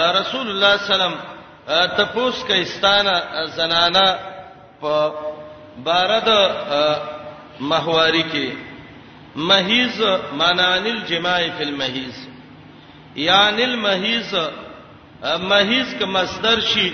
رسول 0.00 0.46
الله 0.50 0.76
سلام 0.76 1.14
تپوس 1.98 2.44
کایستانه 2.44 3.22
زنانه 3.56 4.18
په 4.80 5.12
بارد 5.84 6.28
محواری 7.60 8.22
کې 8.22 8.56
مهیز 9.36 10.02
معنان 10.32 10.86
الجماع 10.86 11.38
فی 11.58 11.64
المهیز 11.64 12.28
یعنی 13.16 13.62
المهیز 13.64 14.34
مهیز 15.40 15.94
ک 16.00 16.02
مصدر 16.02 16.60
شي 16.60 16.90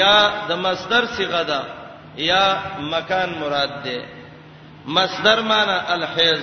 یا 0.00 0.30
د 0.48 0.52
مصدر 0.52 1.06
صیغه 1.16 1.42
ده 1.42 1.60
یا 2.16 2.44
مکان 2.80 3.28
مراد 3.40 3.82
ده 3.84 4.04
مصدر 4.88 5.40
معنی 5.40 5.78
الحیز 5.92 6.42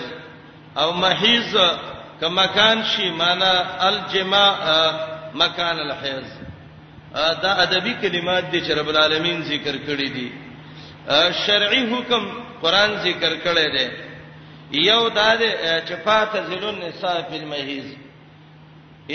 او 0.78 0.92
مهیز 0.94 1.56
کمکان 2.24 2.84
شي 2.92 3.10
معنا 3.12 3.52
الجما 3.88 4.46
مکان 5.36 5.80
الحیض 5.80 6.28
دا 7.44 7.52
ادبی 7.64 7.94
کلمات 8.02 8.44
دي 8.52 8.60
چې 8.62 8.72
رب 8.78 8.88
العالمین 8.90 9.42
ذکر 9.48 9.76
کړی 9.78 10.10
دي 10.18 10.32
شرعي 11.48 11.82
حکم 11.94 12.28
قران 12.62 12.96
ذکر 13.06 13.34
کړی 13.46 13.78
دی 13.78 13.90
یو 14.90 15.10
دا 15.18 15.36
دی 15.36 15.50
چې 15.88 15.94
فاته 16.06 16.44
ذلن 16.46 16.80
نساء 16.84 17.18
فی 17.30 17.36
المحیض 17.38 17.96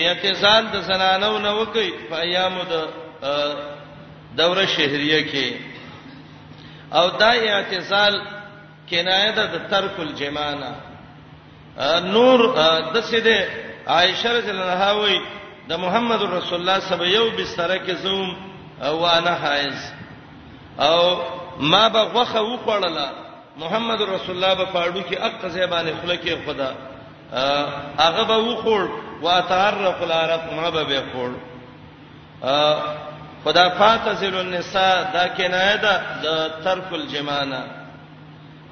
اعتزال 0.05 0.67
د 0.73 0.77
زنانو 0.89 1.39
نه 1.39 1.51
وکي 1.61 1.93
په 2.11 2.17
ایامو 2.27 2.63
د 2.63 2.89
دوره 4.37 4.67
شهریه 4.75 5.23
کې 5.33 5.53
او 6.97 7.09
دا 7.25 7.31
اعتزال 7.55 8.21
کنایه 8.91 9.31
ده 9.41 9.47
د 9.57 9.59
ترک 9.73 10.01
الجمانه 10.09 10.75
نور 11.87 12.47
د 12.95 13.01
سیده 13.11 13.39
عائشه 13.89 14.29
رضی 14.39 14.51
الله 14.51 14.69
عنها 14.73 14.93
وای 14.95 15.19
د 15.69 15.73
محمد 15.85 16.23
رسول 16.23 16.61
الله 16.61 16.81
سبا 16.89 17.07
یو 17.07 17.31
بستر 17.39 17.79
کې 17.87 17.93
زوم 18.03 18.37
او 18.83 19.07
انا 19.07 19.35
حائز 19.43 19.81
او 20.79 21.17
ما 21.61 21.89
بغوخه 21.89 22.41
وخړله 22.43 23.07
محمد 23.63 24.01
رسول 24.03 24.37
الله 24.45 24.55
په 24.55 24.65
پاړو 24.75 25.01
کې 25.11 25.21
اق 25.29 25.47
زبانه 25.49 25.93
خلکه 26.03 26.39
خدا 26.47 26.73
هغه 27.99 28.23
به 28.23 28.39
وخړ 28.49 28.89
واتعرق 29.23 30.03
العرق 30.03 30.53
ما 30.53 30.71
به 30.71 30.85
وخړ 30.85 31.31
خدا 33.45 33.69
فاتزل 33.79 34.35
النساء 34.39 35.03
دا 35.13 35.29
کنایه 35.39 35.77
ده 35.77 35.97
د 36.23 36.25
ترک 36.65 36.93
الجمانه 36.93 37.65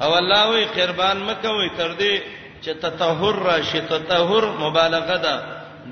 او 0.03 0.17
الله 0.19 0.49
وی 0.51 0.65
قربان 0.65 1.19
مکه 1.23 1.49
وی 1.51 1.71
تر 1.79 1.95
دې 1.99 2.36
چې 2.67 2.75
تطهر 2.83 3.35
راشي 3.49 3.81
تطهر 3.91 4.45
مبالغه 4.65 5.17
ده 5.25 5.35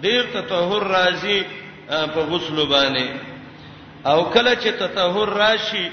ډیر 0.04 0.22
تطهر 0.38 0.82
راځي 0.96 1.38
په 2.12 2.20
غسل 2.30 2.56
باندې 2.74 3.06
او 4.10 4.18
کله 4.34 4.52
چې 4.62 4.70
تطهر 4.82 5.28
راشي 5.42 5.84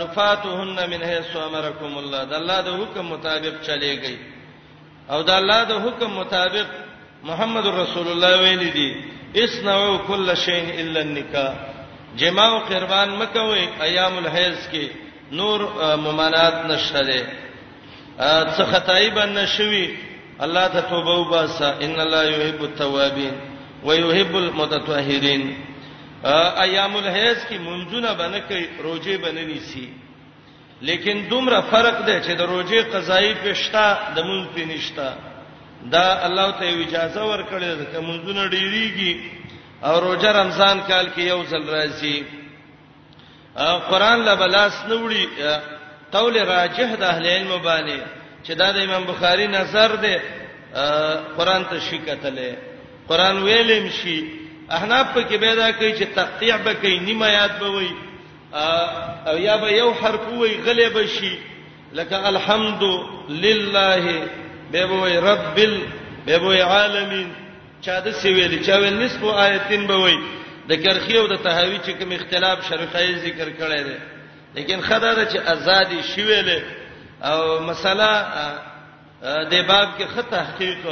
نفاتهن 0.00 0.76
من 0.92 1.00
حيث 1.10 1.30
امركم 1.46 1.92
الله 2.02 2.24
د 2.32 2.34
الله 2.40 2.58
د 2.68 2.82
حکم 2.82 3.04
مطابق 3.12 3.54
چلے 3.68 3.92
گئی 4.02 4.16
او 5.10 5.22
د 5.28 5.40
الله 5.42 5.64
د 5.70 5.80
حکم 5.86 6.10
مطابق 6.20 6.68
محمد 7.30 7.66
رسول 7.76 8.06
الله 8.16 8.32
ویل 8.42 8.66
دي 8.78 8.88
اسنعوا 9.44 9.94
كل 10.08 10.34
شيء 10.46 10.66
الا 10.82 11.00
النکاح 11.00 11.54
جما 12.22 12.44
او 12.54 12.58
قربان 12.72 13.08
مکوي 13.22 13.64
ایام 13.88 14.18
الحیض 14.24 14.58
کې 14.72 14.84
نور 15.40 15.60
ممانعت 16.06 16.60
نشته 16.66 17.26
څه 18.18 18.64
خدای 18.72 19.10
باندې 19.10 19.46
شوی 19.46 19.96
الله 20.40 20.68
ته 20.68 20.80
توبه 20.80 21.14
وباسا 21.20 21.68
ان 21.80 22.00
الله 22.00 22.24
يحب 22.24 22.62
التوابين 22.64 23.32
ويحب 23.84 24.36
المتطهرين 24.36 25.56
ایام 26.62 26.96
الحیض 26.96 27.36
کې 27.48 27.54
منځونه 27.58 28.12
باندې 28.12 28.38
کوي 28.48 28.68
روزه 28.82 29.16
باندې 29.18 29.44
نیسی 29.54 29.88
لیکن 30.82 31.26
دومره 31.30 31.60
فرق 31.70 32.04
دی 32.06 32.20
چې 32.20 32.36
د 32.38 32.42
روزه 32.42 32.82
قضایي 32.82 33.34
پښتا 33.44 34.14
د 34.16 34.20
مونږ 34.22 34.46
په 34.54 34.66
نشتا 34.66 35.14
دا 35.92 36.24
الله 36.26 36.50
ته 36.50 36.64
اجازه 36.64 37.24
ورکړي 37.24 37.86
چې 37.92 38.00
منځونه 38.00 38.48
ډیریږي 38.50 39.16
او 39.84 40.00
روزه 40.00 40.32
رمضان 40.32 40.80
کال 40.88 41.06
کې 41.14 41.18
یو 41.20 41.44
ځل 41.44 41.68
راځي 41.70 42.24
قران 43.90 44.24
لا 44.24 44.34
بلاس 44.34 44.84
نوړي 44.88 45.26
قول 46.12 46.48
راجح 46.48 46.94
د 47.00 47.04
اهل 47.10 47.26
علم 47.26 47.52
باندې 47.62 48.00
چې 48.46 48.52
دا 48.62 48.70
د 48.76 48.84
امام 48.88 49.04
بخاری 49.10 49.46
نظر 49.54 49.94
دی 50.04 50.14
قران 51.36 51.64
ته 51.70 51.80
شکتلې 51.88 52.52
قران 53.08 53.42
ویلم 53.42 53.88
شي 54.00 54.18
احناف 54.78 55.06
په 55.14 55.22
کې 55.22 55.36
پیدا 55.36 55.70
کوي 55.70 55.92
چې 55.96 56.04
تقطيع 56.18 56.56
به 56.56 56.72
کوي 56.82 56.98
نیمه 57.06 57.28
یاد 57.36 57.56
به 57.62 57.68
وي 57.68 57.88
او 59.30 59.36
یا 59.46 59.56
به 59.64 59.72
یو 59.76 59.92
حرف 60.02 60.28
وي 60.28 60.54
غلې 60.66 60.94
به 60.98 61.06
شي 61.16 61.32
لکه 61.92 62.28
الحمد 62.28 62.82
لله 63.28 64.04
به 64.72 64.86
وي 64.86 65.18
رب 65.30 65.58
ال 65.66 65.78
به 66.26 66.38
وي 66.42 66.60
عالمین 66.62 67.28
چا 67.84 67.98
د 68.04 68.10
سویل 68.22 68.62
چا 68.66 68.72
ول 68.78 68.98
نصف 69.04 69.24
آیتین 69.44 69.86
به 69.86 69.96
وي 70.04 70.16
د 70.70 70.82
کرخیو 70.84 71.26
د 71.26 71.42
تهاوی 71.44 71.78
چې 71.84 71.90
کوم 72.02 72.10
اختلاف 72.16 72.68
شرقای 72.68 73.14
ذکر 73.14 73.48
کړی 73.60 73.80
دی 73.86 73.98
لیکن 74.54 74.80
خدای 74.80 75.26
چې 75.26 75.36
ازادي 75.46 76.02
شویلې 76.02 76.60
او 77.26 77.60
مسله 77.60 78.26
د 79.22 79.54
باب 79.68 79.88
کې 79.98 80.04
خط 80.16 80.30
تحقیق 80.30 80.86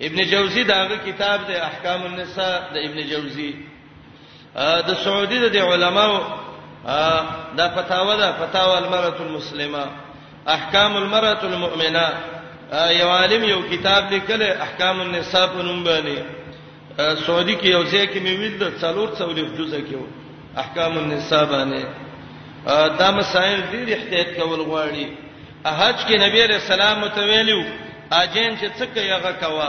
ابن 0.00 0.24
جوزی 0.30 0.64
داغه 0.64 0.96
کتاب 1.06 1.40
د 1.48 1.50
احکام 1.50 2.02
النساء 2.06 2.60
د 2.74 2.76
ابن 2.88 3.06
جوزی 3.10 3.52
د 4.88 4.94
سعودي 5.04 5.48
د 5.48 5.56
علماو 5.56 6.18
دا 7.56 7.68
فتاوا 7.76 8.16
ده 8.16 8.32
فتاوا 8.32 8.78
المرأة 8.78 9.18
المسلمه 9.22 9.84
احکام 10.48 10.96
المرأة 10.96 11.42
المؤمنه 11.44 12.08
یو 12.72 13.08
عالم 13.08 13.44
یو 13.44 13.62
کتاب 13.62 14.10
لیکل 14.12 14.42
احکام 14.60 15.00
النساء 15.00 15.46
په 15.46 15.62
نوم 15.62 15.84
باندې 15.84 16.18
سعودي 17.26 17.56
کې 17.56 17.64
یو 17.66 17.84
ځای 17.84 18.06
کې 18.12 18.16
مې 18.24 18.38
ویل 18.40 18.58
د 18.58 18.72
څلور 18.80 19.08
څولې 19.18 19.58
جزء 19.58 19.80
کې 19.88 19.94
وو 19.96 20.23
احکام 20.62 20.98
النساء 20.98 21.44
باندې 21.44 21.84
دا 22.98 23.10
مسائل 23.10 23.60
ډیر 23.72 23.88
احتیاط 23.96 24.26
کول 24.36 24.60
غواړي 24.60 25.06
حج 25.66 25.96
کې 26.06 26.14
نبی 26.24 26.40
رسول 26.46 26.72
الله 26.80 26.98
متویلو 27.00 27.60
اجین 28.18 28.56
چې 28.58 28.78
څه 28.78 28.84
کوي 28.94 29.10
هغه 29.12 29.32
کوا 29.40 29.68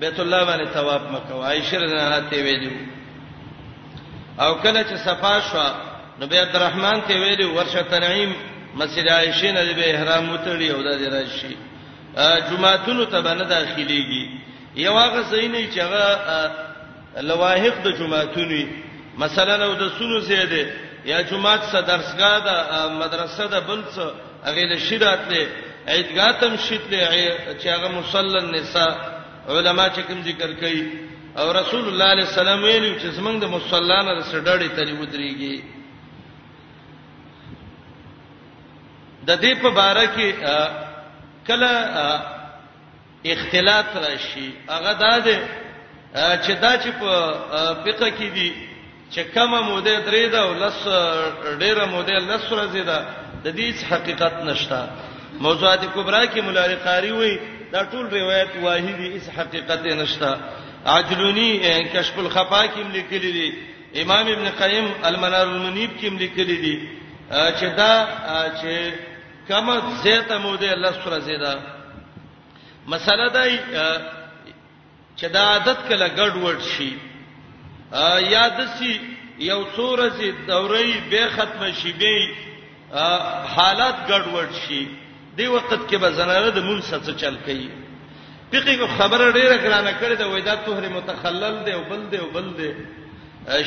بیت 0.00 0.20
الله 0.20 0.44
باندې 0.48 0.74
ثواب 0.74 1.02
مکوا 1.12 1.46
عائشہ 1.48 1.74
رضی 1.76 1.92
الله 1.94 2.04
عنها 2.04 2.30
ته 2.30 2.42
ویلو 2.42 2.70
او 4.40 4.54
کله 4.54 4.82
چې 4.82 4.96
صفا 5.08 5.38
شو 5.50 5.66
نبی 6.22 6.36
عبدالرحمن 6.38 7.02
ته 7.08 7.14
ویلو 7.22 7.54
ورشه 7.54 7.82
تنعیم 7.90 8.32
مسجد 8.80 9.08
عائشہ 9.10 9.46
نه 9.52 9.72
به 9.72 9.90
احرام 9.96 10.32
وتړي 10.36 10.70
او 10.70 10.82
د 10.82 11.14
راشي 11.16 11.56
جمعهتونو 12.50 13.04
ته 13.04 13.20
باندې 13.20 13.44
داخليږي 13.50 14.28
یو 14.76 14.98
هغه 14.98 15.22
ځای 15.30 15.46
نه 15.46 15.74
چې 15.74 15.78
هغه 15.78 17.22
لواحق 17.28 17.82
د 17.84 17.88
جمعهتونی 17.98 18.64
مثلا 19.18 19.56
او 19.64 19.72
د 19.82 19.84
سونو 19.98 20.18
سي 20.28 20.44
دي 20.52 20.62
یا 21.12 21.20
جمعات 21.30 21.62
سره 21.72 21.80
درسګاه 21.92 22.36
د 22.48 22.50
مدرسه 23.00 23.44
د 23.54 23.56
بل 23.68 23.80
څه 23.94 24.04
هغه 24.46 24.64
له 24.72 24.78
شیرات 24.88 25.22
له 25.32 25.42
عیدګاه 25.94 26.32
تم 26.40 26.52
شیت 26.66 26.82
له 26.92 27.02
چې 27.60 27.66
هغه 27.74 27.88
مصلی 27.98 28.36
النساء 28.44 28.92
علما 29.48 29.86
چې 29.94 30.00
کوم 30.08 30.18
ذکر 30.28 30.50
کوي 30.62 30.84
او 31.40 31.46
رسول 31.52 31.84
الله 31.88 32.08
علیه 32.14 32.26
السلام 32.30 32.60
ویلو 32.64 32.92
چې 33.00 33.06
زمنګ 33.18 33.36
د 33.40 33.46
مصلیانو 33.56 34.12
د 34.20 34.22
سړډې 34.32 34.68
تلې 34.76 34.94
ودرېږي 35.00 35.56
د 39.28 39.38
دې 39.42 39.52
په 39.62 39.70
باره 39.70 40.06
کې 40.16 40.28
کله 41.46 41.72
اختلاف 43.34 43.96
راشي 43.96 44.46
هغه 44.68 44.92
دا 44.92 45.18
ده 45.18 45.36
چې 46.44 46.52
دا 46.62 46.72
چې 46.82 46.90
په 47.00 47.08
فقہ 47.84 48.08
کې 48.18 48.30
دي 48.38 48.50
چې 49.10 49.20
کومه 49.34 49.60
موده 49.70 49.94
درې 50.06 50.26
دا 50.34 50.42
ولس 50.50 50.80
ډېره 51.62 51.84
موده 51.94 52.16
لس 52.30 52.42
ورځې 52.52 52.82
ده 52.90 52.98
د 53.44 53.46
دې 53.56 53.68
حقیقت 53.90 54.34
نشته 54.44 54.80
موضوعات 55.44 55.82
کبرا 55.94 56.22
کې 56.26 56.40
مولا 56.42 56.66
قاری 56.84 57.12
وي 57.12 57.38
دا 57.72 57.82
ټول 57.84 58.06
روایت 58.18 58.48
واحدی 58.62 59.08
اس 59.16 59.28
حقیقت 59.36 59.80
نشته 59.86 60.30
عجلونی 60.86 61.50
کشف 61.92 62.18
الخفا 62.18 62.62
کې 62.66 62.82
لیکلي 62.92 63.30
دي 63.38 63.54
امام 64.02 64.26
ابن 64.26 64.48
قیم 64.58 64.86
المنار 65.08 65.46
المنیب 65.46 65.90
کې 66.00 66.04
لیکلي 66.24 66.56
دي 66.64 66.76
چې 67.30 67.64
دا 67.64 68.08
چې 68.62 68.92
کومه 69.52 69.82
زیاته 70.02 70.38
موده 70.38 70.74
لس 70.74 70.94
ورځې 71.06 71.36
ده 71.44 71.60
مسله 72.86 73.28
دا 73.34 73.44
چې 75.18 75.26
دا 75.32 75.40
عادت 75.40 75.76
کله 75.88 76.08
ګډوډ 76.08 76.58
شي 76.76 76.90
یاد 78.34 78.60
سي 78.78 78.98
یو 79.38 79.64
څورزي 79.76 80.32
دورې 80.46 80.88
به 81.10 81.28
ختم 81.36 81.72
شي 81.82 81.92
به 82.00 82.16
حالات 83.56 83.96
ګډوډ 84.08 84.50
شي 84.66 84.88
دی 85.36 85.46
وخت 85.48 85.86
کې 85.90 85.96
به 86.02 86.10
زنانه 86.10 86.50
د 86.50 86.58
مون 86.66 86.82
څه 86.82 87.14
چل 87.20 87.36
کوي 87.46 87.68
فقې 88.52 88.76
خبره 88.98 89.32
ډیره 89.32 89.56
ګرانه 89.62 89.92
کړې 90.00 90.14
ده 90.18 90.26
وېدا 90.28 90.54
توهره 90.64 90.88
متخلل 90.88 91.64
دی 91.66 91.72
او 91.72 91.82
بل 91.90 92.08
دی 92.10 92.18
او 92.18 92.30
بل 92.34 92.48
دی 92.58 92.72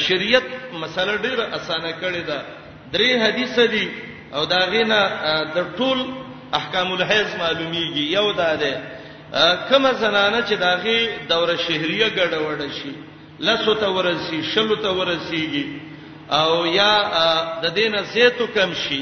شریعت 0.06 0.48
مسله 0.74 1.18
ډیره 1.24 1.44
اسانه 1.56 1.92
کړې 2.02 2.22
ده 2.30 2.40
درې 2.94 3.12
حدیث 3.26 3.60
دي 3.72 3.88
او 4.34 4.46
دا 4.46 4.60
غینه 4.72 5.00
د 5.56 5.58
ټول 5.78 6.00
احکام 6.60 6.92
الحیض 6.92 7.28
معلومیږي 7.38 8.06
یو 8.18 8.32
دا 8.34 8.56
ده 8.56 8.82
کومه 9.70 9.94
زنانه 9.94 10.40
چې 10.48 10.54
داغي 10.56 11.00
دوره 11.30 11.56
شهريه 11.58 12.08
ګډوډ 12.18 12.62
شي 12.82 12.94
لسو 13.48 13.74
ته 13.74 13.90
ورسی 13.98 14.42
شلو 14.54 14.76
ته 14.86 14.90
ورسیږي 14.90 15.66
او 16.30 16.66
یا 16.66 16.94
د 17.64 17.76
دینه 17.76 18.02
زیتو 18.14 18.46
کم 18.56 18.74
شي 18.84 19.02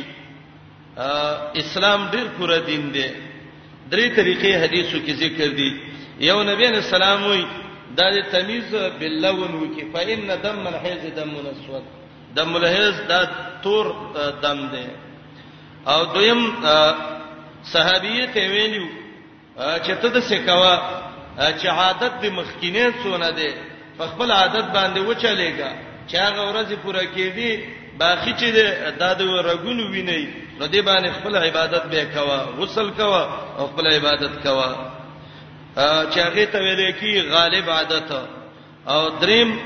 اسلام 1.62 2.08
ډیر 2.12 2.28
پورا 2.38 2.58
دین 2.68 2.84
دی 2.94 3.08
درې 3.92 4.16
طریقې 4.16 4.52
حدیثو 4.64 4.98
کې 5.06 5.14
ذکر 5.24 5.50
دي 5.60 5.70
یو 6.30 6.38
نبی 6.50 6.68
نے 6.76 6.82
سلام 6.90 7.24
وی 7.30 7.44
دا 7.98 8.10
د 8.16 8.22
تمیز 8.34 8.76
باللون 9.00 9.54
وکي 9.62 9.86
فإن 9.94 10.30
دم 10.44 10.68
الحیض 10.74 11.04
دم 11.16 11.32
اسود 11.52 11.84
دم 12.38 12.56
الحیض 12.56 12.96
دا 13.10 13.20
تور 13.64 13.94
دم 14.44 14.66
دی 14.72 14.86
او 15.92 16.00
دویم 16.14 16.42
صحابیه 17.74 18.26
ته 18.26 18.50
ویلو 18.54 18.86
چې 19.58 19.94
ته 20.02 20.08
د 20.20 20.24
سکوا 20.30 20.76
چې 21.38 21.68
عادت 21.68 22.22
د 22.24 22.34
مخکینه 22.40 22.94
څونه 23.04 23.30
دی 23.42 23.50
په 23.98 24.06
خپل 24.12 24.32
عادت 24.32 24.66
باندې 24.78 25.00
وچلېګا 25.10 25.72
چې 26.10 26.16
هغه 26.26 26.42
ورځ 26.50 26.68
پوره 26.84 27.04
کېږي 27.16 27.52
باقی 28.02 28.34
چې 28.40 28.48
د 28.58 28.60
دادو 29.00 29.42
رګونو 29.50 29.84
ویني 29.94 30.28
نو 30.60 30.66
دې 30.74 30.80
باندې 30.90 31.10
خپل 31.20 31.34
عبادت 31.36 31.84
به 31.92 32.06
کوا 32.16 32.40
غسل 32.60 32.90
کوا 32.92 33.24
او 33.60 33.68
خپل 33.72 33.88
عبادت 33.94 34.34
کوا 34.44 34.70
چې 36.12 36.18
هغه 36.26 36.46
ته 36.52 36.60
ویل 36.66 36.92
کی 37.00 37.22
غالب 37.22 37.70
عادت 37.70 38.12
او 38.94 39.10
دریم 39.22 39.60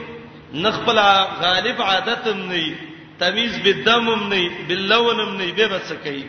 نخپل 0.54 1.00
غالب 1.44 1.82
عادت 1.82 2.28
نه 2.28 2.76
تمیز 3.20 3.60
بالدمم 3.64 4.30
نه 4.34 4.50
باللونم 4.68 5.38
نه 5.38 5.52
به 5.52 5.68
بس 5.68 5.94
کوي 6.04 6.24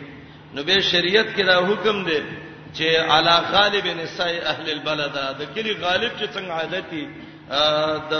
نو 0.55 0.63
به 0.63 0.79
شریعت 0.79 1.27
کې 1.37 1.43
دا 1.45 1.55
حکم 1.67 2.05
دی 2.05 2.19
چې 2.77 2.83
علا 3.11 3.39
غالب 3.51 3.85
نساء 3.87 4.31
اهل 4.51 4.69
البلد 4.71 5.11
دا 5.13 5.45
کلی 5.55 5.73
غالب 5.73 6.11
چې 6.19 6.27
څنګه 6.35 6.57
عادت 6.61 6.83
دي 6.91 7.07
د 8.11 8.13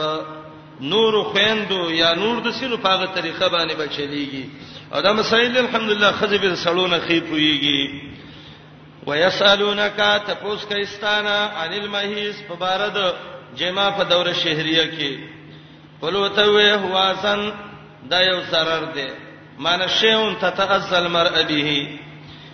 نور 0.81 1.23
خويندو 1.31 1.89
یا 1.91 2.13
نور 2.13 2.39
د 2.45 2.51
سینو 2.59 2.77
په 2.83 2.89
هغه 2.93 3.05
طریقه 3.17 3.47
باندې 3.47 3.73
بچلېږي 3.79 4.45
ادم 4.91 5.23
سید 5.23 5.57
الحمدلله 5.57 6.11
خزب 6.11 6.55
سلونه 6.55 6.99
خې 6.99 7.19
پويږي 7.31 7.81
ويسالونک 9.07 9.99
تپوس 10.27 10.65
کایستانا 10.65 11.51
عن 11.59 11.73
المحیز 11.73 12.35
په 12.47 12.55
بارد 12.55 12.97
جما 13.57 13.89
په 13.97 14.03
دوره 14.03 14.33
شهریه 14.33 14.85
کې 14.85 15.19
قلوته 16.01 16.75
هو 16.75 17.13
سن 17.21 17.51
دا 18.09 18.21
یو 18.21 18.41
سرر 18.51 18.83
دی 18.93 19.07
مان 19.59 19.87
شیون 19.99 20.35
تتغزل 20.39 21.07
مرء 21.07 21.43
به 21.47 21.87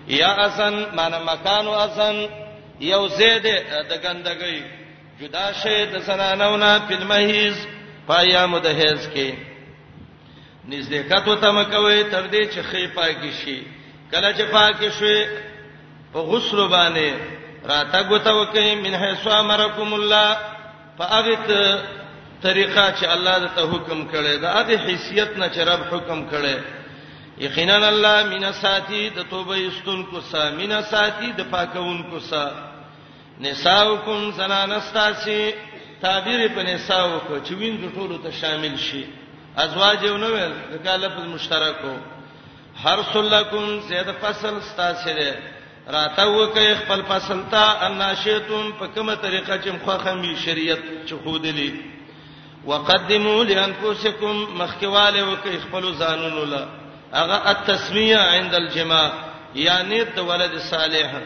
یا 0.07 0.31
اسن 0.45 0.83
مان 0.95 1.12
مکان 1.25 1.68
اسن 1.68 2.27
یو 2.81 3.07
زید 3.07 3.44
د 3.89 3.92
ګندګۍ 4.04 4.78
جدا 5.21 5.51
شه 5.54 5.86
د 5.94 5.95
زنانو 6.07 6.54
نه 6.63 6.71
په 6.88 6.95
مهیز 7.12 7.56
پایام 8.10 8.51
د 8.66 8.68
هیز 8.81 9.01
کې 9.13 9.30
نزدېکاتو 10.71 11.36
تم 11.44 11.57
کوي 11.74 12.04
تر 12.13 12.24
دې 12.33 12.44
چې 12.54 12.62
خې 12.69 12.83
پاکی 13.00 13.31
شي 13.42 13.57
کله 14.12 14.30
چې 14.38 14.44
پاکی 14.54 14.89
شي 15.00 15.18
په 16.13 16.19
غسل 16.31 16.60
باندې 16.68 17.10
راته 17.71 18.01
غوتو 18.10 18.45
کوي 18.54 18.75
من 18.75 18.95
حيث 19.01 19.27
امرکم 19.27 19.94
الله 19.94 20.38
فاغت 21.00 21.51
طریقه 22.44 22.86
چې 23.00 23.06
الله 23.16 23.38
دته 23.45 23.62
حکم 23.71 24.07
کړي 24.12 24.36
دا 24.42 24.63
د 24.63 24.71
حیثیت 24.88 25.38
نه 25.38 25.50
چې 25.50 25.57
رب 25.60 25.81
حکم 25.94 26.30
کړي 26.31 26.57
یقینا 27.45 27.75
الله 27.75 28.24
مینا 28.24 28.51
ساتي 28.63 29.10
د 29.10 29.25
توبه 29.30 29.56
استون 29.68 30.04
کو 30.06 30.21
سا 30.31 30.50
مینا 30.56 30.81
ساتي 30.81 31.31
د 31.38 31.42
پاکون 31.51 32.04
کو 32.12 32.19
سا 32.19 32.69
نساؤکم 33.39 34.31
سنانستاسی 34.38 35.51
تعبیر 36.03 36.41
په 36.56 36.62
نساو 36.63 37.18
کو 37.27 37.38
چې 37.39 37.53
وینځو 37.53 37.89
ټولو 37.95 38.18
ته 38.24 38.31
شامل 38.39 38.75
شي 38.86 39.03
ازواج 39.63 40.03
یو 40.03 40.18
نو 40.18 40.27
ویل 40.33 40.53
دا 40.83 40.95
لفظ 40.97 41.24
مشترکو 41.36 41.94
هر 42.83 42.97
سلکم 43.13 43.80
زید 43.88 44.12
فصل 44.21 44.59
ستاسو 44.71 45.13
ده 45.13 45.39
راته 45.95 46.25
وکي 46.31 46.68
خپل 46.81 47.01
فصل 47.07 47.41
ته 47.51 47.83
اناشیتون 47.88 48.71
په 48.81 48.88
کومه 48.97 49.15
طریقه 49.15 49.57
چې 49.62 49.88
مخه 49.88 50.13
می 50.19 50.35
شریعت 50.45 50.83
چخودلی 51.06 51.71
وقدموا 52.65 53.44
لانفسکم 53.44 54.35
مخکواله 54.63 55.25
وکي 55.31 55.57
خپل 55.65 55.92
ځانونو 56.03 56.45
لا 56.53 56.63
اغه 57.24 57.42
التسمیه 57.50 58.18
عند 58.21 58.56
الجماع 58.63 59.09
یعنی 59.56 60.03
د 60.15 60.19
ولد 60.31 60.57
صالح 60.69 61.19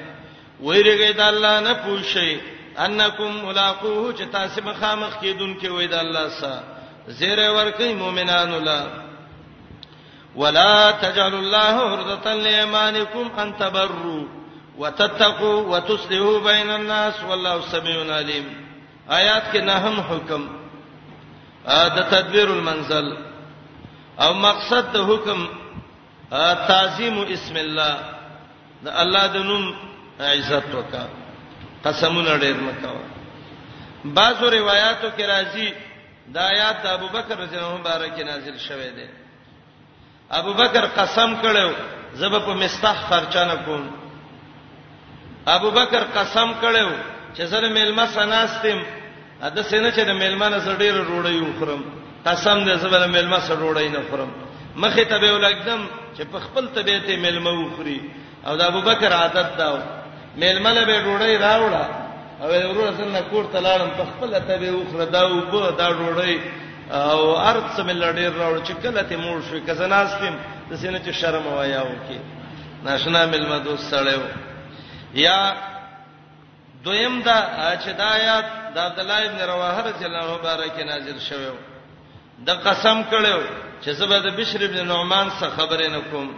ویریږي 0.68 1.12
د 1.20 1.22
الله 1.32 1.54
نه 1.68 1.74
پوښي 1.86 2.32
انکم 2.86 3.32
ملاقوه 3.48 4.14
چې 4.18 4.24
تاسو 4.36 4.58
مخامخ 4.70 5.12
کیدون 5.22 5.52
کې 5.60 5.68
وای 5.76 5.88
د 5.88 5.94
الله 5.94 6.30
سره 6.40 6.56
زیره 7.20 7.48
ورکې 7.58 7.88
مؤمنانو 8.04 8.60
لا 8.60 8.82
ولا 10.36 10.92
تجعلوا 10.92 11.40
الله 11.40 11.76
عرضة 11.94 12.34
لأيمانكم 12.34 13.26
أن 13.40 13.58
تبروا 13.60 14.24
وتتقوا 14.78 15.58
وتصلحوا 15.72 16.40
بین 16.40 16.70
الناس 16.70 17.24
والله 17.30 17.62
سميع 17.62 17.98
عليم 18.18 18.46
آیات 19.10 19.44
کې 19.54 19.58
نه 19.62 19.74
هم 19.78 20.00
حکم 20.10 20.48
ا 21.66 21.84
د 21.96 22.04
تدبیر 22.12 22.48
المنزل 22.52 23.18
او 24.20 24.34
مقصد 24.34 24.92
د 24.94 24.98
حکم 25.10 25.46
تعظیم 26.68 27.16
اسم 27.34 27.56
الله 27.58 27.96
د 28.84 28.88
الله 29.02 29.28
د 29.28 29.38
نوم 29.38 29.93
عزت 30.20 30.76
وکا 30.76 31.06
قسمونه 31.84 32.38
ډېر 32.38 32.56
مکاو 32.62 32.98
بعضو 34.14 34.50
روایتو 34.52 35.10
کې 35.18 35.24
راځي 35.26 35.70
دا 36.36 36.42
آیات 36.54 36.84
د 36.84 36.88
ابوبکر 36.98 37.38
رضی 37.38 37.56
الله 37.58 37.78
مبارک 37.78 38.20
نازل 38.20 38.58
شوه 38.60 38.90
دی 38.96 39.06
ابوبکر 40.30 40.86
قسم 40.96 41.36
کړو 41.42 41.72
زب 42.22 42.32
په 42.46 42.54
مستح 42.64 43.02
خرچانه 43.10 43.56
کوم 43.66 43.88
ابوبکر 45.48 46.04
قسم 46.16 46.54
کړو 46.62 46.92
چې 47.38 47.42
زره 47.44 47.70
میلمه 47.70 48.06
سناستم 48.14 48.80
اته 49.42 49.62
سینه 49.64 49.90
چې 49.92 50.00
د 50.00 50.10
میلمانه 50.20 50.60
سره 50.60 50.78
ډېر 50.78 50.96
روړی 51.10 51.42
وخرم 51.42 51.84
قسم 52.26 52.64
دې 52.66 52.76
زبره 52.78 53.08
میلمه 53.08 53.40
سره 53.40 53.56
روړی 53.58 53.88
نه 53.90 54.00
خورم 54.10 54.30
مخه 54.76 55.04
ته 55.06 55.18
به 55.20 55.30
ولګدم 55.38 55.82
چې 56.18 56.22
په 56.32 56.40
خپل 56.40 56.68
طبيعت 56.76 57.10
میلمه 57.10 57.52
وخوري 57.52 58.02
او 58.46 58.56
د 58.58 58.62
ابوبکر 58.72 59.14
عادت 59.14 59.58
داو 59.58 59.78
ململ 60.38 60.86
به 60.86 61.00
ډوړی 61.06 61.36
راوړه 61.38 61.86
او 62.42 62.50
ورور 62.50 62.94
سره 62.98 63.22
کور 63.30 63.46
ته 63.54 63.60
لاړم 63.60 63.90
په 63.98 64.04
خپل 64.06 64.30
ته 64.48 64.58
به 64.58 64.70
وخره 64.72 65.06
دا 65.06 65.24
وبو 65.28 65.70
دا 65.78 65.90
ډوړی 66.00 66.38
او 66.92 67.36
ارث 67.38 67.80
مل 67.80 68.12
ډیر 68.14 68.32
راوړ 68.34 68.62
چې 68.68 68.74
کله 68.84 69.02
ته 69.04 69.18
مور 69.18 69.42
شو 69.50 69.58
کزناستم 69.68 70.36
د 70.70 70.74
سینې 70.78 71.00
چې 71.06 71.12
شرم 71.12 71.48
وایاو 71.48 71.94
کې 72.08 72.18
ناشنا 72.84 73.26
ملما 73.26 73.58
دوست 73.58 73.84
سره 73.84 74.24
یا 75.14 75.54
دویم 76.84 77.22
دا 77.22 77.78
چې 77.84 77.90
دا 77.98 78.06
آیات 78.18 78.46
د 78.76 78.78
عبد 78.78 79.00
الله 79.00 79.20
ابن 79.26 79.40
رواحه 79.52 79.82
رضی 79.90 80.06
الله 80.06 80.20
عنه 80.24 80.34
مبارک 80.38 80.80
نازل 80.80 81.20
شوه 81.20 81.54
د 82.48 82.50
قسم 82.66 83.04
کړو 83.12 83.40
چې 83.86 83.90
زبر 83.92 84.20
د 84.20 84.36
بشری 84.40 84.66
ابن 84.66 84.88
نعمان 84.88 85.28
سره 85.40 85.50
خبرې 85.50 85.88
نکوم 85.90 86.30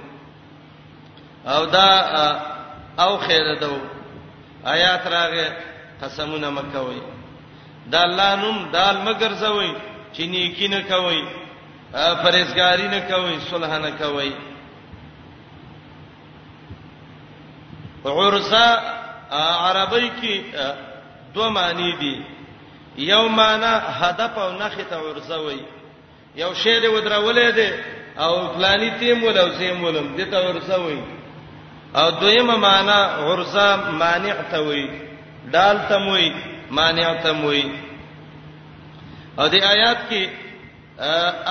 او 1.48 1.66
دا 1.66 1.90
او 3.00 3.18
خیر 3.28 3.48
دو 3.62 3.78
آیات 4.74 5.08
راغې 5.08 5.48
قسمونه 6.04 6.50
مکوي 6.50 7.02
دا 7.92 8.02
الله 8.04 8.36
نوم 8.36 8.70
دال 8.74 8.98
مگر 9.02 9.34
زوي 9.34 9.72
چې 10.14 10.22
نیکی 10.28 10.68
نه 10.68 10.82
کوي 10.84 11.22
پرېزګاری 11.94 12.88
نه 12.88 13.00
کوي 13.00 13.40
صلح 13.50 13.70
نه 13.78 13.92
کوي 14.00 14.32
عرسا 18.06 18.68
عربی 19.32 20.10
کې 20.22 20.42
دوه 21.34 21.50
معنی 21.50 21.92
دي 22.00 22.22
یو 22.98 23.28
معنی 23.28 23.82
هدف 24.00 24.38
او 24.38 24.52
نخ 24.52 24.76
ته 24.90 25.00
عرسا 25.12 25.36
وي 25.36 25.60
یو 26.36 26.54
شی 26.54 26.82
دې 26.82 26.86
ودرولې 26.86 27.52
ده 27.56 27.72
او 28.20 28.54
فلانی 28.54 28.90
تیم 29.00 29.24
ولوسیم 29.24 29.84
ولم 29.84 30.16
دې 30.18 30.22
ته 30.32 30.38
عرسا 30.50 30.76
وي 30.76 31.15
او 31.96 32.10
دویمه 32.10 32.56
معنا 32.58 33.00
غرزه 33.28 33.76
مانع 34.00 34.36
ته 34.52 34.60
وي 34.62 34.84
دال 35.54 35.88
ته 35.90 36.08
وي 36.12 36.36
مانع 36.72 37.14
ته 37.24 37.46
وي 37.46 37.64
او 39.40 39.48
دې 39.50 39.64
آیات 39.64 39.98
کې 40.10 40.30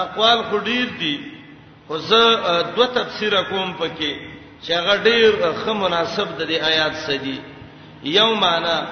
اقوال 0.03 0.39
خډیر 0.51 0.87
دي 1.01 1.17
خو 1.89 1.97
زه 1.99 2.41
دوه 2.77 2.87
تفسیر 2.87 3.43
کوم 3.43 3.75
پکې 3.81 4.13
چې 4.63 4.71
هغه 4.71 4.95
ډیر 4.97 5.31
ښه 5.65 5.73
مناسب 5.73 6.29
د 6.39 6.43
دې 6.47 6.61
آیات 6.65 6.95
سره 6.97 7.17
دي 7.17 7.41
یو 8.03 8.35
معنا 8.35 8.87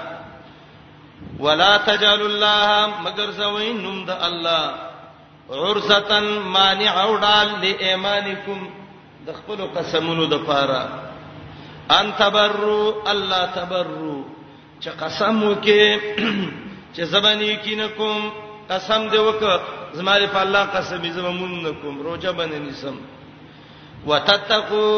ولا 1.39 1.77
تجعل 1.77 2.21
الله 2.21 2.91
مگر 3.05 3.31
زوین 3.31 3.83
نم 3.83 4.05
د 4.07 4.11
الله 4.11 4.75
عرزتن 5.51 6.39
مانع 6.41 6.93
او 7.03 7.17
دال 7.19 7.49
لایمانکم 7.61 8.69
د 9.27 9.33
خپل 9.33 9.67
قسمونو 9.77 10.25
د 10.27 10.35
پاره 10.47 11.12
ان 12.01 12.11
تبرو 12.19 13.03
الله 13.13 13.41
تبرو 13.59 14.15
چې 14.83 14.91
قسم 15.01 15.37
وکې 15.49 15.83
چې 16.95 17.03
زبانی 17.15 17.49
کینکم 17.65 18.19
قسم 18.71 19.03
دې 19.13 19.21
وکړه 19.27 19.57
زماره 19.99 20.27
په 20.35 20.41
الله 20.45 20.63
قسم 20.77 21.03
زممون 21.17 21.53
نکم 21.67 21.97
روزه 22.07 22.33
باندې 22.39 22.59
نسم 22.69 22.97
وتتقو 24.07 24.91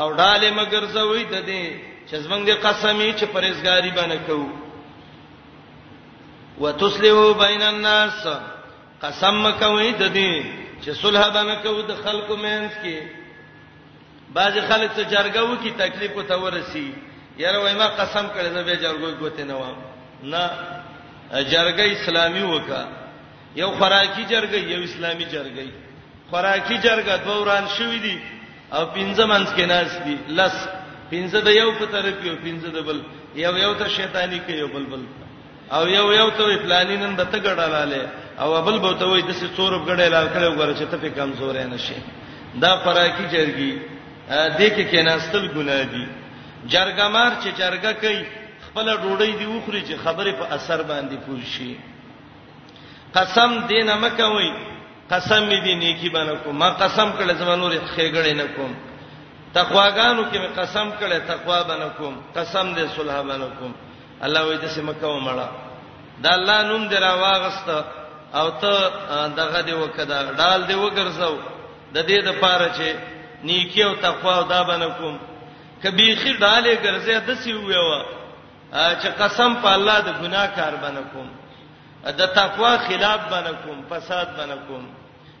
او 0.00 0.06
ډاله 0.20 0.50
مگر 0.60 0.82
زوی 0.96 1.24
د 1.24 1.36
دې 1.48 1.64
چې 2.08 2.16
زمنګ 2.24 2.42
دې 2.48 2.56
قسمی 2.66 3.10
چې 3.18 3.24
پرېزګاری 3.36 3.90
باندې 3.98 4.18
کوو 4.26 4.48
وتسلو 6.60 7.34
بین 7.40 7.62
الناس 7.62 8.16
قسم 9.02 9.50
کوي 9.60 9.92
د 9.92 10.04
دې 10.16 10.32
چې 10.82 10.90
صلح 11.02 11.24
باندې 11.34 11.56
کوو 11.62 11.82
د 11.82 11.92
خلکو 12.04 12.36
مینس 12.36 12.72
کې 12.82 12.96
بعضی 14.36 14.60
خلک 14.68 14.90
ته 14.96 15.02
جرګو 15.14 15.54
کی 15.62 15.70
تکلیف 15.82 16.12
او 16.16 16.22
تورسی 16.22 16.86
یاره 17.42 17.58
وای 17.62 17.74
ما 17.80 17.88
قسم 18.00 18.26
کړی 18.36 18.48
زه 18.54 18.62
به 18.62 18.74
جرګو 18.84 19.10
ګوتې 19.20 19.40
نه 19.50 19.54
وام 19.56 19.76
نه 20.22 20.42
جرګه 21.52 21.84
اسلامي 21.96 22.42
وکا 22.42 22.86
یو 23.56 23.70
خوراکي 23.70 24.24
جرګه 24.32 24.56
یو 24.58 24.82
اسلامي 24.84 25.24
جرګه 25.24 25.66
خوراکي 26.30 26.76
جرګه 26.78 27.16
دوه 27.24 27.36
وران 27.40 27.64
شوې 27.76 27.98
دي 28.06 28.18
او 28.72 28.82
پنځه 28.96 29.24
منځ 29.32 29.48
کې 29.56 29.62
ناس 29.72 29.92
دي 30.06 30.16
لس 30.28 30.54
پنځه 31.10 31.38
د 31.46 31.48
یو 31.60 31.72
په 31.72 31.86
طرف 31.86 32.24
یو 32.24 32.34
پنځه 32.44 32.68
د 32.74 32.78
بل 32.86 33.00
یو 33.34 33.56
یو 33.56 33.74
ته 33.74 33.88
شیطانی 33.88 34.40
کې 34.46 34.50
یو 34.52 34.68
بل 34.68 34.84
بل 34.84 35.02
او 35.76 35.88
یو 35.88 36.12
یو 36.12 36.30
ته 36.30 36.56
پلانینن 36.64 37.14
د 37.16 37.24
ته 37.30 37.38
ګډالاله 37.46 38.02
او 38.40 38.62
بل 38.62 38.78
بوته 38.78 39.06
وای 39.08 39.22
د 39.22 39.30
څه 39.40 39.46
څورب 39.56 39.82
ګډالاله 39.90 40.28
کړو 40.34 40.48
غره 40.60 40.74
چې 40.80 40.86
ته 40.90 40.96
په 41.02 41.08
کمزورې 41.18 41.62
نشي 41.72 41.98
دا 42.62 42.72
فراکی 42.84 43.24
جرګي 43.34 43.72
دې 44.28 44.68
کې 44.76 44.84
کېناستل 44.90 45.44
ګناه 45.56 45.82
دي 45.92 46.04
جرګمار 46.72 47.30
چې 47.42 47.48
جرګه 47.60 47.92
کوي 48.02 48.22
خپل 48.66 48.86
ډوډۍ 49.02 49.32
دی 49.38 49.46
وخوري 49.46 49.82
چې 49.88 49.96
خبره 50.04 50.32
په 50.40 50.44
اثر 50.56 50.82
باندې 50.90 51.16
پوه 51.26 51.40
شي 51.54 51.74
قسم 53.14 53.50
دینه 53.72 53.94
مکه 54.04 54.26
وای 54.32 54.50
قسم 55.12 55.42
می 55.50 55.58
دی 55.64 55.74
نیکی 55.82 56.08
باندې 56.10 56.36
کوم 56.44 56.56
ما 56.58 56.68
قسم 56.82 57.12
کړل 57.18 57.32
زمانور 57.40 57.72
خېګړې 57.96 58.32
نه 58.40 58.46
کوم 58.56 58.72
تقواګانو 59.54 60.22
کې 60.32 60.38
می 60.42 60.48
قسم 60.60 60.92
کړل 61.00 61.20
تقوا 61.32 61.62
باندې 61.62 61.90
کوم 61.98 62.14
قسم 62.36 62.74
دې 62.76 62.84
صلح 62.96 63.20
باندې 63.28 63.50
کوم 63.58 63.72
الله 64.22 64.42
وای 64.46 64.58
دې 64.58 64.78
مکه 64.88 65.06
ومړه 65.08 65.48
دا 66.22 66.30
الله 66.38 66.62
نوم 66.62 66.88
دې 66.90 66.98
را 67.00 67.14
واغست 67.14 67.68
او 68.34 68.50
ته 68.60 68.72
دغه 69.40 69.60
دې 69.68 69.74
وکړه 69.82 70.36
ډال 70.38 70.60
دې 70.68 70.74
وګرځاو 70.78 71.34
د 71.94 71.98
دې 72.08 72.18
د 72.26 72.30
پاره 72.42 72.68
چې 72.76 73.16
نیکی 73.44 73.82
او 73.82 73.94
تقوا 73.94 74.34
او 74.40 74.48
دا 74.48 74.62
بنکم 74.62 75.18
کبي 75.82 76.14
خیر 76.16 76.36
ډاله 76.40 76.74
ګرځي 76.84 77.18
د 77.26 77.30
سی 77.42 77.52
ویو 77.52 78.04
چې 78.72 79.08
قسم 79.18 79.52
په 79.62 79.68
الله 79.74 80.00
د 80.00 80.08
ګناه 80.22 80.46
کار 80.56 80.72
بنکم 80.82 81.26
د 82.18 82.26
تقوا 82.36 82.76
خلاف 82.88 83.20
بنکم 83.32 83.76
فساد 83.90 84.26
بنکم 84.38 84.84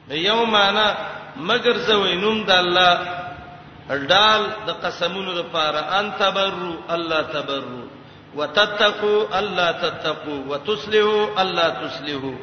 د 0.08 0.12
یوم 0.14 0.54
انا 0.54 0.94
مگر 1.36 1.76
زوینم 1.78 2.44
د 2.44 2.50
الله 2.50 2.94
ډال 3.88 4.42
د 4.66 4.70
قسمونو 4.84 5.32
لپاره 5.32 5.80
ان 5.98 6.10
تبرو 6.18 6.72
الله 6.94 7.22
تبرو 7.22 7.82
وتتقوا 8.38 9.38
الله 9.38 9.70
تتقوا 9.72 10.40
وتصلحوا 10.50 11.40
الله 11.42 11.68
تصلحوا 11.84 12.36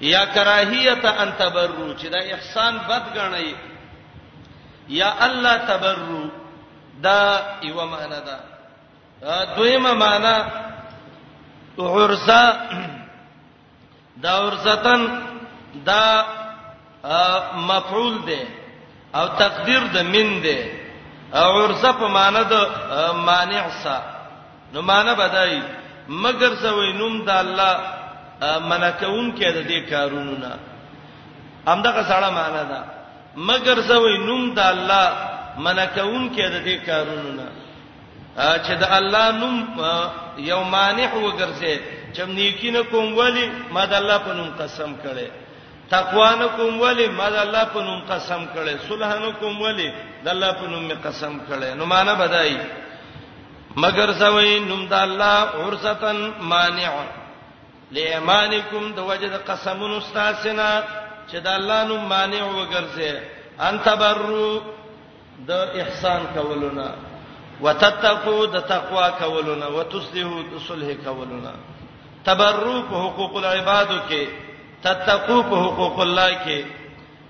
یا 0.00 0.24
کراهیت 0.24 1.04
ان 1.04 1.30
تبرو 1.38 1.94
چې 1.94 2.06
دا 2.06 2.18
احسان 2.18 2.78
بد 2.88 3.16
غنئ 3.18 3.52
یا 4.88 5.12
الله 5.26 5.56
تبرو 5.58 6.30
دا 7.04 7.40
یو 7.62 7.80
معنا 7.86 8.18
ده 8.26 8.34
دویمه 9.56 9.92
معنا 9.94 10.34
عرزه 11.78 12.42
دا 14.22 14.30
عرزتن 14.46 15.02
دا 15.86 16.04
مفعول 17.68 18.14
ده 18.26 18.40
او 19.14 19.26
تقدیر 19.38 19.82
د 19.94 19.98
من 20.14 20.40
ده 20.44 20.58
عرزه 21.34 21.92
په 21.92 22.06
معنا 22.08 22.42
د 22.42 22.54
مانع 23.26 23.68
سا 23.82 23.98
نو 24.72 24.82
معنا 24.82 25.12
بدای 25.14 25.62
مگر 26.08 26.52
زوی 26.62 26.92
نوم 26.98 27.14
د 27.26 27.30
الله 27.30 27.74
منکون 28.68 29.32
کې 29.36 29.48
د 29.56 29.66
دې 29.68 29.90
کارونو 29.90 30.34
نه 30.38 30.52
همدغه 31.66 32.02
سړه 32.08 32.28
معنا 32.30 32.62
ده 32.70 33.01
مگر 33.36 33.76
زوی 33.88 34.16
نوم 34.28 34.42
د 34.56 34.60
الله 34.72 35.04
منکون 35.64 36.22
کې 36.34 36.42
د 36.54 36.56
دې 36.66 36.76
کارونو 36.86 37.30
نه 37.38 37.46
چې 38.64 38.72
د 38.82 38.84
الله 38.98 39.26
نوم 39.42 39.56
یو 40.50 40.60
مانح 40.74 41.10
وګرځي 41.14 41.76
چې 42.14 42.22
نیکی 42.36 42.70
نه 42.70 42.82
کوم 42.90 43.06
ولی 43.18 43.50
ما 43.70 43.84
د 43.86 43.94
الله 44.00 44.18
په 44.18 44.32
نوم 44.38 44.50
قسم 44.58 44.90
کړي 45.04 45.26
تقوا 45.90 46.30
نه 46.34 46.46
کوم 46.56 46.80
ولی 46.80 47.06
ما 47.08 47.28
د 47.30 47.36
الله 47.46 47.64
په 47.64 47.80
نوم 47.82 48.00
قسم 48.08 48.46
کړي 48.54 48.74
صلح 48.88 49.08
نه 49.24 49.32
کوم 49.40 49.60
ولی 49.62 49.90
د 50.24 50.28
الله 50.28 50.52
په 50.52 50.66
نوم 50.70 50.82
می 50.84 50.94
قسم 50.94 51.40
کړي 51.50 51.74
نو 51.78 51.84
معنا 51.86 52.14
بدایي 52.14 52.58
مگر 53.76 54.12
سوي 54.12 54.58
نوم 54.60 54.86
د 54.88 54.94
الله 54.94 55.56
ورستن 55.64 56.32
مانع 56.40 56.92
لایمانکم 57.92 58.92
د 58.96 58.98
وجد 59.10 59.32
قسمون 59.46 59.92
استاسنا 59.96 60.68
چې 61.32 61.38
د 61.46 61.48
الله 61.58 61.80
نو 61.90 61.96
مانع 62.12 62.42
وګرځي 62.58 63.12
ان 63.66 63.74
تبرو 63.86 64.50
د 65.48 65.50
احسان 65.82 66.20
کولونه 66.34 66.86
وتتقو 67.64 68.38
د 68.54 68.58
تقوا 68.74 69.06
کولونه 69.22 69.66
وتصلحو 69.76 70.36
د 70.52 70.54
صلح 70.68 70.88
کولونه 71.06 71.52
تبرو 72.26 72.74
په 72.88 72.96
حقوق 73.04 73.32
العبادو 73.40 73.98
کې 74.08 74.22
تتقو 74.84 75.38
په 75.50 75.56
حقوق 75.64 75.96
الله 76.06 76.30
کې 76.44 76.60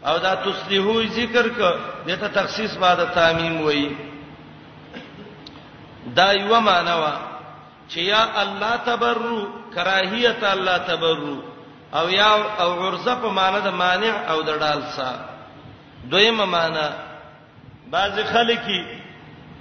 او 0.08 0.14
دا 0.26 0.32
تصلحو 0.46 0.94
ذکر 1.18 1.46
ک 1.58 1.60
دته 2.08 2.28
تخصیص 2.40 2.72
بعد 2.84 3.00
تعمیم 3.18 3.54
وایي 3.66 3.88
دا 6.18 6.26
یو 6.32 6.60
معنی 6.68 6.94
وا 7.02 7.14
چې 7.90 8.00
یا 8.12 8.22
الله 8.42 8.74
تبرو 8.86 9.38
کراهیت 9.74 10.44
الله 10.54 10.78
تبرو 10.90 11.36
او 11.98 12.08
یا 12.10 12.32
او 12.62 12.70
غرزه 12.82 13.14
په 13.22 13.28
معنی 13.38 13.60
د 13.66 13.70
مانع 13.82 14.12
او 14.30 14.38
د 14.48 14.50
ډال 14.62 14.80
سا 14.96 15.08
دویمه 16.10 16.44
معنی 16.44 16.86
بعض 17.94 18.14
خلکی 18.34 18.80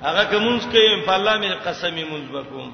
هغه 0.07 0.23
کومس 0.31 0.63
کوي 0.73 1.01
په 1.07 1.11
الله 1.17 1.35
مې 1.43 1.51
قسمی 1.67 2.03
مونږ 2.03 2.25
وکوم 2.35 2.71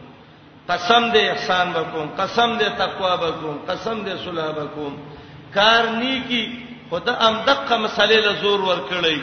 قسم 0.70 1.04
دې 1.14 1.24
احسان 1.36 1.68
وکوم 1.76 2.08
قسم 2.18 2.60
دې 2.60 2.68
تقوا 2.82 3.14
وکوم 3.24 3.58
قسم 3.70 3.98
دې 4.06 4.14
صلح 4.26 4.48
وکوم 4.58 4.94
کار 5.56 5.84
نیکی 6.02 6.44
خدا 6.92 7.14
ام 7.28 7.36
دقه 7.50 7.76
مسلې 7.86 8.20
له 8.26 8.32
زور 8.42 8.60
ور 8.62 8.80
کړی 8.92 9.18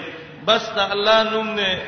بس 0.46 0.68
ته 0.74 0.92
الله 0.92 1.22
نوم 1.30 1.48
نه 1.50 1.80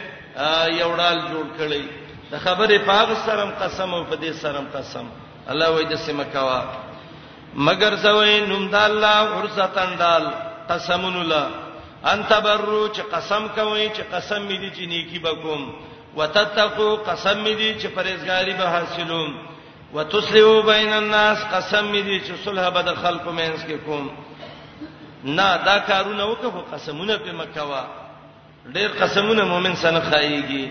یو 0.80 0.90
ډال 0.96 1.18
جوړ 1.30 1.46
کړی 1.58 1.82
د 2.30 2.34
خبره 2.44 2.78
پاک 2.86 3.08
سرم 3.26 3.50
قسم 3.60 3.94
او 3.94 4.04
په 4.10 4.16
دې 4.16 4.32
سرم 4.40 4.66
قسم 4.76 5.06
الله 5.50 5.68
وې 5.76 5.84
د 5.90 5.94
سمکوا 5.96 6.64
مگر 7.56 7.96
سوې 8.02 8.40
نوم 8.48 8.64
د 8.72 8.74
الله 8.74 9.38
ورستان 9.38 9.92
دال 9.98 10.24
قسمن 10.68 11.14
الله 11.16 11.50
انت 12.12 12.32
برو 12.46 12.80
چې 12.88 13.00
قسم 13.14 13.46
کوي 13.58 13.86
چې 13.88 14.02
قسم 14.14 14.48
مې 14.48 14.56
دي 14.62 14.70
چې 14.70 14.88
نیکی 14.88 15.18
بکوم 15.26 15.62
وتتقو 16.16 16.90
قسم 17.06 17.44
مې 17.44 17.54
دي 17.60 17.70
چې 17.80 17.86
پرهیزګاری 17.86 18.52
به 18.52 18.66
حاصلوم 18.74 19.34
وتسلو 19.94 20.62
بین 20.66 20.92
الناس 20.92 21.38
قسم 21.52 21.88
مې 21.92 22.02
دي 22.04 22.20
چې 22.26 22.44
صلح 22.44 22.68
به 22.70 22.82
د 22.88 22.94
خلکو 23.04 23.32
مینس 23.38 23.64
کې 23.64 23.84
کوم 23.86 24.10
نه 25.38 25.46
دا 25.68 25.78
کارونه 25.78 26.26
وکړو 26.34 26.74
قسمونه 26.74 27.16
په 27.26 27.32
مکوا 27.38 27.84
ډېر 28.66 28.88
قسمونه 29.02 29.44
مؤمن 29.44 29.74
سره 29.76 30.00
خایيږي 30.10 30.68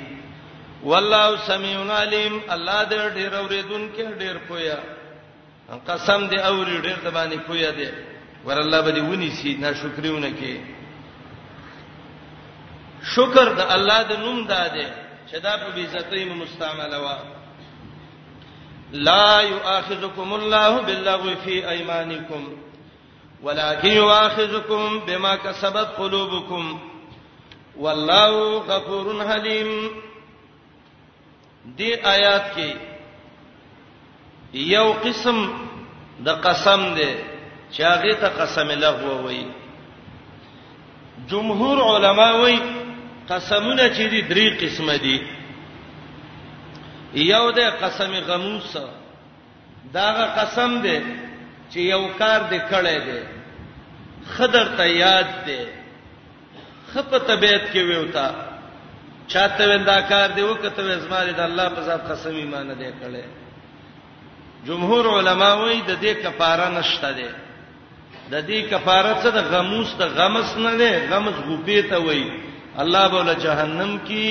والله 0.84 1.38
سميع 1.48 1.78
عليم 1.94 2.42
الله 2.50 2.86
دې 2.86 3.18
ډېر 3.18 3.36
اوریدونکو 3.36 4.04
ډېر 4.20 4.38
پویا 4.48 4.78
قسم 5.88 6.28
دی 6.30 6.38
او 6.40 6.64
ډیر 6.66 7.00
د 7.06 7.08
باندې 7.16 7.38
پوی 7.48 7.72
دی 7.78 7.90
ور 8.46 8.58
الله 8.64 8.82
به 8.82 8.92
دی 8.92 9.02
ونی 9.02 9.30
سي 9.42 9.56
ناشکریونه 9.58 10.30
کې 10.30 10.54
شکر 13.16 13.54
د 13.58 13.62
الله 13.76 14.02
د 14.04 14.20
نوم 14.20 14.46
داده 14.48 14.86
چې 15.32 15.36
دا 15.42 15.58
په 15.58 15.82
عزتې 15.82 16.34
مستعمله 16.34 17.00
وا 17.02 17.18
لا 18.94 19.42
يؤاخذكم 19.42 20.34
الله 20.34 20.82
باللغو 20.82 21.36
في 21.36 21.70
ايمانكم 21.70 22.58
ولكن 23.44 23.88
يؤاخذكم 23.90 25.00
بما 25.08 25.36
كسبت 25.36 25.88
قلوبكم 26.00 26.80
والله 27.78 28.60
غفور 28.60 29.26
حليم 29.30 29.90
دې 31.80 32.06
آیات 32.06 32.54
کې 32.56 32.95
یو 34.54 34.94
قسم 35.04 35.38
د 36.26 36.42
قسم 36.44 36.82
دی 36.96 37.14
چې 37.74 37.82
هغه 37.92 38.14
ته 38.22 38.28
قسم 38.40 38.70
لغوه 38.72 39.22
وایي 39.26 39.48
جمهور 41.30 41.78
علما 41.96 42.32
وایي 42.32 42.60
قسمونه 43.30 43.88
چې 43.96 44.04
دي 44.12 44.22
درې 44.22 44.60
قسمه 44.62 44.98
دي 44.98 45.20
یو 47.14 47.52
د 47.52 47.60
قسم 47.82 48.12
غموس 48.28 48.78
داغه 49.94 50.26
قسم 50.40 50.82
دی 50.82 50.98
چې 51.72 51.80
یو 51.80 52.08
کار 52.20 52.42
دې 52.50 52.60
کړی 52.70 53.00
دی 53.06 53.20
خدر 54.34 54.68
ته 54.78 54.86
یاد 54.90 55.46
دی 55.46 55.60
خپه 56.94 57.18
طبيعت 57.18 57.62
کې 57.74 57.80
ویوتا 57.90 58.28
چاته 59.28 59.66
وندا 59.70 60.02
کار 60.02 60.30
دی 60.36 60.42
وکته 60.44 61.00
زما 61.00 61.24
د 61.26 61.40
الله 61.40 61.70
په 61.70 61.82
ذات 61.82 62.08
قسم 62.12 62.36
ایمان 62.36 62.68
دې 62.80 62.92
کړی 63.02 63.24
جمهور 64.68 65.06
علما 65.18 65.50
وایي 65.62 65.82
د 65.90 65.94
دې 66.04 66.12
کفاره 66.24 66.68
نشته 66.78 67.10
ده 67.20 67.30
د 68.32 68.46
دې 68.50 68.60
کفاره 68.72 69.12
څه 69.22 69.30
د 69.38 69.40
غموس 69.52 69.90
ته 70.00 70.06
غمس 70.18 70.50
نه 70.64 70.72
ده 70.82 70.92
غمس 71.12 71.36
غوپې 71.48 71.80
ته 71.90 71.98
وایي 72.06 72.26
الله 72.84 73.04
بوله 73.16 73.34
جهنم 73.46 73.92
کې 74.08 74.28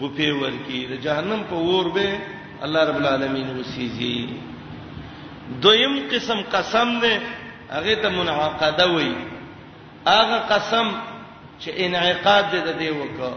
غوپې 0.00 0.28
ورکی 0.42 0.80
د 0.92 0.94
جهنم 1.04 1.40
په 1.50 1.56
اور 1.66 1.86
به 1.94 2.08
الله 2.64 2.82
رب 2.92 2.98
العالمین 3.02 3.48
وسیږي 3.58 4.18
دویم 5.66 5.94
قسم 6.14 6.38
قسم 6.56 6.88
ده 7.04 7.14
هغه 7.76 7.94
ته 8.02 8.08
منعقده 8.18 8.86
وایي 8.94 9.14
هغه 10.16 10.38
قسم 10.54 10.86
چې 11.62 11.70
انعقاد 11.84 12.44
دې 12.52 12.60
د 12.68 12.70
دې 12.82 12.90
وکړه 12.98 13.32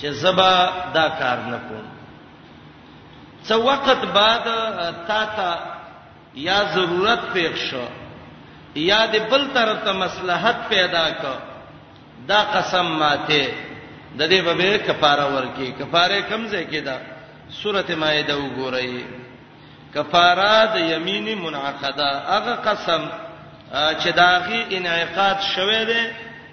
چې 0.00 0.06
زبا 0.24 0.52
دا 0.96 1.06
کار 1.20 1.38
نه 1.52 1.58
کوم 1.68 1.86
څو 3.46 3.60
وخت 3.66 4.04
بعد 4.14 4.44
تا 5.08 5.24
ته 5.36 5.54
یا 6.34 6.58
ضرورت 6.74 7.20
پېښ 7.34 7.54
شو 7.70 7.84
یا 8.74 9.00
د 9.12 9.16
بل 9.30 9.42
طرف 9.54 9.78
ته 9.84 9.92
مصلحت 9.92 10.58
پیدا 10.70 11.06
ک 11.20 11.22
دا 12.30 12.40
قسم 12.54 12.86
ماته 13.02 13.44
د 14.18 14.20
دې 14.30 14.40
به 14.44 14.78
کفاره 14.86 15.26
ورکی 15.36 15.72
کفاره 15.80 16.20
کمزه 16.22 16.64
کې 16.70 16.80
دا 16.88 16.96
سورته 17.62 17.94
مائده 17.94 18.34
وګورئ 18.36 18.90
کفاره 19.94 20.64
د 20.74 20.76
یمین 20.92 21.38
منعقده 21.38 22.10
هغه 22.34 22.54
قسم 22.68 23.02
چې 23.72 24.08
داغي 24.22 24.60
انعقاد 24.76 25.38
شوه 25.54 25.84
دی 25.84 26.02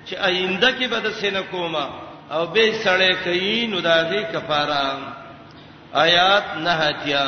چې 0.08 0.16
آینده 0.30 0.72
کې 0.80 0.86
به 0.90 1.00
د 1.00 1.12
سینکوما 1.20 1.86
او 2.32 2.46
به 2.46 2.74
سړی 2.86 3.14
کوي 3.24 3.68
نو 3.68 3.80
داغي 3.80 4.24
کفاره 4.32 4.84
آیات 6.04 6.46
نهاتیا 6.66 7.26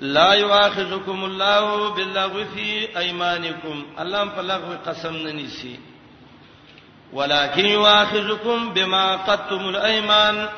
لا 0.00 0.34
یواخذکم 0.34 1.20
الله 1.28 1.90
باللغو 1.96 2.42
فی 2.54 2.86
ایمانکم 3.02 3.78
الله 4.02 4.24
په 4.36 4.42
لغو 4.42 4.72
قسم 4.86 5.16
نه 5.24 5.32
نیسی 5.32 5.78
ولکن 7.12 7.66
یواخذکم 7.66 8.60
بما 8.74 9.04
قدتم 9.28 9.64
الایمان 9.68 10.48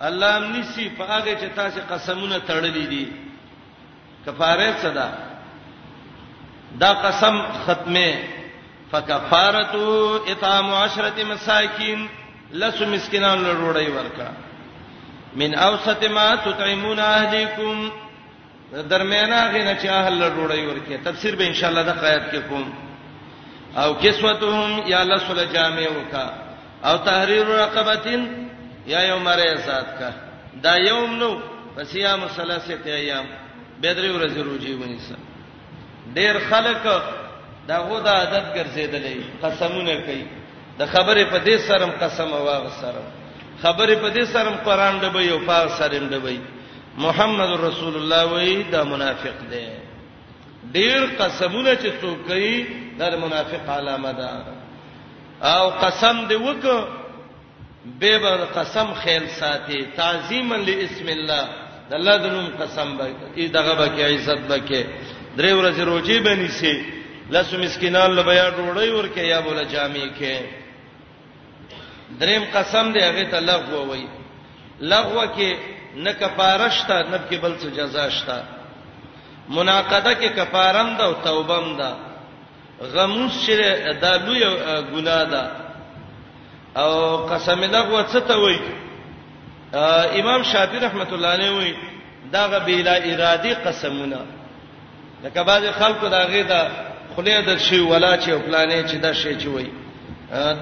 الله 0.00 0.38
نیسی 0.48 0.88
په 0.88 1.02
هغه 1.04 1.34
چې 1.40 1.54
تاسو 1.56 1.80
قسمونه 1.90 2.38
تړلې 2.48 2.84
دي 2.90 3.08
کفاره 4.26 4.74
صدا 4.82 5.10
دا 6.80 6.92
قسم 6.92 7.42
ختمه 7.66 8.12
فکفارتو 8.92 10.18
اطعام 10.28 10.74
عشرة 10.74 11.24
مساکین 11.24 12.06
لس 12.52 12.82
مسکینان 12.82 13.38
له 13.42 13.52
روړی 13.52 13.88
ورکا 13.90 14.28
من 15.36 15.54
اوسط 15.54 16.04
ما 16.04 16.36
تطعمون 16.36 16.98
اهلیکم 16.98 17.90
درمیانه 18.72 19.50
غنه 19.52 19.74
چې 19.82 19.86
اهل 19.88 20.22
روړی 20.22 20.62
ورکه 20.68 20.96
تفسیر 21.04 21.34
به 21.36 21.46
ان 21.46 21.54
شاء 21.54 21.70
الله 21.70 21.82
د 21.82 21.98
قیات 22.00 22.32
کې 22.32 22.48
کوم 22.48 22.72
او 23.76 23.94
کسوتهم 23.94 24.82
یا 24.88 25.02
لسل 25.02 25.44
جامع 25.52 25.86
وکا 25.96 26.28
او 26.84 26.96
تحریر 27.04 27.46
رقبتین 27.46 28.24
یا 28.86 29.00
یوم 29.04 29.28
ریسات 29.28 29.98
کا 29.98 30.10
دا 30.62 30.74
یوم 30.76 31.14
نو 31.16 31.34
پسیام 31.76 32.26
ثلاثه 32.36 32.78
ایام 32.86 33.26
بدري 33.82 34.08
ورځې 34.18 34.38
روجي 34.38 34.74
ونیسه 34.74 35.16
ډېر 36.14 36.38
خلک 36.50 37.02
دا 37.68 37.78
غو 37.78 38.00
دا 38.00 38.10
عادت 38.12 38.44
ګرځیدلې 38.56 39.42
قسمونه 39.44 39.96
کوي 39.96 40.24
د 40.78 40.86
خبرې 40.86 41.24
په 41.32 41.38
دې 41.44 41.56
سرم 41.68 41.90
قسم 42.00 42.32
واغ 42.32 42.68
سرم 42.82 43.17
خبره 43.62 43.94
په 44.02 44.08
دې 44.16 44.24
سره 44.32 44.50
قرآن 44.68 44.94
ډبې 45.02 45.26
او 45.34 45.38
پاک 45.50 45.68
سره 45.78 45.96
ډبې 46.12 46.38
محمد 47.04 47.50
رسول 47.66 47.94
الله 48.00 48.22
وی 48.32 48.62
دا 48.74 48.82
منافق 48.84 49.36
دی 49.52 49.66
ډیر 50.76 51.00
قسمونه 51.20 51.72
چې 51.82 51.90
څوک 52.00 52.18
کوي 52.28 52.56
دا 53.00 53.08
منافق 53.24 53.62
علامه 53.78 54.12
ده 54.20 54.28
او 55.54 55.62
قسم 55.84 56.16
دی 56.30 56.36
وکړه 56.46 56.78
به 58.00 58.18
به 58.18 58.36
قسم 58.58 58.88
خیال 59.02 59.26
ساتي 59.40 59.78
تعظیما 60.00 60.56
لاسم 60.68 61.08
الله 61.16 61.42
د 61.90 61.94
الله 61.98 62.16
د 62.22 62.26
نوم 62.34 62.48
قسم 62.62 62.88
به 62.96 63.04
ای 63.36 63.46
دغه 63.56 63.74
به 63.80 63.86
کې 63.96 64.02
عزت 64.14 64.40
به 64.48 64.58
کې 64.68 64.82
درې 65.38 65.52
ورځې 65.58 65.80
روزي 65.92 66.18
بنې 66.26 66.48
سي 66.60 66.74
لاسو 67.30 67.58
مسکینان 67.58 68.10
له 68.16 68.22
بیا 68.22 68.46
ډوړې 68.50 68.88
ورکه 68.98 69.20
یا 69.22 69.40
بوله 69.40 69.64
جامې 69.72 70.08
کې 70.18 70.34
دریم 72.20 72.44
قسم 72.54 72.92
دی 72.92 72.98
هغه 73.00 73.24
ته 73.30 73.40
لغو 73.40 73.86
وای 73.88 74.06
لغو 74.80 75.26
کې 75.36 75.50
نه 75.96 76.12
کفاره 76.12 76.70
شته 76.70 77.02
نه 77.02 77.18
کې 77.30 77.34
بل 77.34 77.56
څه 77.60 77.66
جزا 77.76 78.10
شته 78.10 78.42
مناقضه 79.48 80.14
کې 80.14 80.34
کفارم 80.38 80.96
ده 80.96 81.04
او 81.04 81.12
توبم 81.12 81.76
ده 81.76 81.92
غموس 82.94 83.46
چې 83.48 83.52
دا 84.00 84.16
لوی 84.16 84.40
ګناه 84.94 85.24
ده 85.24 85.50
او 86.82 87.16
قسم 87.16 87.64
لغو 87.64 88.02
څه 88.02 88.20
ته 88.28 88.36
وای 88.36 88.58
امام 90.20 90.42
شافعي 90.42 90.78
رحمت 90.80 91.12
الله 91.12 91.28
علیه 91.28 91.50
وای 91.50 91.74
دا 92.32 92.46
غ 92.46 92.58
بلا 92.64 92.92
ارادي 92.96 93.54
قسمونه 93.54 94.20
لکه 95.24 95.42
بعض 95.42 95.66
خلکو 95.70 96.08
دا 96.08 96.24
غي 96.24 96.42
دا 96.42 96.68
خلیه 97.16 97.40
د 97.40 97.58
شی 97.58 97.80
ولا 97.80 98.16
چې 98.20 98.28
پلانې 98.30 98.90
چې 98.92 98.96
دا 98.96 99.12
شی 99.12 99.34
چوي 99.36 99.70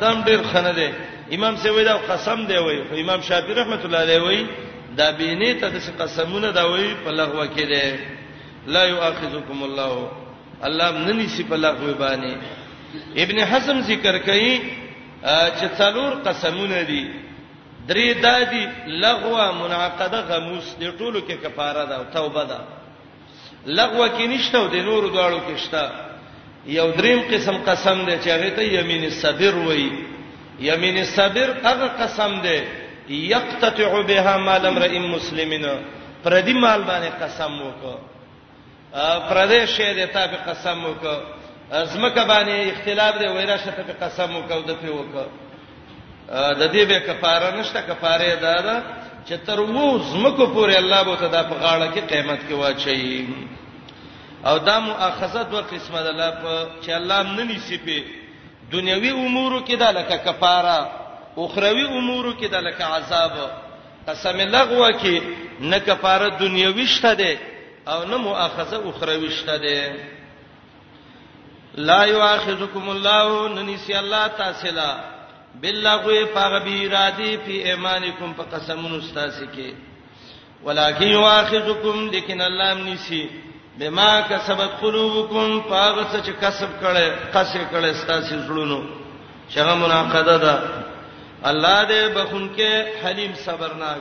دم 0.00 0.24
ډیر 0.24 0.42
خنه 0.52 0.72
ده 0.72 0.92
امام 1.34 1.56
سیوی 1.62 1.84
دا 1.84 1.96
قسم 1.98 2.38
دی 2.46 2.56
وای 2.56 2.82
خو 2.88 2.94
امام 2.94 3.20
شافعی 3.28 3.54
رحمت 3.54 3.82
الله 3.84 3.98
علیه 3.98 4.20
وای 4.22 4.40
دا 4.98 5.12
بینه 5.12 5.54
ته 5.60 5.68
د 5.68 5.78
قسمونه 6.00 6.50
دا 6.58 6.70
وای 6.70 6.94
په 7.04 7.10
لغوه 7.10 7.46
کې 7.46 7.64
دی 7.72 7.86
لا 8.74 8.82
یؤاخذکم 8.92 9.62
الله 9.62 9.94
الله 10.66 10.90
ننی 11.06 11.26
سی 11.26 11.42
په 11.44 11.56
لغوه 11.56 11.92
باندې 11.94 12.34
ابن 13.22 13.38
حزم 13.40 13.80
ذکر 13.80 14.18
کوي 14.18 14.60
چې 15.58 15.66
څلور 15.78 16.12
قسمونه 16.26 16.82
دي 16.82 17.04
درې 17.88 18.22
دادی 18.22 18.66
لغوه 18.86 19.52
منعقده 19.60 20.20
غموس 20.20 20.74
دی 20.78 20.90
ټولو 20.92 21.20
کې 21.28 21.42
کفاره 21.46 21.84
ده 21.84 21.96
او 21.96 22.04
توبه 22.14 22.44
ده 22.44 22.58
لغوه 23.66 24.08
کې 24.18 24.26
نشته 24.34 24.58
او 24.58 24.66
د 24.68 24.76
نورو 24.76 25.08
دواړو 25.08 25.40
کې 25.48 25.56
شته 25.64 25.90
یو 26.66 26.90
دریم 26.90 27.20
قسم 27.30 27.56
قسم 27.66 28.04
دی 28.10 28.16
چې 28.24 28.28
هغه 28.28 28.50
ته 28.50 28.62
یمین 28.64 29.04
الصبر 29.04 29.54
وایي 29.54 29.90
یمین 30.60 31.04
صبر 31.04 31.50
هغه 31.64 31.88
قسم 32.00 32.40
دی 32.42 32.56
یقتطع 33.34 34.02
بها 34.02 34.36
مال 34.38 34.66
امرئ 34.66 34.98
مسلمین 34.98 35.64
پر 36.24 36.42
دې 36.42 36.54
مال 36.54 36.82
باندې 36.82 37.10
قسم 37.22 37.52
وکړه 37.62 37.96
پر 39.28 39.46
دې 39.48 39.64
شی 39.66 39.94
دې 39.94 40.06
ته 40.12 40.26
په 40.26 40.36
قسم 40.50 40.80
وکړه 40.84 41.16
ازمکه 41.72 42.24
باندې 42.24 42.72
اختلاف 42.72 43.14
دی 43.18 43.26
وایره 43.26 43.56
شته 43.56 43.70
په 43.88 43.92
قسم 44.06 44.30
وکړه 44.36 44.66
د 44.66 44.70
په 44.80 44.88
وکړه 44.98 45.26
د 46.60 46.62
دې 46.72 46.82
به 46.88 46.98
کفاره 47.00 47.60
نشته 47.60 47.80
کفاره 47.80 48.34
ده 48.34 48.60
ده 48.62 48.82
چې 49.28 49.46
تر 49.46 49.60
وو 49.60 49.98
زمکو 49.98 50.46
پورې 50.46 50.76
الله 50.76 51.02
به 51.02 51.16
ته 51.16 51.26
د 51.28 51.36
غاړه 51.60 51.88
کې 51.94 52.08
قیامت 52.12 52.38
کې 52.48 52.52
واچي 52.52 53.28
او 54.46 54.58
دا 54.58 54.80
مؤاخذه 54.80 55.42
دوه 55.42 55.60
قسمه 55.60 56.02
ده 56.02 56.10
الله 56.10 56.30
په 56.30 56.66
چې 56.82 56.90
الله 56.90 57.22
نني 57.22 57.58
سي 57.58 57.76
په 57.78 58.25
دنیوي 58.72 59.10
امورو 59.10 59.58
کې 59.64 59.74
د 59.76 59.82
لکه 59.96 60.16
کفاره 60.26 60.76
اخروی 61.44 61.86
امورو 61.98 62.32
کې 62.32 62.46
د 62.54 62.62
لکه 62.66 62.84
عذاب 62.96 63.32
قسم 64.06 64.40
لغوا 64.54 64.90
کې 64.92 65.22
نه 65.60 65.78
کفاره 65.78 66.28
دنیوي 66.40 66.86
شته 66.86 67.12
ده 67.20 67.38
او 67.88 68.04
نه 68.04 68.16
مؤاخذه 68.16 68.82
اخروی 68.90 69.30
شته 69.30 69.56
ده 69.56 69.92
لا 71.76 72.04
یؤاخذکم 72.04 72.88
الله 72.90 73.48
ننسی 73.48 73.94
الله 73.94 74.26
تاسلا 74.26 74.90
باللغو 75.60 76.14
فغبیرادی 76.34 77.36
فی 77.44 77.52
ایمانکم 77.52 78.32
فقسمون 78.38 78.98
استاسی 78.98 79.46
کې 79.54 79.72
ولکن 80.64 81.06
یؤاخذکم 81.06 82.08
لیکن 82.12 82.40
الله 82.40 82.74
منسی 82.74 83.26
بما 83.78 84.10
کسبت 84.28 84.70
قلوبکم 84.82 85.46
پاغه 85.70 86.04
څه 86.12 86.18
چې 86.26 86.32
کسب 86.44 86.70
کړي 86.82 87.06
قصې 87.34 87.62
کړي 87.72 87.94
ستاسو 88.02 88.34
زړونو 88.46 88.78
شغه 89.54 89.74
مناقضه 89.82 90.36
ده 90.44 90.54
الله 91.50 91.78
دې 91.88 92.04
بخونکې 92.16 92.72
حلیم 93.02 93.32
صبرناک 93.46 94.00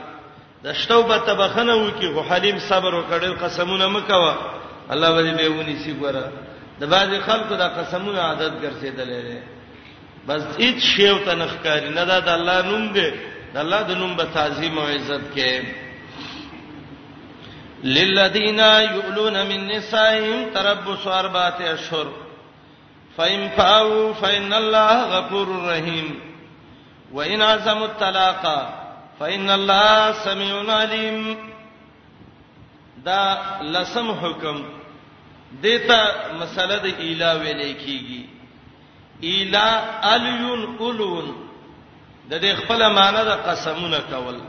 د 0.64 0.72
شتوبه 0.80 1.18
تبخنه 1.18 1.74
وکي 1.76 2.12
خو 2.14 2.20
حلیم 2.30 2.58
صبر 2.68 2.92
وکړي 2.94 3.42
قسمونه 3.44 3.88
مکوا 3.88 4.34
الله 4.90 5.22
دې 5.34 5.36
به 5.36 5.48
ونی 5.54 5.76
سی 5.84 5.96
ګره 6.02 6.24
د 6.80 6.84
بعضی 6.94 7.18
خلکو 7.26 7.54
دا 7.56 7.68
قسمونه 7.78 8.20
عادت 8.20 8.52
ګرځیدلې 8.62 9.24
ده 9.28 9.42
بس 10.28 10.42
هیڅ 10.58 10.78
شی 10.90 11.08
او 11.08 11.18
تنخکاری 11.26 11.88
نه 11.90 12.04
ده 12.04 12.18
د 12.20 12.28
الله 12.28 12.62
نوم 12.70 12.92
دی 12.92 13.10
د 13.54 13.56
الله 13.64 13.82
د 13.82 13.92
نوم 13.98 14.14
په 14.16 14.24
تعظیم 14.34 14.78
او 14.78 14.86
عزت 14.94 15.22
کې 15.36 15.62
للذین 17.86 18.60
یؤلون 18.90 19.42
من 19.46 19.66
نسائهم 19.66 20.50
تربص 20.54 21.06
اربعه 21.06 21.58
اشهر 21.72 22.12
فإن 23.16 23.48
فاو 23.48 24.14
فإن 24.14 24.52
الله 24.52 25.04
غفور 25.18 25.48
رحیم 25.68 26.20
وإن 27.12 27.42
عزموا 27.42 27.86
الطلاق 27.86 28.42
فإن 29.20 29.50
الله 29.50 30.12
سميع 30.24 30.72
عليم 30.74 31.36
دا 33.04 33.38
لسم 33.62 34.10
حکم 34.12 34.64
دیتا 35.62 36.00
مسله 36.40 36.76
د 36.78 36.84
اله 36.86 37.32
ویلې 37.42 37.86
کیږي 37.86 38.24
اله 39.22 40.10
الیون 40.14 40.66
اولون 40.80 41.32
د 42.30 42.40
دې 42.40 42.56
خپل 42.60 42.90
معنی 42.92 43.22
د 43.30 43.42
قسمونه 43.46 44.00
کول 44.10 44.40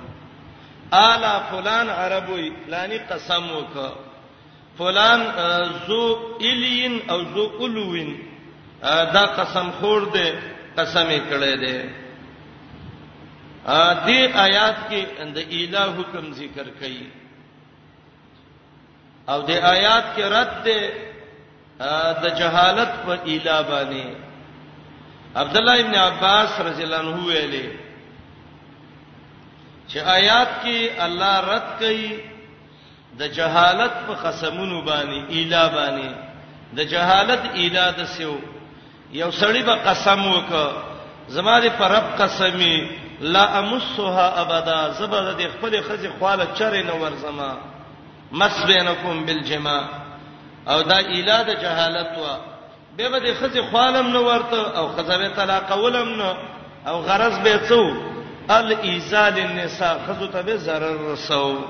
الا 0.93 1.37
فلان 1.51 1.89
عربوي 1.89 2.49
لانی 2.67 2.97
قسم 3.09 3.51
وک 3.55 3.77
فلان 4.77 5.21
ذو 5.87 6.01
الین 6.41 6.99
او 7.09 7.21
ذو 7.35 7.47
الوین 7.65 8.15
دا 9.13 9.25
قسم 9.35 9.69
خور 9.79 10.01
دی 10.13 10.29
قسم 10.77 11.09
یې 11.09 11.21
کړی 11.29 11.57
دی 11.57 11.89
ا 13.67 13.93
دې 14.05 14.35
آیات 14.45 14.75
کې 14.89 15.21
د 15.21 15.37
الہ 15.59 15.97
حکم 15.99 16.31
ذکر 16.33 16.67
کړي 16.81 17.03
او 19.29 19.41
د 19.41 19.49
آیات 19.63 20.03
کې 20.15 20.21
رد 20.21 20.63
دی 20.63 20.89
د 22.23 22.35
جهالت 22.39 22.93
په 23.05 23.17
الہ 23.25 23.57
باندې 23.69 24.05
عبد 25.35 25.57
الله 25.57 25.79
ابن 25.79 25.95
عباس 25.95 26.59
رضی 26.61 26.83
الله 26.83 26.99
عنه 26.99 27.25
ویلي 27.25 27.86
چې 29.89 29.97
آیات 30.03 30.47
کې 30.63 30.99
الله 30.99 31.33
رد 31.39 31.69
کوي 31.79 32.19
د 33.19 33.27
جهالت 33.37 33.91
په 34.07 34.13
قسمونو 34.23 34.81
باندې 34.81 35.31
اله 35.31 35.69
باندې 35.75 36.09
د 36.73 36.79
جهالت 36.91 37.41
اله 37.55 37.91
د 37.99 38.05
سیو 38.15 38.35
یو 39.11 39.29
سړی 39.31 39.61
به 39.69 39.75
قسم 39.85 40.25
وکړه 40.27 40.71
زماره 41.35 41.69
پر 41.77 41.91
رب 41.91 42.07
قسمی 42.21 42.75
لا 43.21 43.59
امسها 43.59 44.27
ابدا 44.41 44.79
زبر 44.99 45.31
د 45.37 45.47
خپل 45.53 45.81
خزي 45.87 46.09
خواله 46.19 46.45
چر 46.57 46.83
نه 46.83 46.93
ورزما 47.01 47.51
مس 48.31 48.57
بینکم 48.67 49.25
بالجما 49.25 49.79
او 50.67 50.81
دا 50.81 50.97
اله 50.97 51.39
د 51.43 51.61
جهالت 51.61 52.17
وا 52.17 52.37
به 52.97 53.09
به 53.09 53.19
د 53.19 53.33
خزي 53.39 53.61
خوالم 53.71 54.07
نه 54.11 54.19
ورته 54.19 54.77
او 54.77 54.87
خزابه 54.89 55.27
طلاق 55.29 55.71
ولم 55.77 56.13
نه 56.21 56.37
او 56.87 56.99
غرض 57.01 57.39
به 57.39 57.59
څو 57.69 58.06
ال 58.49 58.73
ایزاد 58.81 59.37
النساء 59.37 59.99
خذو 60.07 60.25
ته 60.27 60.57
zarar 60.57 60.95
رسو 61.11 61.63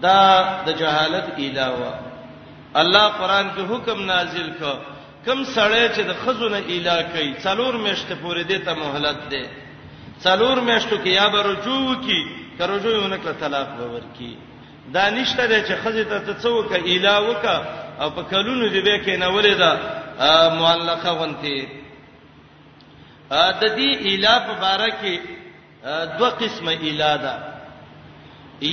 دا 0.00 0.64
د 0.66 0.70
جهالت 0.78 1.38
الهوا 1.38 1.94
الله 2.76 3.08
قران 3.08 3.50
کې 3.50 3.60
حکم 3.70 4.04
نازل 4.06 4.52
ک 4.60 4.62
کم 5.26 5.44
سړی 5.44 5.88
چې 5.96 6.00
د 6.02 6.12
خزونه 6.24 6.58
اله 6.58 7.02
کوي 7.12 7.34
څلور 7.42 7.74
میشته 7.76 8.14
پورې 8.22 8.42
دې 8.48 8.64
ته 8.64 8.74
مهلت 8.74 9.16
ده 9.30 9.44
څلور 10.22 10.60
میشتو 10.60 10.96
کې 10.96 11.08
یا 11.08 11.28
به 11.28 11.42
رجوع 11.42 11.94
کی 11.94 12.24
که 12.58 12.66
رجوع 12.66 12.92
یې 12.92 13.04
ونکړه 13.04 13.40
طلاق 13.40 13.68
باور 13.78 14.02
کی 14.18 14.36
دا 14.92 15.10
نشته 15.10 15.46
ده 15.46 15.64
چې 15.66 15.74
خزې 15.84 16.04
ته 16.10 16.34
څه 16.42 16.48
وکړه 16.48 16.78
اله 16.92 17.16
وکړه 17.32 17.56
او 18.00 18.10
په 18.10 18.22
کلونو 18.22 18.66
دې 18.70 18.82
به 18.84 19.04
کې 19.04 19.18
نه 19.24 19.28
ولې 19.42 19.54
دا 19.58 19.72
معلقه 20.58 21.12
ونته 21.12 21.81
د 23.60 23.62
دې 23.76 23.90
اله 24.12 24.34
په 24.46 24.52
باره 24.64 24.88
کې 25.00 25.14
دوه 26.18 26.30
قسمه 26.42 26.72
اله 26.90 27.12
ده 27.24 27.34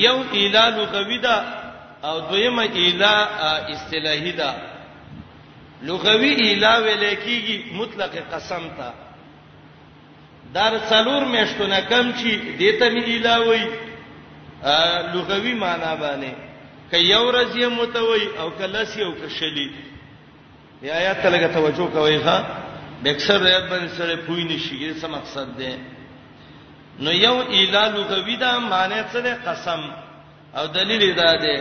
یو 0.06 0.18
اله 0.44 0.64
لغوي 0.78 1.18
ده 1.18 1.36
او 2.10 2.16
دویمه 2.32 2.70
اله 2.88 3.16
اصطلاحي 3.74 4.32
ده 4.32 4.52
لغوي 5.88 6.32
اله 6.52 6.74
ویل 6.84 7.04
کېږي 7.26 7.56
مطلق 7.80 8.14
قسم 8.34 8.64
ته 8.78 8.90
در 10.54 10.72
څلور 10.90 11.22
مېشتونه 11.34 11.80
کم 11.90 12.14
چی 12.14 12.32
دته 12.60 12.90
می 12.90 13.02
اله 13.16 13.38
وای 13.48 13.64
لغوي 15.16 15.54
معنی 15.54 15.92
باندې 16.04 16.32
ک 16.92 16.94
یو 16.94 17.32
رزیه 17.32 17.68
متوي 17.68 18.24
او 18.42 18.50
کلس 18.60 18.98
یو 18.98 19.12
کشلی 19.12 19.70
یا 20.82 20.94
آیات 20.96 21.22
ته 21.22 21.30
لګه 21.30 21.54
توجه 21.54 21.88
کوی 21.94 22.20
ښا 22.24 22.69
بکسر 23.04 23.40
ریاض 23.42 23.64
باندې 23.72 23.90
سره 23.98 24.16
پوی 24.26 24.44
نشي 24.44 24.94
څه 25.02 25.08
مقصد 25.16 25.50
ده 25.60 25.74
نو 27.04 27.12
یو 27.12 27.36
اعلان 27.58 27.92
لغوی 27.98 28.36
دا 28.44 28.52
معنی 28.74 29.00
څه 29.14 29.20
ده 29.26 29.34
قسم 29.48 29.82
او 30.58 30.66
دلیل 30.78 31.16
دا 31.22 31.32
ده 31.46 31.56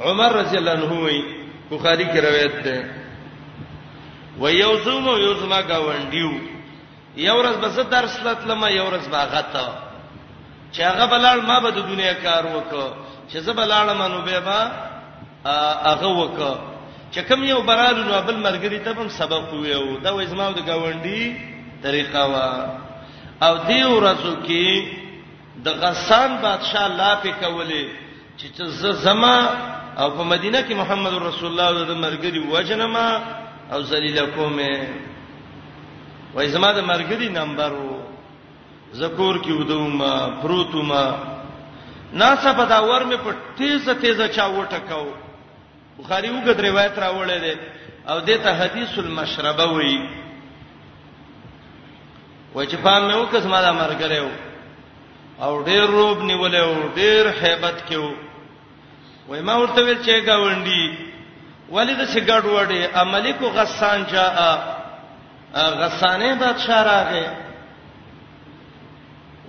عمر 0.00 0.30
رضی 0.40 0.56
الله 0.58 0.70
عنه 0.72 0.92
وی 1.04 1.20
بخاری 1.70 2.04
کې 2.10 2.16
روایت 2.26 2.54
ده 2.66 2.78
و 4.42 4.48
یوزم 4.50 5.08
و 5.08 5.16
یوزما 5.26 5.60
گاونډیو 5.70 6.32
یو 7.16 7.36
ورځ 7.42 7.56
بس 7.62 7.76
درس 7.78 8.14
لتلمه 8.26 8.68
یو 8.70 8.86
ورځ 8.90 9.04
باغته 9.08 9.68
چې 10.72 10.80
هغه 10.90 11.04
بلال 11.12 11.40
ما 11.42 11.60
به 11.60 11.70
د 11.70 11.78
دنیا 11.92 12.12
کار 12.14 12.44
وکړ 12.54 12.88
چې 13.32 13.38
زه 13.38 13.52
بلال 13.52 13.92
مانو 13.96 14.20
به 14.26 14.40
با 14.46 14.60
هغه 15.88 16.08
وکړ 16.20 16.77
چې 17.10 17.20
کوم 17.28 17.44
یو 17.44 17.60
برالو 17.68 18.04
نو 18.04 18.20
بل 18.26 18.36
مرګري 18.36 18.78
ته 18.86 18.92
هم 19.00 19.08
سبق 19.16 19.52
ویو 19.52 19.96
دا 20.04 20.10
و 20.14 20.18
اسلام 20.22 20.52
د 20.54 20.58
گاونډي 20.68 21.22
طریقه 21.82 22.22
وا 22.32 22.48
او 23.46 23.52
دی 23.68 23.82
ورځو 23.94 24.32
کې 24.46 24.64
د 25.66 25.78
غسان 25.82 26.30
بادشاہ 26.42 26.88
لا 27.00 27.10
په 27.22 27.30
کولې 27.40 27.84
چې 28.38 28.62
زما 29.04 29.36
او 30.00 30.10
په 30.10 30.22
مدینه 30.24 30.60
کې 30.68 30.74
محمد 30.80 31.14
رسول 31.28 31.50
الله 31.50 31.84
د 31.92 32.00
مرګري 32.04 32.40
وجنما 32.56 33.06
او 33.72 33.80
ذلیل 33.92 34.26
کومه 34.26 34.88
وای 36.34 36.48
زما 36.56 36.72
د 36.72 36.80
مرګري 36.90 37.28
نمبر 37.38 37.72
وو 37.78 37.98
زکور 38.92 39.40
کې 39.42 39.52
ودوما 39.60 40.12
پروتوما 40.42 41.02
ناسه 42.12 42.52
په 42.60 42.64
دا 42.74 42.78
ور 42.84 43.02
مې 43.04 43.16
په 43.24 43.34
تیزه 43.56 43.94
تیزه 43.94 44.28
چا 44.36 44.46
وټکاو 44.46 45.16
بخاری 45.98 46.28
وګد 46.30 46.60
روایت 46.66 46.98
راوړل 46.98 47.30
دي 47.44 47.56
او 48.08 48.20
دته 48.20 48.50
حدیث 48.62 48.98
المشربه 48.98 49.66
وی 49.76 49.96
و 52.54 52.64
چې 52.64 52.76
په 52.84 52.92
مې 53.06 53.14
وکس 53.14 53.46
ما 53.46 53.60
دا 53.60 53.72
مرګره 53.72 54.24
او 55.44 55.62
ډیر 55.64 55.82
روب 55.86 56.18
نیولې 56.22 56.54
او 56.54 56.74
ډیر 56.96 57.32
hebat 57.42 57.76
کې 57.88 57.94
و 57.96 58.12
وای 59.28 59.40
ما 59.40 59.54
ورته 59.56 59.82
ویل 59.82 59.98
چې 60.04 60.26
گاونډي 60.26 60.94
والد 61.70 62.04
سیګاټ 62.04 62.44
وړې 62.44 62.96
املیکو 62.98 63.46
غسان 63.48 64.04
جاء 64.12 64.58
غسانې 65.80 66.38
بادشاہ 66.44 66.82
راغې 66.84 67.28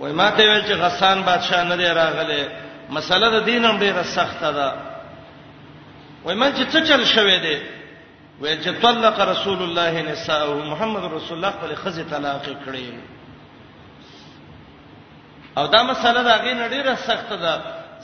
وای 0.00 0.12
ما 0.12 0.30
ته 0.30 0.42
ویل 0.42 0.62
چې 0.66 0.72
غسان 0.82 1.22
بادشاہ 1.22 1.64
نه 1.64 1.76
دی 1.76 1.86
راغله 1.86 2.48
مسله 2.90 3.30
د 3.30 3.44
دینم 3.44 3.78
ډیره 3.78 4.02
سخته 4.04 4.52
ده 4.52 4.89
وای 6.24 6.34
من 6.36 6.50
چې 6.56 6.64
څه 6.72 6.80
چل 6.88 7.04
شوې 7.04 7.38
دي 7.44 7.58
وای 8.40 8.58
چې 8.64 8.70
طلق 8.82 9.20
رسول 9.20 9.62
الله 9.62 9.90
نساءه 10.02 10.54
محمد 10.72 11.04
رسول 11.12 11.36
الله 11.36 11.50
خپل 11.58 11.74
خزه 11.74 12.04
طلاق 12.10 12.42
کړې 12.66 12.88
او 15.58 15.66
دا 15.66 15.82
مسله 15.82 16.22
دا 16.22 16.36
غي 16.44 16.54
نډیره 16.54 16.94
سخت 16.96 17.32
ده 17.32 17.54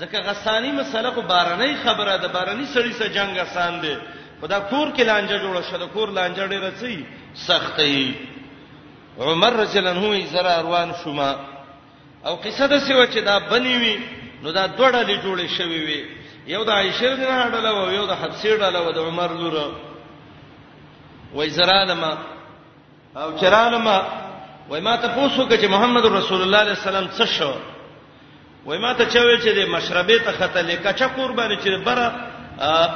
ځکه 0.01 0.17
غسانی 0.27 0.73
مسله 0.73 1.11
کو 1.11 1.23
بارنۍ 1.23 1.73
خبره 1.85 2.17
ده 2.17 2.29
بارنۍ 2.29 2.67
سړی 2.75 2.93
سره 2.99 3.09
جنگ 3.09 3.39
آسان 3.39 3.81
ده 3.81 4.01
خدا 4.41 4.61
کور 4.61 4.89
کې 4.97 5.01
لانجه 5.01 5.37
جوړه 5.39 5.63
شوه 5.71 5.87
کور 5.87 6.09
لانجه 6.13 6.47
ډیره 6.49 6.71
سي 6.81 7.05
سخت 7.35 7.81
هي 7.81 8.15
عمر 9.21 9.53
رجل 9.53 9.87
هو 9.87 10.21
زرا 10.33 10.61
روان 10.63 10.93
شوما 11.05 11.37
او 12.27 12.37
قصه 12.37 12.67
ده 12.67 12.79
سوي 12.81 13.07
چې 13.07 13.19
دا 13.25 13.39
بنوي 13.39 13.97
نو 14.43 14.51
دا 14.51 14.67
دوړه 14.67 15.01
لې 15.09 15.17
جوړې 15.25 15.47
شوي 15.59 15.81
وي 15.87 16.16
یو 16.47 16.65
د 16.65 16.71
عائشه 16.71 17.07
رضی 17.13 17.25
الله 17.25 17.43
عنها 17.43 17.59
ډله 17.59 17.93
یو 17.95 18.07
د 18.07 18.13
حفصه 18.23 18.57
ډله 18.59 18.83
د 18.95 18.99
عمر 18.99 19.31
لور 19.35 19.75
وای 21.35 21.51
زرالما 21.51 22.13
او 23.17 23.39
چرالما 23.41 23.99
وای 24.71 24.81
ما 24.81 24.97
ته 24.97 25.09
پوښتنه 25.17 25.57
چې 25.61 25.67
محمد 25.75 26.05
رسول 26.07 26.15
الله 26.15 26.29
صلی 26.29 26.43
الله 26.45 26.59
علیه 26.63 26.73
وسلم 26.83 27.09
څه 27.19 27.27
شو 27.39 27.53
وای 28.67 28.79
ما 28.79 28.93
ته 28.95 29.05
چوي 29.05 29.37
چې 29.43 29.49
د 29.59 29.67
مشربې 29.69 30.19
ته 30.25 30.33
خطلې 30.33 30.75
کچا 30.87 31.07
قربان 31.09 31.57
چې 31.61 31.85
بره 31.85 32.13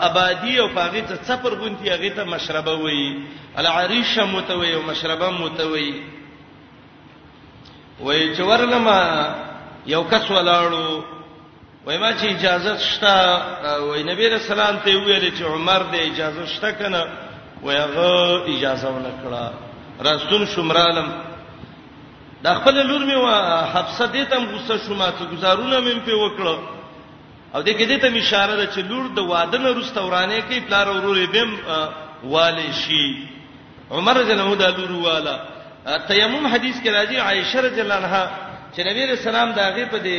آبادی 0.09 0.59
او 0.59 0.69
پاغې 0.69 1.03
ته 1.09 1.15
صفر 1.23 1.55
غونتی 1.55 1.91
هغه 1.91 2.09
ته 2.11 2.25
مشربه 2.25 2.75
وای 2.75 3.17
العریشه 3.59 4.25
متوي 4.27 4.75
او 4.75 4.83
مشربه 4.83 5.31
متوي 5.31 6.03
وای 8.01 8.37
چورلما 8.37 8.99
یو 9.87 10.03
کس 10.05 10.25
ولاړو 10.31 11.03
وای 11.91 11.99
ما 11.99 12.13
چې 12.13 12.25
اجازه 12.25 12.79
شته 12.79 13.13
وای 13.83 14.03
نبی 14.03 14.29
رسول 14.29 14.61
الله 14.61 14.81
ته 14.85 14.97
ویل 14.97 15.35
چې 15.39 15.43
عمر 15.43 15.83
دې 15.93 15.97
اجازه 16.13 16.47
شته 16.47 16.71
کنه 16.73 17.07
وای 17.63 17.77
هغه 17.77 18.47
اجازه 18.55 18.89
ونکړه 18.91 19.43
رسول 20.07 20.47
شمرالم 20.47 21.09
د 22.45 22.55
خپل 22.55 22.87
لور 22.87 23.05
می 23.05 23.15
وا 23.15 23.61
حبسه 23.75 24.07
دې 24.13 24.31
تم 24.31 24.45
غصه 24.55 24.77
شوما 24.87 25.11
ته 25.11 25.25
گزارونه 25.25 25.81
مې 25.81 26.07
په 26.09 26.13
وکړه 26.15 26.59
او 27.55 27.63
دې 27.65 27.75
کې 27.79 27.87
دې 27.91 28.01
ته 28.03 28.19
اشاره 28.19 28.57
ده 28.57 28.67
چې 28.73 28.79
لور 28.79 29.05
د 29.17 29.19
واده 29.19 29.59
نه 29.59 29.71
رستورانه 29.79 30.39
کې 30.41 30.67
پلار 30.69 30.87
ورورې 30.89 31.27
بیم 31.33 31.59
والي 32.25 32.73
شي 32.73 33.25
عمر 33.91 34.13
رضی 34.17 34.31
الله 34.31 34.45
عنه 34.45 34.77
لور 34.87 34.91
والا 34.93 35.37
تیمم 36.09 36.47
حدیث 36.47 36.77
کې 36.81 36.89
راځي 36.89 37.17
عائشه 37.19 37.61
رضی 37.61 37.81
الله 37.81 37.95
عنها 37.95 38.25
چې 38.77 38.81
نبی 38.87 39.01
رسول 39.07 39.35
الله 39.37 39.55
داغه 39.57 39.85
په 39.85 39.99
دې 39.99 40.17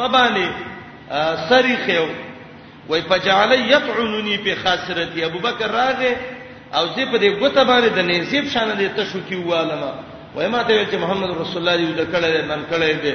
پبانې 0.00 0.48
سریخو 1.48 2.06
وای 2.88 3.02
فجعل 3.02 3.52
یطعننی 3.72 4.36
په 4.44 4.54
خاصرتی 4.62 5.24
ابوبکر 5.24 5.70
راغه 5.70 6.14
او 6.74 6.84
زی 6.96 7.04
په 7.04 7.18
دې 7.18 7.38
غوته 7.40 7.64
باندې 7.64 7.88
د 7.94 7.98
نسب 8.10 8.46
شانه 8.54 8.74
دې 8.74 8.96
ته 8.96 9.04
شو 9.04 9.20
کیواله 9.28 9.94
وای 10.34 10.48
ما 10.48 10.62
ته 10.62 10.86
چې 10.90 10.94
محمد 11.04 11.30
رسول 11.36 11.62
الله 11.68 11.76
دې 11.76 11.90
وکړل 11.98 12.48
نن 12.52 12.60
کړل 12.70 12.96
دې 13.04 13.14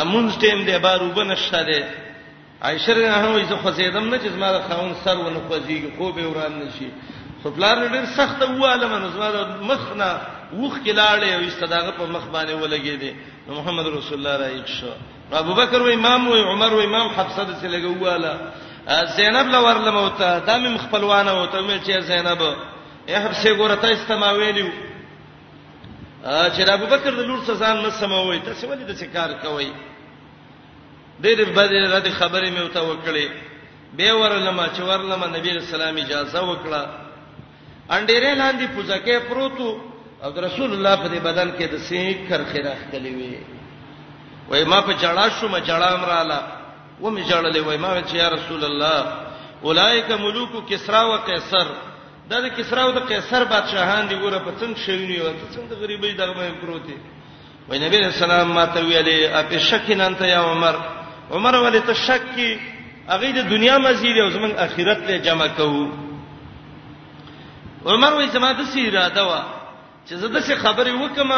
امون 0.00 0.30
ټیم 0.32 0.66
دې 0.68 0.82
بارو 0.86 1.08
بنشته 1.18 1.62
دې 1.66 1.84
عائشہ 2.62 2.90
رضی 2.90 3.04
الله 3.06 3.16
عنها 3.18 3.48
زه 3.48 3.56
خزیدم 3.64 4.08
نه 4.12 4.18
چې 4.18 4.28
زما 4.36 4.52
د 4.52 4.62
خاون 4.68 4.92
سر 5.04 5.16
ونه 5.18 5.40
خوځيږي 5.50 5.98
خو 5.98 6.12
به 6.12 6.28
وران 6.28 6.52
نشي 6.62 6.88
خو 7.42 7.50
پلار 7.50 7.76
ډېر 7.88 8.16
سخت 8.16 8.42
واله 8.48 8.86
منو 8.88 9.08
زما 9.10 9.28
د 9.30 9.62
مخ 9.62 9.92
نه 9.96 10.20
وخ 10.60 10.74
کې 10.84 10.90
لاړې 11.00 11.28
او 11.36 11.40
استداغه 11.48 11.90
په 11.90 12.06
مخ 12.16 12.22
باندې 12.32 12.52
ولګې 12.62 13.00
دي 13.00 13.14
محمد 13.60 13.86
رسول 13.86 14.18
الله 14.26 14.36
راځي 14.38 14.84
نو 15.32 15.36
ابوبکر 15.38 15.82
و 15.82 15.86
امام 15.88 16.28
و 16.28 16.32
عمر 16.34 16.72
و 16.74 16.80
امام 16.88 17.08
حفصه 17.18 17.44
د 17.44 17.50
سره 17.60 17.70
لګواله 17.74 18.32
زینب 19.16 19.48
لور 19.54 19.76
لموته 19.86 20.30
د 20.38 20.50
مم 20.62 20.78
خپلوانه 20.78 21.32
وته 21.42 21.60
مې 21.68 21.78
چې 21.86 21.98
زینب 22.10 22.40
یا 23.08 23.18
حفصه 23.26 23.54
ګوره 23.56 23.74
ته 23.82 23.88
استماویلیو 23.92 24.70
چې 26.24 26.60
ابوبکر 26.70 27.10
د 27.10 27.20
لور 27.28 27.40
سزان 27.46 27.76
نه 27.82 27.90
سموي 27.90 28.38
ته 28.38 28.54
څه 28.54 28.64
ولې 28.70 28.84
د 28.90 28.96
څه 29.00 29.04
کار 29.16 29.30
کوي 29.44 29.70
ډېر 31.22 31.38
بدې 31.56 31.80
راته 31.92 32.10
خبرې 32.20 32.50
مې 32.56 32.60
وته 32.62 32.80
وکړې 32.84 33.26
به 33.96 34.12
ورلمه 34.12 34.64
چې 34.74 34.80
ورلمه 34.80 35.26
نبی 35.36 35.50
رسول 35.50 35.80
الله 35.82 36.02
اجازه 36.04 36.40
وکړه 36.44 36.82
انډیرې 37.96 38.32
لاندې 38.40 38.66
پوزکه 38.74 39.18
پروتو 39.28 39.68
او 40.24 40.30
رسول 40.46 40.70
الله 40.72 40.94
په 41.02 41.08
دې 41.12 41.20
بدن 41.28 41.48
کې 41.58 41.64
د 41.72 41.76
سیخ 41.88 42.16
کرخه 42.28 42.58
راخلي 42.70 43.12
وي 43.18 43.57
وای 44.50 44.64
ما 44.64 44.80
په 44.82 44.92
جړا 44.92 45.28
شو 45.40 45.48
ما 45.48 45.58
جړا 45.58 45.88
امراله 45.94 46.40
و 47.00 47.10
می 47.10 47.22
جړلې 47.24 47.58
وای 47.64 47.76
ما 47.76 48.00
چې 48.02 48.14
یا 48.14 48.28
رسول 48.30 48.64
الله 48.64 49.12
اولایک 49.62 50.10
ملوک 50.10 50.68
کسرا 50.70 51.02
و 51.08 51.16
قیصر 51.26 51.66
دا 52.30 52.40
د 52.40 52.48
کسرا 52.56 52.82
او 52.84 52.92
د 52.92 52.98
قیصر 52.98 53.44
بادشاهان 53.44 54.08
دی 54.08 54.14
ګوره 54.16 54.38
په 54.46 54.52
څنګه 54.60 54.76
شویني 54.78 55.16
او 55.20 55.32
څنګه 55.54 55.74
غریبي 55.80 56.12
دغه 56.12 56.34
مې 56.34 56.60
پروتي 56.64 56.96
وای 57.68 57.78
نبی 57.78 57.96
رسول 57.98 58.30
الله 58.30 58.44
ما 58.44 58.64
ته 58.66 58.80
ویلې 58.80 59.34
اپ 59.36 59.58
شکین 59.58 60.00
انت 60.00 60.20
یا 60.20 60.40
عمر 60.42 60.74
عمر 61.32 61.54
ولې 61.54 61.82
ته 61.86 61.92
شک 61.94 62.22
کی 62.34 62.58
اغه 63.08 63.30
د 63.32 63.48
دنیا 63.50 63.78
مزید 63.78 64.16
او 64.18 64.30
زمنګ 64.30 64.52
اخرت 64.58 65.06
ته 65.06 65.18
جمع 65.18 65.46
کوو 65.56 65.88
عمر 67.86 68.12
وای 68.12 68.28
زما 68.28 68.52
د 68.52 68.64
سیراده 68.64 69.22
وا 69.26 69.42
چې 70.08 70.14
زه 70.14 70.28
د 70.28 70.40
څه 70.40 70.54
خبرې 70.62 70.90
وکم 70.92 71.30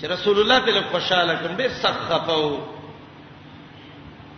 چې 0.00 0.04
رسول 0.06 0.40
الله 0.40 0.58
تل 0.58 0.82
خوشاله 0.92 1.34
کوم 1.34 1.56
به 1.56 1.68
سخفو 1.82 2.58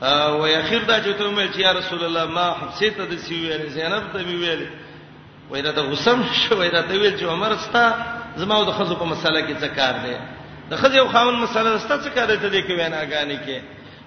او 0.03 0.45
اخر 0.47 0.79
دا 0.89 1.01
چې 1.01 1.15
ته 1.19 1.31
مې 1.33 1.53
چې 1.55 1.59
یا 1.61 1.73
رسول 1.73 2.05
الله 2.05 2.25
ما 2.27 2.53
حبسه 2.61 2.91
ته 2.91 3.05
د 3.07 3.19
سی 3.19 3.35
ویل 3.35 3.69
زینب 3.69 4.03
ته 4.13 4.19
مې 4.23 4.41
ویل 4.41 4.69
وایره 5.51 5.73
ته 5.73 5.81
غسم 5.83 6.25
شو 6.33 6.57
وایره 6.57 6.83
ته 6.83 6.95
ویل 7.01 7.19
چې 7.19 7.23
عمر 7.23 7.57
ستا 7.57 7.85
زما 8.37 8.65
د 8.65 8.73
خزو 8.73 8.95
په 8.97 9.05
مسله 9.05 9.41
کې 9.47 9.61
څه 9.61 9.67
کار 9.77 9.95
دی 10.05 10.17
د 10.71 10.77
خزو 10.77 11.09
خاون 11.09 11.35
مسله 11.37 11.79
ستا 11.79 11.99
څه 12.05 12.09
کار 12.15 12.27
دی 12.27 12.37
ته 12.37 12.49
دې 12.51 12.61
کې 12.67 12.73
ویناګانې 12.79 13.39
کې 13.47 13.59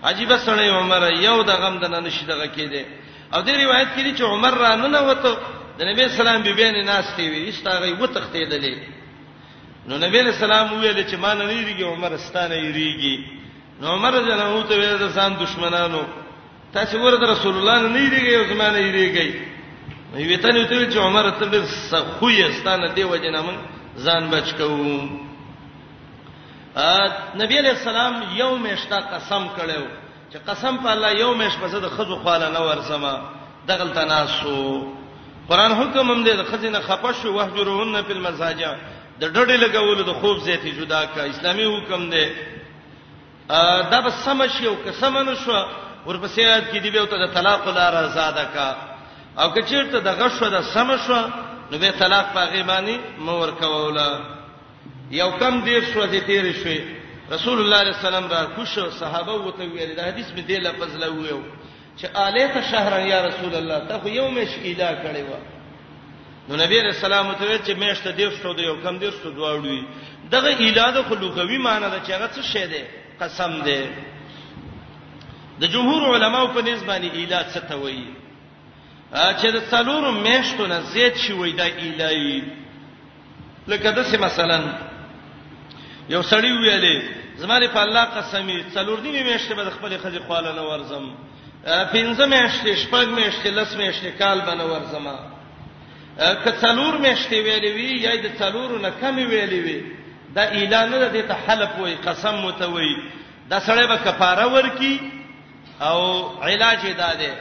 عجیب 0.04 0.38
سره 0.38 0.64
عمر 0.64 1.14
یو 1.14 1.44
د 1.44 1.52
غم 1.52 1.80
د 1.80 1.86
نن 1.90 2.10
شي 2.10 2.26
دغه 2.26 2.46
کې 2.56 2.62
دی 2.72 2.86
او 3.34 3.42
دې 3.46 3.54
روایت 3.64 3.88
کې 3.98 4.18
چې 4.18 4.22
عمر 4.22 4.54
را 4.54 4.76
نه 4.76 5.00
وته 5.02 5.38
د 5.80 5.82
نبی 5.84 6.10
سلام 6.10 6.42
بيبي 6.44 6.72
نه 6.72 6.84
ناشته 6.84 7.22
وي 7.24 7.38
ایستاغي 7.44 7.94
وتختیدلې 7.94 8.76
نو 9.88 9.98
نبی 9.98 10.20
له 10.26 10.32
سلام 10.40 10.70
ویل 10.80 11.00
چې 11.08 11.16
مان 11.24 11.38
نه 11.38 11.46
ریږي 11.48 11.84
عمر 11.94 12.18
ستانه 12.18 12.56
ریږي 12.56 13.28
نو 13.82 13.88
عمر 13.96 14.14
جنو 14.28 14.62
ته 14.70 14.76
ویل 14.82 14.94
د 15.00 15.10
سان 15.16 15.34
دشمنانو 15.42 16.02
تاسو 16.76 17.00
ورته 17.06 17.28
رسول 17.32 17.56
الله 17.62 17.76
نه 17.80 18.10
ریږي 18.10 18.36
او 18.36 18.46
زمانه 18.52 18.84
ریږي 18.92 19.42
نو 20.14 20.18
وی 20.30 20.38
ته 20.46 20.50
نو 20.56 20.62
ته 20.64 20.92
چې 20.92 20.98
عمر 21.08 21.30
ته 21.32 21.46
ډېر 21.46 21.64
خوې 22.20 22.52
ستانه 22.62 22.88
دی 23.00 23.04
وجنه 23.10 23.42
من 23.50 23.58
ځان 24.06 24.30
بچ 24.36 24.54
کوو 24.62 24.96
ا 26.78 27.12
نبی 27.40 27.60
له 27.68 27.74
سلام 27.84 28.24
یوم 28.40 28.66
اشتا 28.76 28.98
قسم 29.12 29.50
کړو 29.60 29.82
چې 30.34 30.38
قسم 30.48 30.78
په 30.88 30.94
الله 30.96 31.12
یوم 31.24 31.42
اش 31.48 31.58
په 31.66 31.74
زده 31.76 31.90
خزو 31.98 32.16
خاله 32.24 32.50
نه 32.56 32.60
ورسمه 32.70 33.14
دغلت 33.68 33.98
ناسو 34.14 34.64
قران 35.52 35.72
حکم 35.80 36.12
هم 36.12 36.26
دې 36.26 36.44
خزینه 36.56 36.80
خپش 36.90 37.26
وحجرهن 37.26 38.02
فی 38.08 38.14
المساجد 38.14 38.93
د 39.22 39.24
ډډې 39.34 39.58
لګولو 39.66 40.02
د 40.04 40.12
خوب 40.20 40.38
زیاتې 40.48 40.70
جدا 40.80 41.02
کا 41.14 41.22
اسلامي 41.34 41.66
حکم 41.76 42.02
دی 42.14 42.26
دا 43.92 44.00
به 44.06 44.10
سمش 44.26 44.54
یو 44.68 44.76
قسم 44.86 45.16
نه 45.30 45.36
شو 45.44 45.54
ورپسې 46.08 46.40
یاد 46.52 46.66
کې 46.72 46.80
دی 46.84 46.90
به 46.96 47.06
ته 47.06 47.18
د 47.26 47.26
طلاق 47.34 47.64
لار 47.78 47.94
آزاد 48.06 48.38
کا 48.56 48.68
او 49.40 49.48
که 49.54 49.62
چیرته 49.70 50.00
د 50.00 50.08
غشو 50.20 50.50
د 50.50 50.62
سمشو 50.74 51.22
نو 51.72 51.76
به 51.82 51.92
طلاق 52.02 52.26
پاغي 52.36 52.64
باندې 52.70 52.96
مور 53.26 53.50
کوله 53.62 54.08
یو 55.12 55.30
کم 55.42 55.54
دیر 55.66 55.84
شو 55.94 56.06
دې 56.14 56.20
تیر 56.28 56.46
شوي 56.62 56.82
رسول 57.32 57.58
الله 57.62 57.78
صلی 57.82 57.90
الله 57.90 58.00
علیه 58.00 58.08
وسلم 58.08 58.28
را 58.34 58.42
خوش 58.56 58.72
صحابه 59.00 59.32
وته 59.34 59.64
ویل 59.66 59.96
دا 59.96 60.04
حدیث 60.06 60.28
می 60.36 60.42
دی 60.42 60.58
لفظ 60.58 60.96
له 60.96 61.10
ویو 61.14 61.42
چې 62.00 62.06
الیت 62.18 62.54
شهر 62.72 63.06
یا 63.08 63.26
رسول 63.28 63.56
الله 63.56 63.80
ته 63.88 64.00
خو 64.00 64.08
یو 64.08 64.28
مش 64.30 64.50
اله 64.66 64.92
کړي 65.04 65.22
و 65.34 65.53
نو 66.50 66.56
نبی 66.64 66.76
رسول 66.82 67.14
الله 67.14 67.28
متوي 67.32 67.58
چې 67.60 67.72
مېشت 67.80 68.08
دیر 68.18 68.32
شو 68.42 68.54
د 68.54 68.60
یو 68.60 68.76
کم 68.84 68.98
دیر 69.00 69.12
شو 69.24 69.30
دواړوي 69.38 69.82
دغه 70.32 70.68
الاده 70.68 71.04
خلوقوي 71.10 71.58
معنی 71.58 71.88
دا 71.94 72.00
چې 72.08 72.12
هغه 72.12 72.28
څه 72.36 72.42
شی 72.54 72.66
دی 72.72 72.84
قسم 73.20 73.62
دی 73.68 73.84
د 75.60 75.64
جمهور 75.68 76.14
علماو 76.16 76.48
په 76.54 76.62
نسبانه 76.68 77.12
الاد 77.14 77.46
څه 77.54 77.58
ته 77.70 77.76
وایي 77.76 78.08
چې 79.40 79.46
د 79.56 79.60
څلورو 79.72 80.12
مېشتو 80.26 80.66
نه 80.72 80.80
زیات 80.82 81.16
شي 81.18 81.34
وای 81.34 81.52
دا 81.52 81.64
الای 81.66 82.42
لکه 83.68 83.92
داسې 84.04 84.16
مثلا 84.20 84.60
یو 86.10 86.22
سړی 86.22 86.52
ویلې 86.62 87.04
زماره 87.42 87.68
په 87.68 87.80
الله 87.80 88.06
قسمې 88.06 88.66
څلور 88.76 88.98
دې 88.98 89.22
مېشته 89.32 89.54
به 89.56 89.70
خپل 89.70 89.98
خځې 89.98 90.20
خواله 90.28 90.52
نه 90.60 90.62
ورزم 90.68 91.06
پنځه 91.94 92.26
مېشته 92.34 92.76
شپږ 92.84 93.06
مېشته 93.20 93.48
لس 93.50 93.76
مېشته 93.76 94.12
کال 94.20 94.42
بنور 94.42 94.82
زمما 94.92 95.33
کڅلور 96.18 96.94
مېشته 97.02 97.40
ویلې 97.42 97.72
وی 97.74 97.92
یا 98.06 98.14
د 98.26 98.28
څلورو 98.38 98.78
نه 98.78 98.90
کم 99.02 99.16
ویلې 99.18 99.60
وی 99.66 99.80
دا 100.36 100.42
اعلان 100.56 100.90
نه 100.92 101.06
د 101.10 101.18
ته 101.30 101.34
حلف 101.46 101.70
وای 101.80 101.96
قسم 102.06 102.36
متوي 102.46 102.94
دا 103.50 103.60
سړی 103.60 103.86
به 103.88 103.98
کفاره 104.06 104.46
ورکی 104.54 104.96
او 105.82 105.98
علاج 106.46 106.80
یې 106.86 106.94
داده 106.98 107.32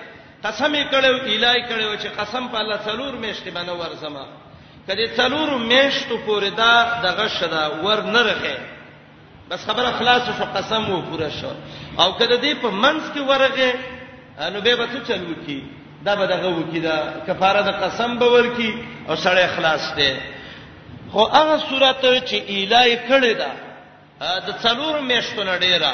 قسم 0.45 0.75
یې 0.75 0.85
کړو 0.93 1.25
الای 1.35 1.63
کړو 1.69 2.01
چې 2.03 2.07
قسم 2.19 2.49
په 2.49 2.57
الله 2.59 2.79
څلور 2.87 3.13
مېشته 3.21 3.49
باندې 3.53 3.71
ورسما 3.77 4.25
کله 4.87 5.09
څلور 5.17 5.49
مېشتو 5.59 6.17
پورې 6.27 6.49
دا 6.57 7.01
دغه 7.05 7.29
شدا 7.29 7.69
ور 7.85 8.01
نه 8.03 8.23
رخه 8.23 8.59
بس 9.51 9.67
خبره 9.71 9.91
خلاص 9.99 10.23
شو 10.39 10.45
قسم 10.55 10.91
وو 10.93 11.03
پوره 11.03 11.31
شو 11.41 11.53
او 12.03 12.13
کله 12.13 12.37
دې 12.41 12.57
په 12.63 12.69
منځ 12.71 13.03
کې 13.15 13.21
ورغه 13.29 13.73
انو 14.39 14.61
به 14.61 14.77
به 14.77 14.87
څه 14.87 15.07
چلو 15.09 15.35
کی 15.47 15.61
دا 16.07 16.13
به 16.21 16.27
دغه 16.33 16.49
وکي 16.61 16.81
دا 16.89 16.97
کفاره 17.29 17.63
د 17.69 17.71
قسم 17.83 18.11
به 18.21 18.27
ورکی 18.37 18.71
او 19.09 19.15
سړی 19.25 19.47
خلاص 19.57 19.85
دی 19.99 20.11
خو 21.13 21.23
هغه 21.39 21.57
صورت 21.69 22.03
چې 22.29 22.37
الای 22.59 22.91
کړی 23.09 23.33
دا 23.43 23.51
د 24.47 24.51
څلور 24.65 24.95
میشتو 25.11 25.43
نه 25.49 25.55
ډیره 25.65 25.93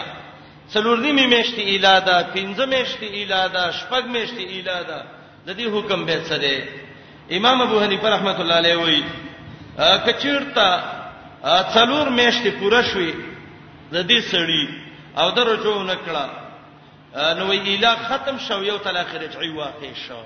څلور 0.74 0.96
دی 1.04 1.12
میشتي 1.12 1.64
الا 1.76 1.98
دا 2.00 2.18
پنځه 2.34 2.64
میشتي 2.74 3.08
الا 3.22 3.48
دا 3.48 3.64
شپږ 3.80 4.02
میشتي 4.14 4.44
الا 4.58 4.78
دا 4.90 5.00
د 5.46 5.50
دې 5.58 5.62
حکم 5.74 6.00
به 6.06 6.16
څه 6.28 6.34
دی 6.44 6.56
امام 7.36 7.62
ابو 7.62 7.76
حنیفه 7.82 8.08
رحمۃ 8.14 8.38
اللہ 8.40 8.56
علیہ 8.64 8.76
وی 8.76 9.00
کچیرتا 10.06 10.68
څلور 11.74 12.06
میشتي 12.18 12.50
پوره 12.60 12.82
شوي 12.90 13.12
د 13.92 13.96
دې 14.10 14.18
سړی 14.32 14.64
او 15.20 15.30
درو 15.30 15.54
جو 15.64 15.82
نکړه 15.88 16.24
نو 17.16 17.50
اله 17.52 17.94
ختم 18.08 18.36
شو 18.46 18.60
یو 18.64 18.78
تل 18.84 18.96
اخر 18.96 19.18
رجعي 19.18 19.48
واقع 19.50 19.92
شو 20.08 20.22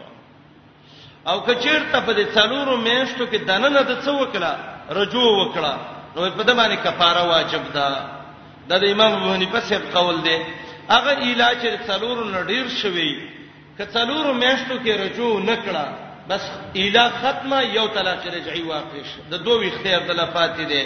او 1.29 1.41
کچیر 1.47 1.81
ته 1.93 2.01
په 2.01 2.13
دې 2.13 2.35
څلورو 2.35 2.77
میشتو 2.77 3.27
کې 3.27 3.37
دننه 3.39 3.83
د 3.83 3.93
څو 4.05 4.13
وکړه 4.19 4.53
رجوع 4.99 5.31
وکړه 5.35 5.75
نو 6.17 6.31
په 6.37 6.43
دې 6.47 6.53
باندې 6.61 6.77
کفاره 6.85 7.23
واجب 7.29 7.63
ده 7.73 7.87
د 8.69 8.73
امام 8.95 9.13
ابو 9.13 9.33
حنیفه 9.35 9.61
صاحب 9.61 9.83
قول 9.95 10.17
دی 10.27 10.39
هغه 10.95 11.13
اله 11.27 11.49
چې 11.63 11.87
څلورو 11.87 12.23
نډیر 12.25 12.69
شوی 12.81 13.13
ک 13.79 13.81
څلورو 13.95 14.33
میشتو 14.43 14.75
کې 14.85 14.93
رجوع 15.05 15.35
نکړه 15.41 15.87
بس 16.29 16.43
اله 16.77 17.09
ختمه 17.23 17.61
یو 17.63 17.87
تل 17.95 18.09
اخر 18.09 18.31
رجعي 18.39 18.63
واقع 18.75 19.03
شو 19.13 19.21
د 19.33 19.35
دوه 19.45 19.67
اختیار 19.67 20.01
د 20.09 20.13
لفاتې 20.21 20.61
دی 20.71 20.85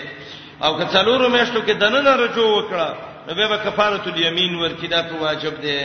او 0.65 0.71
که 0.79 0.85
څلورو 0.95 1.29
میشتو 1.29 1.61
کې 1.67 1.71
دننه 1.81 2.13
رجوع 2.25 2.51
وکړه 2.55 2.89
نو 3.27 3.35
به 3.49 3.59
کفاره 3.59 4.07
الیمین 4.09 4.55
ورکی 4.55 4.87
دا 4.89 5.03
په 5.03 5.15
واجب 5.21 5.61
دی 5.61 5.79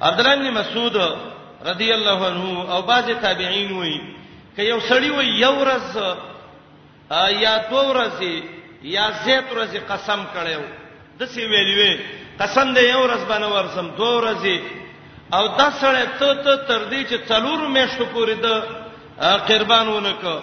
عبد 0.00 0.20
الله 0.20 0.36
بن 0.36 0.50
مسعود 0.50 0.96
رضی 1.66 1.92
الله 1.92 2.24
عنه 2.26 2.72
او 2.74 2.82
بعض 2.82 3.04
تابعین 3.22 3.72
وایي 3.76 4.00
ک 4.56 4.58
یو 4.58 4.80
سړی 4.80 5.10
وایي 5.16 5.34
یو 5.44 5.52
ورځ 5.62 5.86
یا 7.44 7.58
دو 7.70 7.80
ورځې 7.92 8.32
یا 8.82 9.06
زیات 9.24 9.44
ورځې 9.52 9.78
قسم 9.92 10.20
کړو 10.34 10.62
د 11.18 11.22
سی 11.32 11.40
ویلې 11.52 11.74
وی 11.80 11.90
قسم 12.40 12.74
دې 12.74 12.80
یو 12.94 13.00
ورځ 13.06 13.22
باندې 13.28 13.44
ورسم 13.56 13.86
دو 13.96 14.10
ورځې 14.20 14.54
او 15.34 15.46
دا 15.58 15.68
سړی 15.80 16.04
ته 16.18 16.34
ته 16.44 16.56
تر 16.68 16.80
دې 16.90 17.02
چې 17.10 17.16
څلور 17.28 17.68
میاشتو 17.68 18.04
پورې 18.14 18.34
د 18.44 18.46
قربانونه 19.48 20.12
کو 20.22 20.40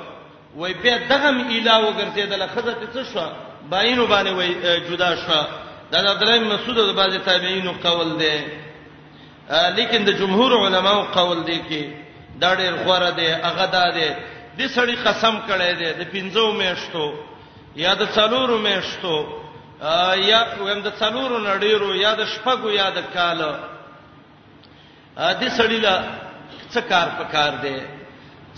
وای 0.55 0.73
په 0.73 0.97
دغه 1.09 1.29
اله 1.29 1.75
وګرځیدل 1.87 2.43
خزه 2.55 2.73
ته 2.73 2.87
څه 2.93 3.03
شو 3.13 3.27
باینو 3.69 4.05
باندې 4.05 4.27
وای 4.27 4.82
جدا 4.89 5.15
شو 5.15 5.41
دا 5.91 6.01
د 6.03 6.08
عبدالله 6.08 6.39
مسعود 6.53 6.77
او 6.79 6.91
د 6.91 6.93
بعض 6.99 7.13
تابعینو 7.25 7.71
قول 7.84 8.17
دی 8.19 8.38
لیکن 9.77 10.03
د 10.05 10.10
جمهور 10.19 10.51
علماو 10.67 11.01
قول 11.17 11.38
دی 11.45 11.60
کې 11.69 11.84
دا 12.41 12.55
ډېر 12.55 12.73
غوړه 12.86 13.10
دی 13.19 13.27
هغه 13.27 13.65
دا 13.77 13.86
دی 13.97 14.10
د 14.58 14.62
سړی 14.75 14.95
قسم 15.08 15.36
کړی 15.49 15.71
دی 15.82 15.89
د 15.91 16.01
پنځو 16.13 16.45
میشتو 16.51 17.13
یا 17.75 17.93
د 17.95 18.01
څلورو 18.15 18.58
میشتو 18.58 19.15
یا 20.32 20.41
ویم 20.63 20.79
د 20.82 20.88
څلورو 21.01 21.38
نړیرو 21.49 21.95
یا 21.95 22.13
د 22.13 22.21
شپږو 22.34 22.69
یا 22.82 22.89
د 22.89 22.99
کال 23.13 23.41
د 25.41 25.43
سړی 25.58 25.79
لا 25.86 25.97
څه 26.73 26.82
کار 26.89 27.08
پکار 27.19 27.51
دی 27.63 27.77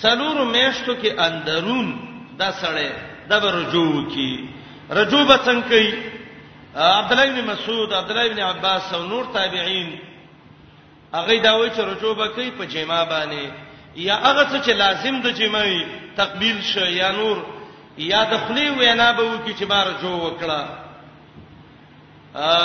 څلورو 0.01 0.45
میشتو 0.45 0.93
کې 1.01 1.11
اندرون 1.27 1.87
دا 2.39 2.49
سړی 2.63 2.89
د 3.29 3.33
برجو 3.45 4.09
کې 4.11 4.60
رجوبه 4.97 5.37
څنګه 5.45 5.67
کوي 5.69 5.89
عبد 6.75 7.11
الله 7.11 7.25
بن 7.31 7.47
مسعود 7.47 7.93
عبد 7.93 8.11
الله 8.11 8.27
بن 8.33 8.39
عباس 8.39 8.93
او 8.93 9.03
نور 9.05 9.25
تابعین 9.25 9.89
هغه 11.13 11.35
دا 11.43 11.51
وایي 11.55 11.71
چې 11.71 11.79
رجوبه 11.79 12.27
کوي 12.27 12.51
په 12.51 12.65
جما 12.65 13.05
باندې 13.05 13.51
یا 13.95 14.15
هغه 14.15 14.43
څه 14.51 14.65
چې 14.65 14.69
لازم 14.71 15.19
د 15.21 15.27
جمعي 15.33 15.85
تقبیل 16.17 16.61
شي 16.63 16.79
یا 16.91 17.11
نور 17.11 17.37
یا 17.97 18.23
د 18.23 18.37
خلی 18.47 18.69
وینا 18.69 19.11
به 19.13 19.23
وکي 19.23 19.53
چې 19.53 19.63
بار 19.65 19.87
جو 20.01 20.11
وکړه 20.23 20.61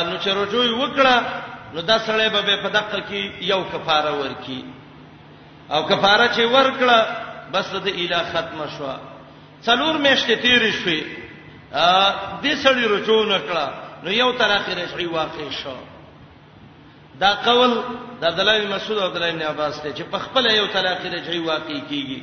نو 0.08 0.18
چې 0.22 0.28
رجوع 0.28 0.66
وکړه 0.80 1.22
نو 1.74 1.80
دا 1.80 1.98
سړی 1.98 2.28
به 2.32 2.56
په 2.62 2.68
دقه 2.68 3.00
کې 3.08 3.30
یو 3.42 3.64
کفاره 3.64 4.12
ورکي 4.20 4.64
او 5.70 5.86
کفاره 5.88 6.28
چې 6.28 6.40
ورکړه 6.40 6.98
بس 7.52 7.70
د 7.74 7.88
اله 7.88 8.22
ختمه 8.32 8.66
شو 8.78 8.92
څلور 9.66 9.96
میاشتې 10.02 10.42
تیر 10.42 10.70
شوې 10.72 11.25
ا 11.72 12.40
دې 12.42 12.54
سړي 12.62 12.84
رجوع 12.86 13.24
نکړه 13.26 13.66
نو 14.02 14.10
یو 14.10 14.32
تر 14.32 14.50
اخره 14.56 14.86
شی 14.96 15.06
واقع 15.06 15.48
شو 15.50 15.76
دا 17.20 17.34
قول 17.44 17.82
د 18.20 18.24
عبدالله 18.24 18.76
مسعود 18.76 18.98
او 18.98 19.06
عبدالله 19.08 19.32
بن 19.32 19.42
عباس 19.42 19.80
ته 19.82 19.92
چې 19.94 20.02
په 20.10 20.18
خپل 20.18 20.46
یو 20.50 20.66
تر 20.66 20.86
اخره 20.86 21.22
شی 21.32 21.38
واقع 21.38 21.78
کیږي 21.90 22.20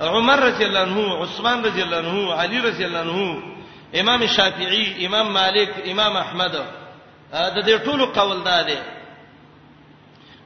عمر 0.00 0.38
رضی 0.38 0.64
الله 0.64 0.80
عنه 0.80 1.22
عثمان 1.22 1.64
رضی 1.64 1.82
الله 1.82 1.96
عنه 1.98 2.34
علي 2.34 2.58
رضی 2.60 2.84
الله 2.84 3.00
عنه 3.00 3.42
امام 4.00 4.26
شافعي 4.26 5.06
امام 5.06 5.32
مالک 5.32 5.70
امام 5.90 6.16
احمد 6.16 6.52
دا 7.32 7.62
دې 7.62 7.84
ټولو 7.84 8.04
قول 8.18 8.42
دا 8.44 8.62
دي 8.62 8.76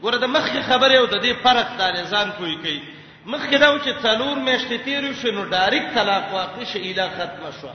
ورته 0.03 0.27
مخکې 0.27 0.63
خبره 0.69 0.99
او 0.99 1.07
د 1.07 1.17
دې 1.23 1.43
فرق 1.45 1.77
دار 1.79 1.95
ځان 2.05 2.31
کوی 2.39 2.57
کوي 2.57 2.83
مخکې 3.27 3.55
دا 3.59 3.69
و 3.73 3.79
چې 3.79 4.03
څلور 4.03 4.37
میاشتې 4.45 4.81
تیر 4.85 5.13
شو 5.13 5.33
نو 5.33 5.45
ډایرک 5.45 5.95
طلاق 5.95 6.25
واقع 6.35 6.65
شي 6.65 6.79
اله 6.93 7.09
ختم 7.17 7.51
شوه 7.61 7.75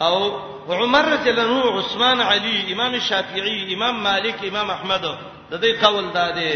او 0.00 0.32
عمر 0.68 1.02
رضی 1.04 1.28
الله 1.28 1.42
عنه 1.42 1.78
عثمان 1.80 2.20
علی 2.20 2.72
امام 2.72 2.98
شافعی 2.98 3.74
امام 3.74 4.00
مالک 4.02 4.34
امام 4.44 4.70
احمد 4.70 5.04
د 5.50 5.60
دې 5.60 5.84
قول 5.84 6.04
دادې 6.14 6.52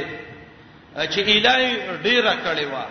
چې 1.12 1.18
الای 1.28 1.72
ډیره 2.04 2.32
کړي 2.44 2.66
وا 2.72 2.86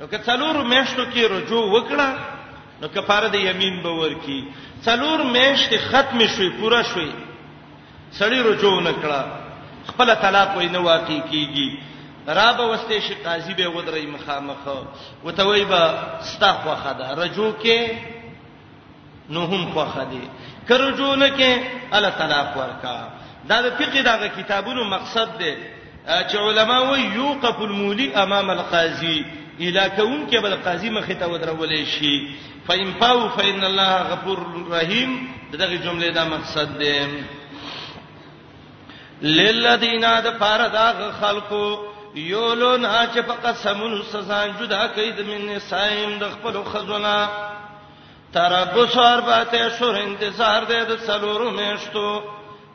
نو 0.00 0.06
که 0.06 0.18
څلور 0.18 0.56
میاشتو 0.64 1.04
کې 1.04 1.18
رجوع 1.30 1.66
وکړه 1.72 2.08
نو 2.80 2.88
کفاره 2.88 3.28
د 3.28 3.34
یمین 3.34 3.82
به 3.82 3.88
ورکی 3.90 4.44
څلور 4.84 5.20
میاشتې 5.34 5.74
ختم 5.90 6.26
شوي 6.26 6.50
پورا 6.50 6.82
شوي 6.82 7.12
سړی 8.18 8.46
رجوع 8.48 8.80
نکړه 8.82 9.24
خپل 9.90 10.14
طلاق 10.14 10.56
وینه 10.56 10.78
واقع 10.78 11.18
کیږي 11.30 11.78
را 12.26 12.52
به 12.52 12.76
واستې 12.76 13.00
شي 13.00 13.14
قاضي 13.14 13.54
به 13.54 13.64
ودرې 13.68 14.06
مخامخ 14.06 14.62
وته 15.24 15.44
وای 15.46 15.64
به 15.64 15.94
ستاخ 16.22 16.66
وخدا 16.66 17.14
رجوع 17.24 17.52
کې 17.64 17.76
نو 19.30 19.46
هم 19.46 19.72
خو 19.74 19.84
خدي 19.84 20.28
کرجونه 20.68 21.28
کې 21.36 21.60
الله 21.94 22.10
طلاق 22.18 22.56
ورکا 22.56 23.08
دا 23.48 23.60
د 23.60 23.72
فقې 23.78 24.00
دا 24.02 24.28
کتابونو 24.40 24.84
مقصد 24.84 25.38
دی 25.38 25.54
چې 26.06 26.36
علما 26.36 26.78
وایي 26.80 27.04
یوقف 27.14 27.60
المولی 27.60 28.14
امام 28.22 28.50
القاضي 28.50 29.24
اله 29.60 29.88
کون 29.88 30.28
کې 30.30 30.36
بل 30.42 30.54
قاضي 30.54 30.90
مخې 30.90 31.14
ته 31.20 31.26
ودرولې 31.28 31.84
شي 31.86 32.28
فإن 32.68 32.92
فاو 33.00 33.28
فإن 33.28 33.64
الله 33.64 34.02
غفور 34.12 34.46
رحیم 34.70 35.28
دغه 35.52 35.76
جمله 35.76 36.08
دا 36.10 36.24
مقصد 36.24 36.78
دی 36.78 36.94
للذین 39.22 40.04
اد 40.04 40.26
فاردا 40.38 41.12
خلقو 41.20 41.76
یولون 42.14 42.84
اچ 42.84 43.10
فقسمون 43.28 44.02
سزا 44.12 44.46
جدا 44.46 44.86
کید 44.86 45.20
من 45.28 45.46
نسائم 45.54 46.18
د 46.18 46.30
خپل 46.32 46.62
خزونه 46.72 47.28
تربص 48.36 48.96
اربعه 48.96 49.68
شهر 49.80 49.96
انتظار 50.00 50.64
دې 50.64 50.88
د 50.88 50.96
سلورو 51.06 51.50
میشتو 51.58 52.08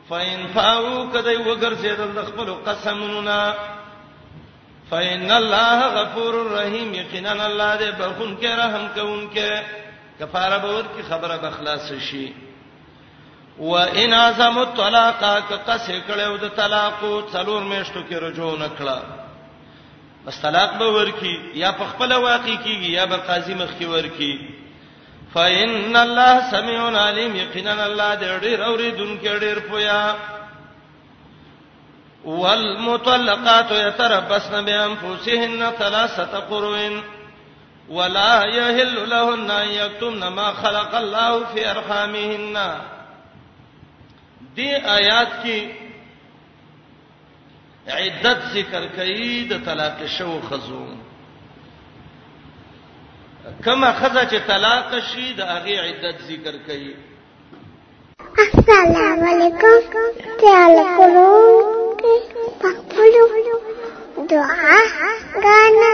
فین 0.08 0.40
فاو 0.54 1.08
کدی 1.12 1.36
وګرځیدل 1.36 2.10
د 2.14 2.24
خپل 2.30 2.48
قسمونه 2.68 3.36
فین 4.90 5.30
الله 5.40 5.90
غفور 5.98 6.34
رحیم 6.54 6.88
یقینا 6.94 7.32
الله 7.48 7.76
دې 7.78 8.00
بخون 8.00 8.32
کې 8.40 8.44
رحم 8.62 8.88
کوونکې 8.94 9.62
کفاره 10.20 10.58
به 10.64 10.76
ورکی 10.78 11.02
خبره 11.10 11.36
بخلاص 11.44 11.92
شي 12.06 12.26
و 13.58 13.74
ان 14.02 14.12
اعظم 14.14 14.58
الطلاق 14.58 15.20
کقص 15.50 15.86
کړو 16.08 16.40
د 16.46 16.56
طلاق 16.56 17.00
څلور 17.36 17.62
میشتو 17.68 18.02
کې 18.10 18.12
رجوع 18.26 18.52
نکړه 18.64 20.26
بس 20.26 20.42
طلاق 20.46 20.74
به 20.82 20.92
ورکی 20.98 21.36
یا 21.62 21.72
په 21.78 21.84
خپل 21.92 22.12
واقع 22.12 22.56
کیږي 22.64 22.88
یا 22.98 23.06
به 23.14 23.16
قاضي 23.30 23.54
مخ 23.54 23.78
کې 23.80 23.84
ورکی 23.94 24.32
فإن 25.34 25.96
الله 25.96 26.50
سميع 26.50 27.00
عليم 27.00 27.36
یقینا 27.36 27.84
الله 27.86 28.14
دې 28.16 28.40
ډېر 28.42 28.60
اوریدونکو 28.64 29.38
ډېر 29.38 29.62
والمطلقات 32.24 33.70
يتربصن 33.70 34.64
بأنفسهن 34.64 35.72
ثلاثة 35.78 36.38
قروء 36.38 37.00
ولا 37.88 38.44
يحل 38.44 39.08
لهن 39.10 39.50
أن 39.50 39.68
يكتمن 39.68 40.28
ما 40.28 40.52
خلق 40.52 40.94
الله 40.94 41.44
في 41.54 41.70
أرحامهن 41.70 42.76
دې 44.56 44.70
آیات 44.86 45.32
کې 45.44 45.58
عدت 47.88 48.42
ذکر 48.54 48.82
کړي 48.96 49.64
طلاق 49.66 50.06
شو 50.18 50.40
خزوم 50.50 51.01
کما 53.64 53.92
خزه 53.92 54.22
چې 54.30 54.40
طلاق 54.46 55.00
شي 55.12 55.32
د 55.36 55.40
هغه 55.40 55.80
عدت 55.84 56.18
ذکر 56.32 56.56
کړي 56.66 56.94
السلام 58.42 59.24
علیکم 59.30 60.20
تعال 60.40 60.76
کولو 60.98 61.30
پخپلو 62.60 63.56
دعا 64.32 64.76
غانا 65.46 65.88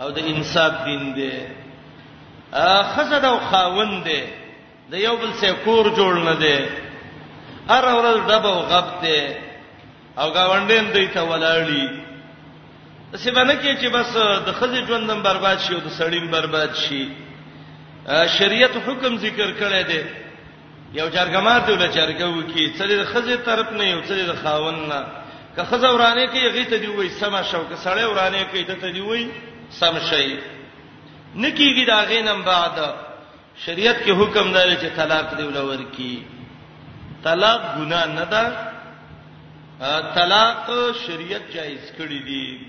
او 0.00 0.10
د 0.22 0.30
انصاف 0.36 0.80
دین 0.86 1.12
دی 1.20 1.32
خزه 2.94 3.18
د 3.28 3.36
خاون 3.50 3.94
دی 4.08 4.18
د 4.92 4.94
یو 5.06 5.14
بل 5.22 5.30
څه 5.40 5.48
کور 5.64 5.84
جوړ 5.98 6.14
نه 6.28 6.34
دی 6.42 6.56
ار 7.76 7.84
ورځ 7.98 8.18
ډب 8.28 8.44
او 8.52 8.58
غب 8.72 8.88
دی 9.04 9.20
او 10.20 10.26
گاونډین 10.36 10.84
دوی 10.94 11.06
ته 11.14 11.20
ولاړی 11.30 11.84
څه 13.22 13.30
باندې 13.36 13.56
کې 13.62 13.70
چې 13.80 13.88
بس 13.96 14.08
د 14.46 14.50
خځې 14.58 14.80
ژوندم 14.88 15.20
برباد 15.28 15.58
شي 15.64 15.72
او 15.74 15.80
د 15.86 15.90
سړیم 15.98 16.26
برباد 16.36 16.70
شي 16.84 17.02
شریعت 18.36 18.74
حکم 18.86 19.12
ذکر 19.24 19.48
کړی 19.60 19.82
دی 19.90 20.02
یو 21.00 21.06
جرګمار 21.16 21.60
دی 21.66 21.72
ول 21.78 21.86
جرګه 21.98 22.26
وکي 22.38 22.64
چې 22.76 22.84
د 23.02 23.04
خځې 23.12 23.36
طرف 23.48 23.68
نه 23.78 23.84
یو 23.92 24.00
چې 24.08 24.12
د 24.30 24.32
خاون 24.42 24.76
نه 24.90 25.00
که 25.56 25.62
خځه 25.70 25.88
ورانه 25.94 26.24
کې 26.32 26.38
یغی 26.48 26.64
ته 26.70 26.76
دی 26.82 26.86
وای 26.96 27.08
سما 27.20 27.42
شو 27.50 27.62
که 27.68 27.74
سړی 27.84 28.04
ورانه 28.12 28.42
کې 28.52 28.62
ته 28.82 28.90
دی 28.92 29.00
وای 29.00 29.24
سم 29.78 29.96
شي 30.10 30.26
نکیږي 31.36 31.84
دا 31.86 31.98
غینم 32.10 32.40
بعد 32.50 32.74
شریعت 33.56 33.96
کې 34.04 34.10
حکم 34.10 34.52
دی 34.52 34.76
چې 34.76 34.88
طلاق 34.96 35.34
دی 35.38 35.42
ولور 35.42 35.82
کی 35.96 36.26
طلاق 37.24 37.60
ګناه 37.76 38.06
نه 38.06 38.24
ده 38.24 40.12
طلاق 40.14 40.66
شریعت 41.06 41.42
جایز 41.54 41.92
کړی 41.98 42.22
دی 42.28 42.60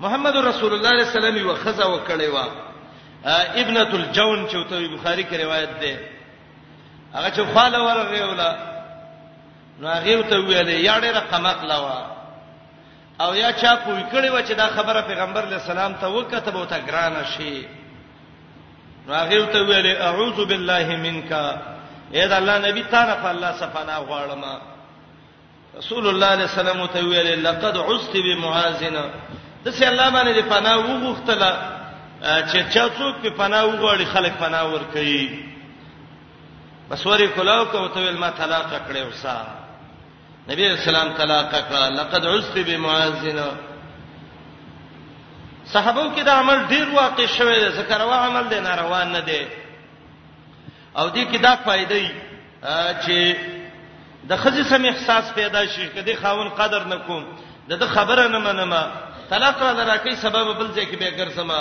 محمد 0.00 0.36
رسول 0.36 0.72
الله 0.74 1.04
صلی 1.04 1.26
الله 1.26 1.28
علیه 1.28 1.40
وسلم 1.42 1.50
وخزه 1.50 1.84
وکړی 1.86 2.28
و 2.34 2.36
ابنۃ 3.60 3.94
الجون 3.94 4.46
چې 4.48 4.56
په 4.70 4.88
بخاری 4.96 5.24
کې 5.24 5.40
روایت 5.40 5.70
ده 5.80 6.08
هغه 7.14 7.30
چې 7.36 7.54
خاله 7.54 7.78
ورغه 7.84 8.26
ولا 8.30 8.50
نو 9.80 9.88
هغه 9.88 10.22
ته 10.22 10.36
ویلې 10.36 10.84
یا 10.84 11.00
ډېر 11.00 11.16
قمق 11.32 11.64
لوا 11.64 12.10
او 13.20 13.34
یا 13.34 13.52
چا 13.52 13.74
پوښتنه 13.86 14.02
وکړي 14.02 14.30
و 14.30 14.40
چې 14.40 14.52
دا 14.56 14.66
خبره 14.76 15.00
پیغمبر 15.00 15.42
علیه 15.46 15.56
السلام 15.58 15.92
ته 15.94 16.06
وکړه 16.06 16.38
ته 16.40 16.50
به 16.50 16.64
تا 16.64 16.78
ګرانه 16.86 17.24
شي 17.36 17.66
نو 19.08 19.14
هغه 19.14 19.44
ته 19.52 19.60
ویل 19.68 19.86
اعوذ 20.08 20.38
بالله 20.50 20.86
منک 21.04 21.30
اې 22.14 22.26
دا 22.30 22.36
الله 22.40 22.56
نبی 22.68 22.82
تعالی 22.92 23.14
په 23.22 23.28
الله 23.30 23.52
سپانا 23.62 23.96
غواړم 24.08 24.42
رسول 25.78 26.04
الله 26.08 26.28
صلی 26.28 26.42
الله 26.42 26.44
علیه 26.44 26.44
وسلم 26.44 26.78
ته 26.86 27.00
ویل 27.08 27.44
لقد 27.46 27.76
عست 27.76 28.14
بمعاذنا 28.16 29.04
د 29.64 29.70
سي 29.70 29.84
الله 29.88 30.08
باندې 30.10 30.42
پناه 30.54 30.76
وغوښتله 30.86 31.50
چې 32.50 32.58
چا 32.74 32.84
څوک 32.98 33.14
په 33.22 33.30
پناه 33.40 33.64
وغواړي 33.66 34.04
خلک 34.14 34.32
پناه 34.38 34.64
ور 34.72 34.82
کوي 34.92 35.44
بس 36.90 37.06
وری 37.06 37.28
کلاو 37.28 37.64
کو 37.64 37.86
ته 37.88 38.00
ویل 38.00 38.16
ما 38.16 38.30
طلاق 38.30 38.66
کړې 38.88 39.02
وسا 39.12 39.44
نبی 40.48 40.66
اسلام 40.72 41.12
طلاق 41.12 41.50
کړه 41.50 41.90
لقد 42.00 42.26
عست 42.26 42.54
بمعاذنا 42.58 43.46
صحابو 45.72 46.02
کې 46.16 46.22
دا 46.22 46.32
عمل 46.40 46.58
ډیر 46.68 46.88
واقع 46.92 47.26
شوی 47.36 47.56
دی 47.60 47.68
ذکر 47.76 48.00
وا 48.06 48.14
عمل 48.26 48.44
دی 48.50 48.60
ناروا 48.60 49.04
نه 49.04 49.20
دی 49.20 49.44
او 50.98 51.08
دې 51.10 51.24
کې 51.30 51.38
دا 51.42 51.56
فائدې 51.64 52.08
چې 53.04 53.36
د 54.28 54.36
خزي 54.36 54.64
سم 54.64 54.84
احساس 54.84 55.32
پیدا 55.34 55.66
شي 55.74 55.88
کدي 55.94 56.14
خاون 56.16 56.48
قدر 56.48 56.84
نکوم 56.86 57.24
د 57.68 57.84
خبره 57.96 58.26
نه 58.28 58.38
منم 58.38 58.90
طلاق 59.30 59.62
را 59.62 59.72
لراکې 59.72 60.14
سبب 60.16 60.58
بل 60.58 60.68
ځای 60.74 60.86
کې 60.86 60.96
به 60.96 61.16
ګرځما 61.18 61.60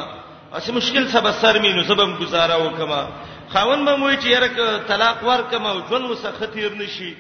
اسی 0.54 0.72
مشکل 0.72 1.08
سبب 1.10 1.32
سر 1.42 1.60
مينو 1.60 1.84
سبب 1.84 2.20
گزاره 2.20 2.58
وکما 2.66 3.04
خاون 3.54 3.86
به 3.86 3.96
موي 3.96 4.18
چې 4.18 4.26
یره 4.26 4.80
طلاق 4.88 5.24
ورکم 5.24 5.66
او 5.66 5.82
ژوند 5.90 6.10
وسختیر 6.12 6.74
نشي 6.76 7.14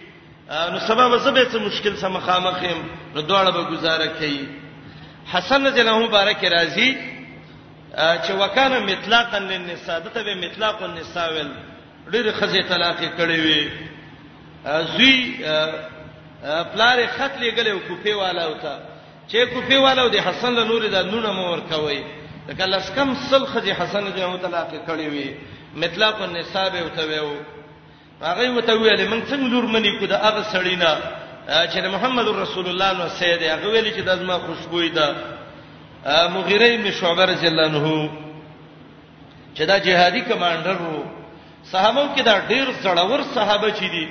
نو 0.51 0.79
سبب 0.87 1.17
زبې 1.19 1.51
څه 1.53 1.59
مشکل 1.59 1.97
سم 1.97 2.19
خامخیم 2.19 2.83
نو 3.15 3.21
دواړه 3.21 3.49
به 3.51 3.63
گزاره 3.63 4.07
کوي 4.07 4.62
حسن 5.31 5.65
رضی 5.67 5.79
الله 5.81 5.99
مبارک 5.99 6.45
راضی 6.45 6.97
چې 8.25 8.29
وکانه 8.31 8.79
مطلقا 8.79 9.37
للنساء 9.39 9.99
دته 9.99 10.23
به 10.23 10.35
مطلق 10.35 10.83
النساء 10.83 11.31
ول 11.33 11.51
ډېر 12.11 12.27
خزه 12.31 12.61
طلاق 12.69 12.97
کړي 13.17 13.39
وي 13.39 13.69
زوی 14.65 15.33
پلار 16.73 17.07
خط 17.17 17.37
لګلې 17.41 17.87
کوپی 17.87 18.13
والا 18.13 18.47
وتا 18.47 18.79
چې 19.31 19.35
کوپی 19.53 19.75
والا 19.77 20.07
د 20.07 20.15
حسن 20.15 20.53
له 20.53 20.63
نور 20.63 20.81
د 20.87 20.95
نونه 21.05 21.31
مور 21.33 21.59
کوي 21.59 22.03
لکه 22.47 22.65
لسکم 22.65 23.13
سل 23.29 23.45
خزه 23.45 23.73
حسن 23.73 24.07
رضی 24.07 24.23
الله 24.23 24.37
طلاق 24.37 24.69
کړي 24.87 25.07
وي 25.13 25.35
مطلق 25.75 26.21
النساء 26.23 26.69
به 26.69 26.83
وتوي 26.83 27.37
هغه 28.21 28.49
وتوي 28.51 28.89
لمن 28.95 29.23
څنګه 29.29 29.51
لور 29.53 29.63
منی 29.65 29.99
کو 29.99 30.05
د 30.05 30.11
هغه 30.13 30.43
سړینا 30.53 31.22
چې 31.47 31.81
محمد 31.91 32.27
رسول 32.27 32.67
الله 32.69 32.91
نو 32.93 33.05
سید 33.19 33.41
هغه 33.43 33.67
ویل 33.69 33.93
چې 33.95 34.01
دزما 34.07 34.37
خوشبوې 34.39 34.91
ده 34.95 35.15
مغیره 36.29 36.77
می 36.77 36.91
شعبه 36.91 37.25
رضی 37.25 37.47
الله 37.47 37.67
عنه 37.67 38.09
چې 39.55 39.61
دا 39.67 39.77
جهادي 39.79 40.21
کمانډر 40.21 40.81
وو 40.81 41.03
صحابه 41.71 42.09
کې 42.17 42.21
دا 42.23 42.39
ډیر 42.47 42.65
زړور 42.83 43.35
صحابه 43.35 43.71
چي 43.71 43.87
دي 43.89 44.07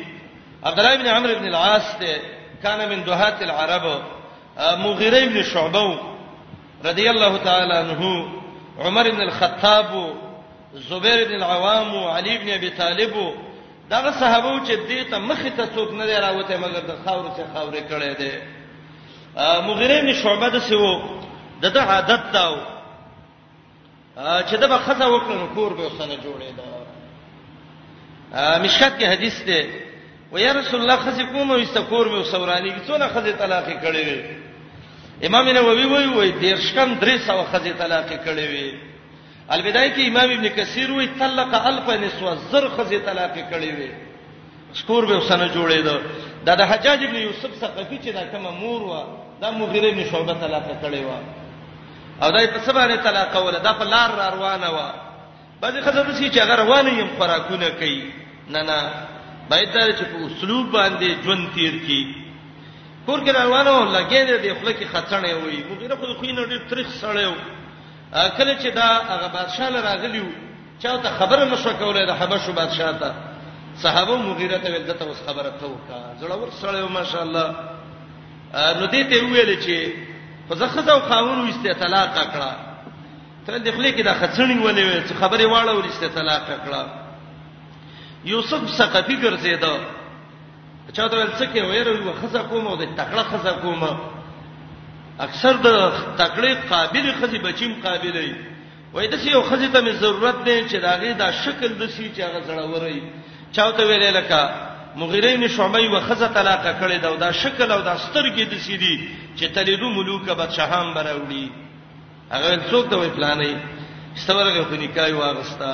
عبد 0.64 0.78
الله 0.78 0.96
بن 0.96 1.06
عمرو 1.06 1.34
بن 1.34 1.48
العاص 1.48 1.96
ته 2.00 2.20
کان 2.62 2.88
من 2.88 3.04
دوحات 3.04 3.42
العرب 3.42 4.00
مغیره 4.78 5.26
بن 5.26 5.42
شعبه 5.42 5.98
رضی 6.84 7.08
الله 7.08 7.38
تعالی 7.38 7.72
عنه 7.72 8.24
عمر 8.80 9.10
بن 9.10 9.20
الخطاب 9.20 9.90
زبیر 10.74 11.24
بن 11.28 11.34
العوام 11.34 12.04
علي 12.04 12.38
بن 12.38 12.50
ابي 12.50 12.70
طالب 12.70 13.12
دغه 13.92 14.10
صحابه 14.10 14.50
چې 14.66 14.72
دې 14.88 15.10
ته 15.10 15.18
مخ 15.18 15.40
ته 15.56 15.66
څوک 15.74 15.90
نه 15.92 16.18
راوته 16.20 16.56
مګر 16.64 16.82
د 16.88 16.92
خاور 17.04 17.26
څخه 17.36 17.48
خاورې 17.54 17.80
کړي 17.90 18.12
دي 18.14 18.32
مغیره 19.68 20.00
بن 20.02 20.12
شعبه 20.22 20.48
د 20.48 20.58
سیو 20.58 21.02
دته 21.62 21.80
عادت 21.80 22.22
تاو 22.32 22.54
چې 24.48 24.54
دا 24.60 24.66
به 24.72 24.78
خزه 24.86 25.06
وکړو 25.10 25.54
کور 25.54 25.72
به 25.78 25.82
وسنه 25.86 26.16
جوړې 26.24 26.48
دا 26.56 28.58
مشکات 28.64 28.98
کې 29.00 29.04
حدیث 29.12 29.42
ده 29.48 29.60
و 30.32 30.38
یا 30.38 30.52
رسول 30.52 30.80
الله 30.80 30.96
خزه 30.96 31.24
کوم 31.24 31.50
او 31.50 31.58
استکور 31.64 32.08
به 32.08 32.20
وسورانی 32.20 32.72
څونه 32.88 33.02
خزه 33.14 33.32
طلاق 33.32 33.66
کړي 33.68 34.08
امام 35.26 35.48
نووي 35.48 35.84
وایي 35.92 36.06
وایي 36.14 36.32
دیرشکم 36.32 36.94
درې 37.00 37.26
سو 37.26 37.44
خزه 37.52 37.72
طلاق 37.82 38.08
کړي 38.24 38.46
وي 38.52 38.91
البدايه 39.52 39.94
کې 39.94 40.00
امام 40.08 40.30
ابن 40.30 40.48
کثیر 40.56 40.90
وی 40.92 41.06
طلق 41.20 41.54
الف 41.54 41.90
نسوه 41.90 42.34
زر 42.52 42.68
خزه 42.76 42.98
طلاق 43.08 43.34
کړي 43.50 43.72
وي 43.78 43.90
سکور 44.78 45.06
به 45.10 45.16
وسنه 45.16 45.48
جوړې 45.54 45.84
ده 45.86 45.94
دا 46.46 46.54
د 46.60 46.62
حجاج 46.70 47.04
ابن 47.04 47.14
یوسف 47.26 47.54
ثقفي 47.60 47.98
چې 48.04 48.08
دا 48.18 48.24
کوم 48.24 48.42
مور 48.62 48.80
و 48.82 49.06
دا 49.42 49.50
مغیره 49.58 49.88
ابن 49.90 50.02
شعبه 50.10 50.34
طلاق 50.46 50.68
کړي 50.82 50.96
و 50.96 51.12
او 52.24 52.30
دای 52.36 52.46
په 52.54 52.58
سبا 52.66 52.86
نه 52.86 52.96
طلاق 53.10 53.36
ولا 53.46 53.58
دا 53.58 53.72
په 53.72 53.84
لار 53.94 54.10
را 54.18 54.28
روانه 54.34 54.70
و 54.76 54.78
بعضی 55.60 55.80
خزه 55.80 56.02
د 56.02 56.10
چې 56.18 56.38
هغه 56.44 56.54
روانه 56.62 56.90
یم 56.92 57.08
خوراکونه 57.18 57.70
کوي 57.70 58.02
نه 58.50 58.62
نه 58.68 58.76
باید 59.50 59.72
دا 59.72 59.86
چې 59.92 60.02
په 60.12 60.18
اسلوب 60.26 60.66
باندې 60.72 61.24
ژوند 61.24 61.48
تیر 61.54 61.74
کی 61.86 62.02
کور 63.06 63.18
کې 63.24 63.32
روانه 63.40 63.70
و 63.72 63.90
لګې 63.96 64.20
دې 64.28 64.52
خپل 64.60 64.72
کې 64.72 64.84
خطرنه 64.94 65.34
وي 65.34 65.64
مغیره 65.70 65.94
خو 65.96 66.06
خو 66.14 66.24
نه 66.24 66.42
ډېر 66.46 66.70
ترخ 66.70 66.86
سړیو 67.02 67.32
کله 68.12 68.58
چې 68.60 68.70
دا 68.74 69.02
هغه 69.08 69.28
بادشاہ 69.28 69.70
لراغلیو 69.70 70.24
چا 70.78 70.96
ته 70.96 71.10
خبره 71.18 71.44
نشو 71.44 71.70
کولای 71.78 72.06
د 72.06 72.10
حبشو 72.20 72.52
بادشاہ 72.52 72.92
ته 73.00 73.12
صحابه 73.82 74.16
مغیره 74.16 74.58
ته 74.58 74.68
ویل 74.72 74.84
دته 74.86 75.04
اوس 75.04 75.16
خبره 75.26 75.52
ته 75.60 75.66
وکا 75.66 76.00
زړور 76.20 76.50
سره 76.62 76.88
ماشا 76.88 77.22
الله 77.22 77.46
نو 78.78 78.84
دې 78.86 79.02
ته 79.10 79.24
ویل 79.24 79.50
چې 79.64 79.76
فزخه 80.50 80.92
او 80.92 80.98
قانون 80.98 81.48
وسته 81.48 81.72
طلاق 81.72 82.14
کړه 82.14 82.54
ته 83.46 83.58
د 83.58 83.70
خلې 83.70 83.90
کې 83.96 84.02
د 84.04 84.10
خڅړی 84.20 84.58
ولې 84.64 85.08
چې 85.08 85.14
خبره 85.20 85.44
واړه 85.48 85.72
ورسته 85.76 86.08
طلاق 86.08 86.46
کړه 86.64 86.82
یوسف 88.24 88.68
ثقفی 88.76 89.16
ګرځیدا 89.22 89.74
چا 90.92 91.08
ته 91.08 91.16
ویل 91.16 91.32
څه 91.38 91.46
کې 91.54 91.60
ویره 91.60 92.10
وخزه 92.10 92.42
کوم 92.42 92.66
او 92.66 92.76
د 92.76 92.84
تکړه 92.96 93.22
خزه 93.32 93.52
کومه 93.62 93.92
اکثر 95.18 95.52
د 95.56 95.68
تکړه 96.18 96.52
قابل 96.70 97.12
خزي 97.20 97.38
بچیم 97.38 97.72
قابلې 97.82 98.34
وای 98.94 99.08
د 99.08 99.14
یو 99.26 99.42
خزي 99.42 99.68
ته 99.68 99.80
می 99.80 99.92
ضرورت 99.92 100.44
دی 100.44 100.68
چې 100.68 100.76
داغه 100.76 101.12
دا 101.12 101.30
شکل 101.44 101.68
د 101.68 101.86
سی 101.90 102.10
چې 102.16 102.20
هغه 102.20 102.40
زړوري 102.48 103.02
چاوته 103.52 103.82
ویلې 103.84 104.10
لکه 104.18 104.50
مغیره 104.96 105.36
می 105.36 105.48
شعبې 105.48 105.88
و 105.94 106.00
خزه 106.00 106.28
طلاق 106.28 106.64
کړي 106.80 106.96
دا 107.02 107.16
دا 107.16 107.32
شکل 107.32 107.72
او 107.72 107.80
دا 107.80 107.96
سترګې 107.98 108.42
د 108.52 108.58
سی 108.60 108.76
دي 108.76 109.08
چې 109.36 109.44
تلیدو 109.54 109.90
ملوک 109.90 110.22
بادشاهان 110.30 110.94
براوړي 110.94 111.50
هغه 112.34 112.60
څوک 112.70 112.88
ته 112.90 112.96
وای 112.96 113.10
پلانې 113.10 113.56
استمرګه 114.16 114.62
خو 114.68 114.74
نکای 114.74 115.12
واغستا 115.12 115.72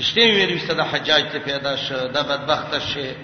شته 0.00 0.20
ویلې 0.34 0.60
چې 0.68 0.72
دا 0.74 0.84
حجاج 0.84 1.24
ته 1.32 1.38
پیدا 1.38 1.76
شه 1.76 2.08
دا 2.14 2.22
بدبخت 2.22 2.78
شه 2.78 3.14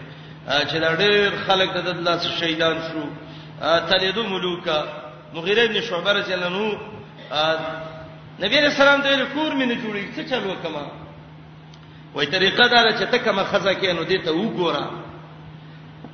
چې 0.68 0.76
دا 0.84 0.96
ډېر 0.96 1.30
خلک 1.46 1.72
د 1.76 1.88
الله 1.88 2.18
شهیدان 2.40 2.76
شو 2.88 3.00
تلیدو 3.90 4.22
ملوکا 4.24 4.84
مغیره 5.34 5.64
ابن 5.64 5.80
شعبه 5.80 6.12
رضی 6.12 6.32
الله 6.34 6.46
عنه 6.46 6.76
نبی 8.40 8.56
رسول 8.56 8.86
الله 8.86 9.02
ته 9.16 9.24
کور 9.34 9.52
مینه 9.54 9.74
جوړی 9.74 10.16
څه 10.16 10.30
چل 10.30 10.46
وکما 10.50 10.90
وای 12.14 12.26
طریقه 12.26 12.68
دا 12.68 12.92
چې 12.98 13.04
ته 13.10 13.18
کما 13.18 13.44
خزه 13.44 13.74
کې 13.74 13.86
نو 13.86 14.04
دې 14.04 14.24
ته 14.24 14.30
وګوره 14.32 14.84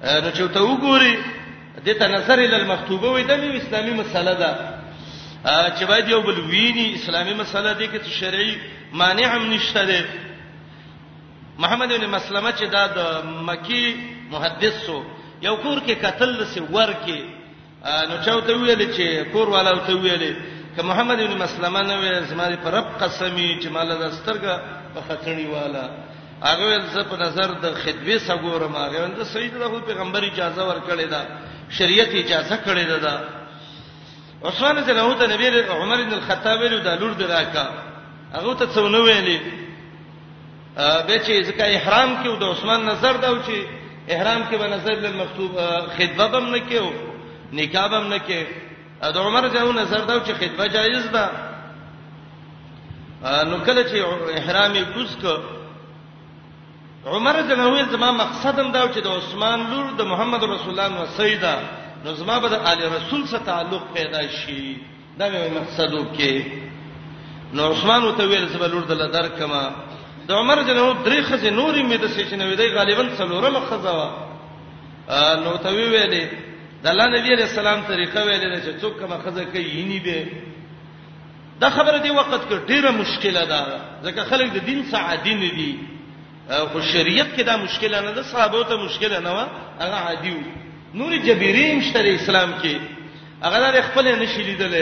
نو 0.05 0.31
چې 0.31 0.51
ته 0.55 0.61
وګوري 0.61 1.19
دې 1.85 1.93
ته 1.99 2.09
نظر 2.09 2.39
ال 2.39 2.55
المکتوبه 2.55 3.09
وای 3.11 3.23
د 3.25 3.31
اسلامي 3.31 3.91
مسله 3.91 4.35
ده 4.35 4.59
چې 5.79 5.83
باید 5.85 6.09
یو 6.09 6.21
بل 6.21 6.41
ویني 6.41 6.95
اسلامي 6.95 7.35
مسله 7.35 7.73
ده 7.73 7.87
کې 7.87 8.07
شرعي 8.21 8.57
مانع 8.93 9.35
هم 9.37 9.53
نشته 9.53 9.85
ده 9.85 10.05
محمد 11.59 11.89
بن 12.01 12.07
مسلمه 12.07 12.53
چې 12.53 12.65
دا 12.73 12.87
د 12.87 13.27
مکی 13.27 13.97
محدث 14.31 14.75
سو 14.87 15.05
یو 15.43 15.57
کور 15.57 15.79
کې 15.87 15.93
قتل 16.05 16.47
سي 16.47 16.61
ور 16.61 16.95
کې 17.07 17.34
نو 17.85 18.17
چاوته 18.25 18.53
ویل 18.57 18.83
چې 18.97 19.33
کور 19.33 19.49
والا 19.55 19.71
وته 19.77 19.95
ویل 20.01 20.23
ک 20.77 20.81
محمد 20.91 21.21
ابن 21.21 21.37
مسلمه 21.43 21.81
نه 21.89 21.95
ویل 22.01 22.25
زماري 22.31 22.57
پر 22.63 22.73
رب 22.75 22.87
قسمی 23.01 23.49
چې 23.61 23.69
مال 23.77 23.91
دسترګه 23.93 24.55
په 24.95 25.01
خټړی 25.09 25.47
والا 25.57 25.85
هغه 26.47 26.65
ول 26.71 26.85
ز 26.95 26.99
په 27.11 27.17
نظر 27.25 27.53
د 27.65 27.75
خدمت 27.83 28.23
سګورم 28.23 28.77
هغه 28.83 29.03
ول 29.05 29.15
د 29.21 29.31
سید 29.35 29.55
له 29.63 29.81
پیغمبر 29.91 30.23
اجازه 30.31 30.69
ورکړی 30.71 31.05
دا 31.13 31.23
شریعت 31.77 32.11
اجازه 32.15 32.59
کړی 32.65 32.85
دا, 32.91 32.99
دا 33.07 33.15
عثمان 34.49 34.77
رضی 34.79 34.91
الله 34.91 35.25
عنه 35.25 35.35
نبی 35.35 35.47
عمر 35.61 36.03
بن 36.03 36.13
الخطاب 36.21 36.61
له 36.73 36.83
د 36.83 37.01
لور 37.01 37.13
دراکا 37.23 37.67
هغه 38.35 38.55
ته 38.55 38.67
څونه 38.75 38.99
ویلې 39.07 39.39
به 41.07 41.17
چې 41.25 41.45
ځکه 41.49 41.65
احرام 41.77 42.11
کې 42.25 42.39
د 42.43 42.45
عثمان 42.53 42.85
نظر 42.93 43.17
دا 43.25 43.31
و 43.33 43.39
چې 43.43 44.13
احرام 44.15 44.43
کې 44.51 44.55
به 44.55 44.67
نظر 44.77 44.93
للمخطوب 45.05 45.59
خدمت 45.99 46.35
هم 46.35 46.49
نه 46.49 46.63
کېو 46.71 47.04
نکاح 47.59 47.89
هم 47.95 48.05
نکې 48.15 48.43
د 49.15 49.17
عمر 49.27 49.45
ځو 49.55 49.73
نظر 49.73 50.01
دا 50.11 50.15
چې 50.27 50.33
خطبه 50.41 50.65
جایز 50.77 51.07
ده 51.17 51.27
نو 53.51 53.57
کله 53.67 53.83
چې 53.83 53.99
احرام 54.39 54.75
یې 54.75 54.85
کوز 54.95 55.17
ک 55.23 55.41
عمر 57.15 57.37
جنویل 57.49 57.87
زما 57.95 58.11
مقصد 58.23 58.59
هم 58.59 58.73
دا 58.73 58.87
چې 58.95 58.99
د 59.07 59.09
عثمان 59.19 59.59
لور 59.71 59.87
د 60.01 60.11
محمد 60.13 60.43
رسول 60.45 60.71
الله 60.81 60.89
نو 60.99 61.05
سیدا 61.17 61.55
نو 62.05 62.15
زما 62.21 62.39
به 62.45 62.49
د 62.55 62.67
علی 62.71 62.89
رسول 62.97 63.27
سره 63.29 63.39
تعلق 63.51 63.83
پیدا 63.97 64.23
شي 64.39 64.63
دا 65.19 65.27
مې 65.33 65.57
مقصدو 65.59 66.05
کې 66.15 66.43
نو 67.55 67.71
عثمان 67.73 68.09
ته 68.21 68.25
ویل 68.31 68.49
زما 68.55 68.65
لور 68.75 68.85
دل 68.93 69.05
درکما 69.19 69.65
د 70.29 70.31
عمر 70.41 70.63
جنو 70.69 70.87
درې 71.05 71.23
خزه 71.23 71.51
نورې 71.51 71.83
مې 71.91 71.99
د 72.03 72.07
سې 72.15 72.23
چې 72.31 72.35
نوې 72.41 72.57
دی 72.57 72.69
غالبا 72.75 73.05
څلورمه 73.19 73.71
خزه 73.71 73.95
وا 73.95 74.13
نو 75.45 75.57
ته 75.65 75.69
ویلې 75.77 76.25
د 76.85 76.87
الله 76.93 77.07
نبی 77.19 77.29
رسول 77.45 77.59
الله 77.67 77.87
طریقه 77.93 78.21
ویل 78.25 78.43
چې 78.61 78.73
څوک 78.81 78.95
کما 79.01 79.17
خزه 79.25 79.45
کوي 79.53 79.83
نی 79.91 79.99
به 80.01 80.27
دا 81.61 81.69
خبره 81.77 81.99
دی 81.99 82.11
وخت 82.11 82.31
کې 82.31 82.69
ډیره 82.71 82.91
مشکله 82.97 83.45
ده 83.53 83.61
ځکه 84.03 84.23
خلک 84.31 84.53
د 84.57 84.65
دین 84.69 84.83
سعادین 84.91 85.41
دي 85.59 85.71
خو 86.73 86.81
شریعت 86.93 87.27
کې 87.37 87.43
دا 87.51 87.57
مشکله 87.57 88.01
نه 88.01 88.11
ده 88.11 88.23
صحابه 88.33 88.63
ته 88.73 88.77
مشکله 88.85 89.21
نه 89.29 89.33
و 89.37 89.47
هغه 89.81 89.99
عادي 90.09 90.33
و 90.33 90.41
نور 90.99 91.17
جبریم 91.27 91.81
شری 91.89 92.15
اسلام 92.15 92.51
کې 92.63 92.75
هغه 93.47 93.71
د 93.79 93.89
خپل 93.89 94.07
نشی 94.23 94.43
لیدل 94.51 94.79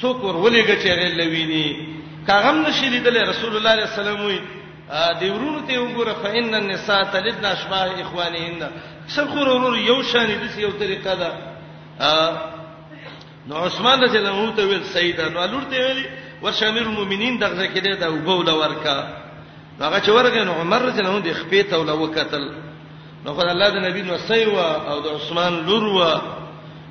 څوک 0.00 0.20
ور 0.24 0.36
ولېږي 0.42 0.76
چې 0.82 0.86
هغه 0.86 1.08
لوینی 1.08 1.96
کاغم 2.26 2.64
نشی 2.68 2.88
لیدل 2.96 3.16
رسول 3.34 3.56
الله 3.56 3.76
صلی 3.76 4.08
الله 4.08 4.18
علیه 4.18 4.40
وسلم 4.40 4.48
دی 5.20 5.28
ورونو 5.30 5.60
ته 5.66 5.74
وګوره 5.80 6.14
فإن 6.22 6.54
النساء 6.54 7.02
تلدن 7.12 7.44
أشباه 7.44 8.02
إخوانهن 8.04 8.70
اکثر 9.10 9.26
خور 9.26 9.46
ورور 9.48 9.76
یو 9.78 10.02
شان 10.06 10.26
دي 10.26 10.62
یو 10.62 10.70
طریقه 10.78 11.14
ده 11.14 11.30
نو 13.48 13.56
عثمان 13.56 14.00
رضی 14.02 14.18
الله 14.18 14.32
عنه 14.38 14.52
ته 14.56 14.64
ویل 14.66 14.82
سیدا 14.84 15.28
نو 15.28 15.44
لور 15.46 15.62
ته 15.70 15.78
ویل 15.82 16.08
ورشامیر 16.42 16.82
المؤمنین 16.82 17.38
دغه 17.38 17.66
کده 17.68 17.94
دا 17.94 18.12
وبو 18.12 18.42
دا 18.42 18.54
ورکا 18.58 19.06
هغه 19.80 20.00
چې 20.00 20.08
ورغه 20.08 20.44
نو 20.44 20.52
عمر 20.52 20.82
رضی 20.82 21.00
الله 21.00 21.10
عنه 21.10 21.24
د 21.26 21.32
خپې 21.32 21.62
ته 21.70 21.76
ولا 21.78 21.92
وکتل 21.94 22.44
نو 23.24 23.34
خدای 23.34 23.50
الله 23.50 23.68
د 23.70 23.76
نبی 23.88 24.02
نو 24.02 24.18
سیوا 24.18 24.70
او 24.94 25.00
د 25.00 25.06
عثمان 25.14 25.60
لور 25.66 25.82
وا 25.84 26.12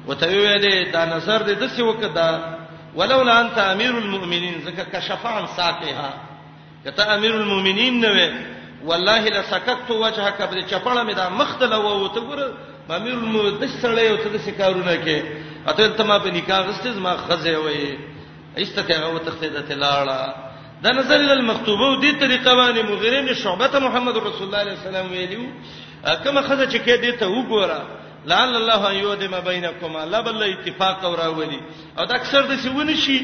وته 0.07 0.27
ویل 0.27 0.91
دا 0.91 1.05
نصر 1.15 1.39
دې 1.45 1.55
دسه 1.63 1.83
وکدا 1.83 2.57
ولولا 2.95 3.39
انت 3.41 3.57
امیر 3.57 3.95
المؤمنین 3.97 4.61
زکه 4.65 4.85
کشف 4.99 5.25
عن 5.25 5.45
ساقها 5.47 6.11
کته 6.85 7.13
امیر 7.13 7.31
المؤمنین 7.33 8.01
نه 8.05 8.33
والله 8.85 9.21
لسکت 9.27 9.89
وجهک 9.91 10.39
بر 10.51 10.61
چپړه 10.71 11.03
مې 11.03 11.13
دا 11.15 11.29
مختل 11.29 11.73
وو 11.73 12.07
ته 12.07 12.19
ګوره 12.21 12.47
امیر 12.95 13.15
مو 13.15 13.49
د 13.49 13.63
سړی 13.81 14.07
او 14.09 14.17
ته 14.17 14.29
د 14.35 14.37
شکارونه 14.45 14.93
کې 15.03 15.17
اته 15.67 15.87
ته 15.97 16.03
ما 16.03 16.19
په 16.19 16.29
نکاح 16.31 16.59
غستې 16.67 16.89
ما 16.99 17.17
خزه 17.17 17.53
وې 17.63 17.99
ایستته 18.59 18.95
هغه 18.95 19.09
وتختیده 19.13 19.61
تلاړه 19.69 20.19
دا 20.83 20.91
نظر 20.91 21.17
للمخطوبه 21.17 22.01
دې 22.01 22.19
طریقه 22.19 22.51
باندې 22.55 22.81
مغیرین 22.91 23.33
شعبته 23.35 23.79
محمد 23.79 24.17
رسول 24.17 24.47
الله 24.47 24.63
صلی 24.63 24.69
الله 24.71 24.79
علیه 24.79 24.79
وسلم 24.87 25.11
ویلو 25.11 25.47
کما 26.23 26.41
خزه 26.41 26.65
چې 26.71 26.79
کې 26.85 26.95
دې 27.03 27.11
ته 27.19 27.27
وګوره 27.27 27.79
لعل 28.25 28.55
الله 28.55 28.89
ان 28.91 28.95
يودم 28.95 29.39
بينكما 29.39 30.05
لا 30.05 30.21
بل 30.21 30.43
اتفاق 30.43 31.05
راولي 31.05 31.59
او 31.97 32.05
دا 32.05 32.15
اکثر 32.15 32.41
د 32.45 32.59
څه 32.63 32.67
ونی 32.75 32.95
شي 32.95 33.19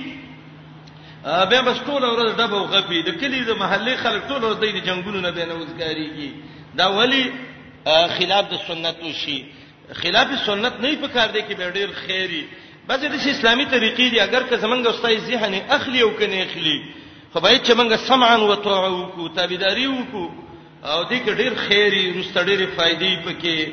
بیا 1.25 1.61
بس 1.61 1.77
ټول 1.85 2.03
ورځ 2.05 2.37
ډبو 2.37 2.59
غپی 2.73 3.01
د 3.01 3.09
کلی 3.21 3.39
د 3.49 3.57
محلي 3.57 3.95
خلک 3.97 4.21
ټول 4.29 4.41
ورځ 4.45 4.57
د 4.57 4.65
جنگونو 4.87 5.19
نه 5.25 5.31
بینه 5.37 5.53
وزګاریږي 5.55 6.29
دا 6.77 6.87
ولی 6.89 7.23
خلاف 8.17 8.45
د 8.51 8.55
سنت 8.67 9.01
وشي 9.03 9.39
خلاف 10.01 10.27
سنت 10.45 10.75
نه 10.83 10.91
پکار 11.01 11.27
دی 11.33 11.41
کې 11.47 11.53
به 11.53 11.69
ډیر 11.71 11.89
خیری 12.05 12.43
بس 12.87 12.99
د 13.01 13.13
اسلامي 13.13 13.65
طریقې 13.65 14.09
دی 14.13 14.19
اگر 14.19 14.43
که 14.49 14.55
زمنګ 14.65 14.87
استاد 14.87 15.19
ذهن 15.19 15.53
اخلي 15.77 16.01
او 16.01 16.11
کنه 16.19 16.45
اخلي 16.45 16.77
خو 17.33 17.39
به 17.39 17.57
چې 17.57 17.71
منګه 17.79 17.97
سمعا 18.07 18.37
و 18.37 18.55
طاعه 18.69 18.89
وکو 18.93 19.27
تابعداري 19.27 19.87
وکو 19.87 20.25
او 20.85 21.03
دې 21.05 21.17
کې 21.25 21.29
ډیر 21.41 21.53
خیری 21.65 22.03
مستډيري 22.13 22.67
فائدې 22.77 23.11
پکې 23.25 23.69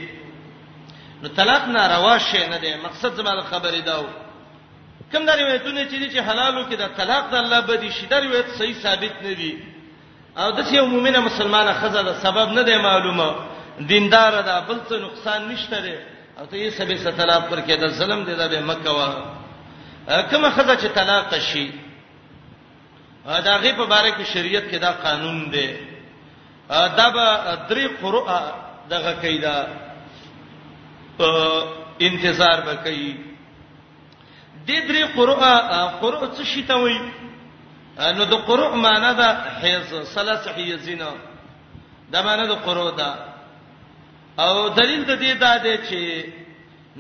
نو 1.23 1.29
طلاق 1.29 1.69
ناروا 1.79 2.19
شي 2.19 2.47
نه 2.47 2.57
دی 2.59 2.75
مقصد 2.89 3.17
زموږ 3.21 3.45
خبرې 3.51 3.85
داو 3.89 4.07
کوم 5.13 5.25
دا 5.29 5.35
روایتونه 5.37 5.81
چې 5.91 5.95
دي 6.01 6.09
چې 6.15 6.23
حلالو 6.29 6.63
کې 6.69 6.75
د 6.83 6.85
طلاق 6.97 7.25
د 7.31 7.35
الله 7.35 7.61
بدی 7.69 7.91
شي 7.97 8.07
دا 8.07 8.19
روایت 8.21 8.49
صحیح 8.59 8.77
ثابت 8.85 9.15
نه 9.23 9.33
دي 9.41 9.53
او 10.37 10.49
د 10.57 10.61
یو 10.75 10.87
مؤمنه 10.87 11.21
مسلمانه 11.29 11.73
خزه 11.73 12.03
د 12.03 12.13
سبب 12.25 12.49
نه 12.59 12.63
دی 12.69 12.77
معلومه 12.89 13.29
دیندار 13.91 14.33
ده 14.49 14.61
بل 14.61 14.79
څه 14.89 14.93
نقصان 15.07 15.49
نشته 15.49 15.79
لري 15.81 15.99
او 16.39 16.47
ته 16.47 16.57
یې 16.57 16.69
سبه 16.79 16.97
ستلاق 17.05 17.43
پر 17.51 17.61
کې 17.67 17.73
د 17.81 17.89
ظلم 17.89 18.25
دی 18.25 18.35
دا 18.35 18.47
به 18.49 18.61
مکه 18.61 18.91
وا 18.97 19.09
کومه 20.31 20.51
خزه 20.51 20.77
چې 20.77 20.89
طلاق 20.99 21.39
شي 21.39 21.71
دا 23.47 23.57
غي 23.63 23.73
په 23.73 23.85
باره 23.93 24.11
کې 24.17 24.25
شریعت 24.35 24.63
کې 24.71 24.77
دا 24.79 24.93
قانون 24.93 25.51
دی 25.51 25.69
دا 26.71 27.09
به 27.15 27.27
درې 27.69 27.87
قرؤه 28.03 28.41
دغه 28.91 29.13
کیدا 29.23 29.57
انتظار 32.01 32.59
وکړي 32.69 33.32
د 34.67 34.71
درې 34.89 35.03
قرؤ 35.17 35.35
قرؤ 36.03 36.21
څه 36.37 36.43
شته 36.53 36.77
وي 36.83 36.99
نو 38.17 38.23
د 38.33 38.35
قرؤ 38.49 38.67
معنی 38.85 39.13
دا 39.21 39.29
حیز 39.61 39.91
ثلاث 40.15 40.45
حیزینا 40.57 41.11
دا 42.13 42.19
معنی 42.27 42.45
د 42.53 42.55
قرؤ 42.67 42.91
دا 43.01 43.11
او 44.43 44.53
دلیل 44.79 45.03
د 45.11 45.13
دې 45.23 45.33
دا 45.45 45.53
دی 45.65 45.75
چې 45.89 46.01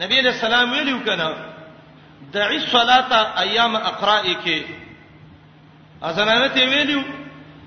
نبی 0.01 0.19
له 0.27 0.33
سلام 0.45 0.67
ویلو 0.73 0.99
کنه 1.07 1.29
دعي 2.35 2.57
الصلاه 2.57 3.39
ايام 3.45 3.73
اقرائي 3.91 4.35
کې 4.45 4.63
ازنانه 6.09 6.49
ته 6.55 6.63
ویلو 6.73 7.01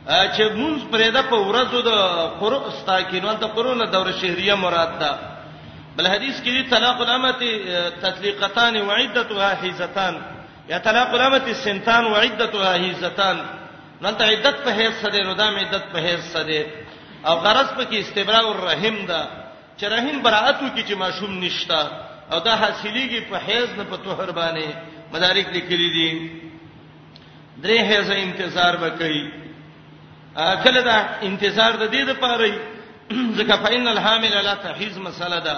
چې 0.08 0.44
مونږ 0.60 0.78
پرېدا 0.94 1.22
په 1.32 1.38
ورځو 1.50 1.80
د 1.90 1.92
قرؤ 2.42 2.62
ستا 2.82 2.98
کې 3.10 3.18
نو 3.24 3.34
د 3.44 3.46
قرؤ 3.56 3.74
نه 3.82 3.86
دوره 3.96 4.12
شهريه 4.22 4.56
مراد 4.66 4.92
ده 5.00 5.12
بل 5.96 6.08
حدیث 6.08 6.40
کې 6.46 6.70
طلاق 6.72 7.02
الامه 7.02 7.82
تطليقتان 8.04 8.78
وعدتها 8.88 9.56
حيزتان 9.62 10.16
یا 10.70 10.78
طلاق 10.78 11.14
الامه 11.20 11.54
سنتان 11.54 12.06
وعدتها 12.06 12.74
حيزتان 12.78 13.40
نلته 14.02 14.26
عدت 14.32 14.56
په 14.66 14.72
هیڅ 14.80 14.94
سره 15.04 15.24
نو 15.28 15.34
دا 15.34 15.46
مې 15.52 15.62
عدت 15.68 15.84
په 15.92 16.00
هیڅ 16.00 16.20
سره 16.34 16.66
او 17.26 17.36
غرض 17.46 17.70
په 17.78 17.84
کې 17.84 17.96
استبراء 18.00 18.44
الرحم 18.52 18.98
ده 19.12 19.22
چې 19.80 19.84
رحم 19.94 20.18
براءتو 20.26 20.66
کې 20.76 20.90
چې 20.90 20.94
معصوم 21.04 21.38
نشتا 21.44 21.82
او 22.32 22.40
دا 22.48 22.56
حاصلېږي 22.56 23.32
په 23.32 23.38
هیڅ 23.48 23.70
نه 23.78 23.84
په 23.84 23.98
توهر 24.08 24.32
باندې 24.40 25.14
مدارک 25.14 25.50
لیکلي 25.58 25.90
دي 25.96 26.10
درې 26.10 27.80
هیڅ 27.92 28.10
انتظار 28.26 28.78
وکړي 28.82 29.30
کله 30.68 30.82
دا 30.90 30.98
انتظار 31.32 31.76
د 31.84 31.92
دې 31.92 32.10
لپاره 32.10 32.52
ځکه 33.12 33.56
فإن 33.64 33.88
الحامل 33.88 34.38
لا 34.50 34.54
تحیز 34.62 34.98
مسله 35.08 35.40
ده 35.48 35.56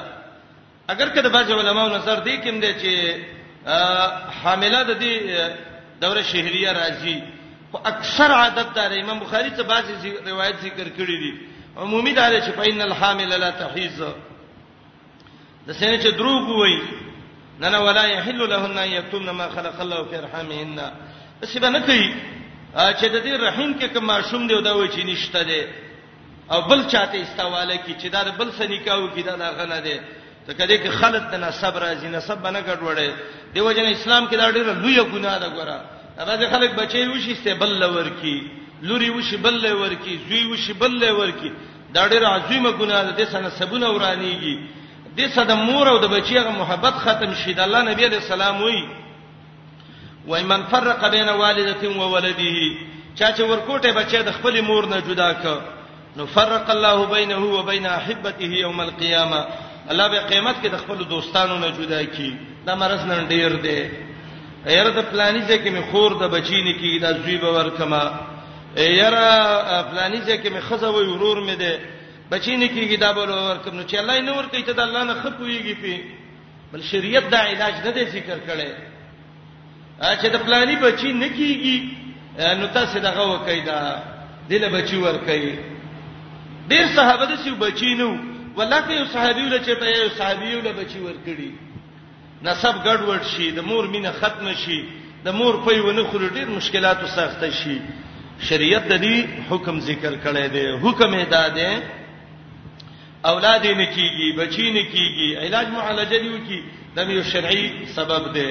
اگر 0.88 1.08
کده 1.10 1.30
بعض 1.30 1.52
علماو 1.52 1.90
نظر 1.98 2.20
دی 2.28 2.38
کوم 2.46 2.58
دی 2.64 2.72
چې 2.82 2.92
حامله 4.44 4.84
د 4.84 4.92
دې 5.02 5.14
دوره 6.04 6.22
شهريه 6.32 6.70
راځي 6.80 7.16
خو 7.72 7.78
اکثر 7.92 8.32
عادت 8.44 8.70
دار 8.76 8.92
امام 9.00 9.20
بخاری 9.20 9.50
ته 9.50 9.64
بعض 9.64 9.84
روایت 10.28 10.56
ذکر 10.64 10.88
کړی 10.98 11.16
دي 11.24 11.34
عمومي 11.78 12.12
دار 12.14 12.32
چې 12.42 12.52
فین 12.62 12.82
الحامل 12.82 13.40
لا 13.40 13.52
تحیز 13.52 14.02
د 15.68 15.72
سینې 15.80 15.98
چې 16.04 16.08
دروغ 16.18 16.50
وایي 16.50 16.82
نن 17.60 17.76
ولا 17.76 18.04
يحل 18.06 18.50
لهن 18.50 18.78
ان 18.78 18.92
يكتمن 18.92 19.30
ما 19.30 19.50
خلق 19.50 19.82
الله 19.82 20.04
في 20.04 20.18
ارحامهن 20.20 20.92
سبا 21.54 21.70
نه 21.70 21.80
کوي 21.80 22.14
چې 22.76 23.06
د 23.06 23.24
دې 23.26 23.42
رحیم 23.42 23.74
کې 23.80 23.86
کوم 23.94 24.06
معصوم 24.06 24.48
دی 24.48 24.62
دا 24.62 24.74
وایي 24.78 24.92
چې 24.92 25.06
نشته 25.06 25.44
دی 25.44 25.62
او 26.52 26.62
بل 26.62 26.88
چاته 26.90 27.22
استواله 27.22 27.76
کی 27.76 27.96
چې 28.02 28.08
دا 28.12 28.24
بل 28.38 28.52
سنیکاو 28.52 29.08
کی 29.08 29.24
دا 29.24 29.36
نه 29.36 29.46
غنه 29.52 29.80
دی 29.80 30.00
ته 30.48 30.54
کله 30.54 30.76
کې 30.82 30.90
خلط 31.00 31.24
د 31.32 31.36
نسب 31.44 31.76
راځي 31.84 32.08
نسب 32.16 32.38
باندې 32.44 32.68
ګډوډې 32.68 33.10
دیو 33.54 33.72
جن 33.78 33.86
اسلام 33.92 34.28
کې 34.28 34.36
دا 34.42 34.48
ډیره 34.56 34.72
لویه 34.84 35.04
ګناه 35.14 35.38
ده 35.44 35.50
ګوره 35.56 35.78
راځي 36.28 36.46
خلک 36.54 36.72
بچي 36.80 37.02
وشي 37.08 37.32
استبل 37.32 37.84
ورکی 37.98 38.38
لوري 38.88 39.10
وشي 39.16 39.38
بل 39.48 39.66
ورکی 39.82 40.16
زوی 40.30 40.44
وشي 40.52 40.74
بل 40.82 41.04
ورکی 41.20 41.52
دا 41.98 42.08
ډیره 42.12 42.28
عظیمه 42.36 42.72
ګناه 42.80 43.02
ده 43.08 43.12
د 43.20 43.24
سنسبونه 43.34 43.88
ورانیږي 43.96 44.56
د 45.18 45.22
صد 45.36 45.52
مور 45.66 45.86
او 45.94 45.98
د 46.06 46.08
بچي 46.16 46.40
غ 46.40 46.50
محبت 46.62 46.94
ختم 47.04 47.34
شي 47.44 47.52
د 47.54 47.60
الله 47.68 47.82
نبی 47.92 48.04
عليه 48.10 48.18
السلام 48.24 48.62
وایي 48.64 48.84
ومن 50.32 50.62
فرق 50.72 51.08
بین 51.12 51.30
والدته 51.30 51.88
و 52.00 52.04
ولده 52.14 52.76
چا 53.16 53.32
چې 53.32 53.40
ورکوټه 53.52 53.90
بچي 54.00 54.24
د 54.24 54.32
خپل 54.40 54.62
مور 54.70 54.84
نه 54.96 54.98
جدا 55.12 55.32
ک 55.34 55.60
نو 56.18 56.26
فرق 56.26 56.70
الله 56.70 57.06
بینه 57.16 57.38
و 57.56 57.64
بین 57.64 57.86
احبته 57.86 58.46
یوم 58.60 58.80
القیامه 58.84 59.42
الله 59.92 60.08
به 60.08 60.20
قیامت 60.20 60.56
کې 60.64 60.68
د 60.72 60.78
خپل 60.78 61.04
دوستانو 61.10 61.58
نه 61.60 61.70
جدا 61.78 62.02
کی 62.16 62.32
دا 62.66 62.74
مرز 62.82 63.06
نن 63.12 63.28
ډیر 63.30 63.54
دی 63.66 63.78
یاره 64.66 64.92
د 64.92 65.12
پلاني 65.12 65.42
ځکه 65.48 65.70
می 65.76 65.82
خور 65.92 66.14
د 66.24 66.32
بچی 66.34 66.62
نه 66.64 66.74
کی 66.80 67.00
دا 67.04 67.12
زوی 67.20 67.38
به 67.44 67.52
ورکما 67.60 68.02
یاره 68.78 69.28
پلاني 69.92 70.20
ځکه 70.22 70.50
می 70.56 70.60
خزه 70.68 70.90
وي 70.90 71.06
ورور 71.12 71.38
مې 71.48 71.56
دی 71.62 71.74
بچی 72.32 72.58
نه 72.58 72.68
کیږي 72.68 73.00
دا 73.06 73.12
بل 73.14 73.30
ورکم 73.32 73.76
نو 73.80 73.84
چې 73.84 73.96
الله 74.02 74.16
یې 74.18 74.22
نور 74.32 74.44
کوي 74.52 74.64
ته 74.64 74.72
د 74.74 74.80
الله 74.88 75.04
نه 75.04 75.14
خپويږي 75.24 75.76
په 75.82 76.02
بل 76.72 76.82
شریعت 76.92 77.30
دا 77.32 77.40
علاج 77.50 77.74
نه 77.86 77.92
دی 77.92 78.06
ذکر 78.06 78.38
کړي 78.48 78.74
چې 80.22 80.28
د 80.36 80.38
پلاني 80.46 80.76
بچی 80.86 81.14
نه 81.14 81.28
کیږي 81.28 82.56
نو 82.60 82.68
تاسو 82.74 83.00
دغه 83.00 83.28
وکیدا 83.34 83.78
دله 84.50 84.70
بچی 84.70 84.98
ور 85.04 85.18
کوي 85.28 85.54
ډیر 86.70 86.86
صحابه 86.96 87.26
د 87.30 87.36
سیو 87.44 87.56
بچی 87.56 87.94
نو 88.02 88.10
ولکه 88.58 88.92
یو 88.94 89.06
صحابي 89.14 89.42
ول 89.46 89.60
چې 89.64 89.74
ته 89.80 89.86
یو 89.90 90.10
صحابي 90.18 90.56
ول 90.56 90.72
بچي 90.74 91.00
ورکړي 91.06 91.52
نسب 92.42 92.76
ګډوډ 92.86 93.24
شي 93.32 93.52
د 93.52 93.60
مور 93.70 93.84
مینه 93.94 94.12
ختم 94.12 94.54
شي 94.54 94.80
د 95.26 95.30
مور 95.40 95.54
په 95.66 95.72
یو 95.74 95.92
نه 95.92 96.04
خور 96.04 96.22
ډیر 96.34 96.48
مشکلات 96.50 96.98
سخت 97.18 97.44
شي 97.64 97.78
شریعت 98.50 98.88
د 98.88 99.02
دې 99.04 99.18
حکم 99.50 99.80
ذکر 99.90 100.14
کړی 100.24 100.48
دی 100.56 100.66
حکم 100.84 101.14
یې 101.20 101.26
داده 101.36 101.70
اولاد 103.32 103.62
یې 103.66 103.76
نکیږي 103.82 104.28
بچی 104.40 104.66
نکیږي 104.78 105.28
علاج 105.46 105.68
معالجه 105.76 106.18
دی 106.20 106.40
کی 106.48 106.60
د 106.96 107.10
یو 107.18 107.24
شرعي 107.34 107.68
سبب 107.98 108.34
دی 108.38 108.50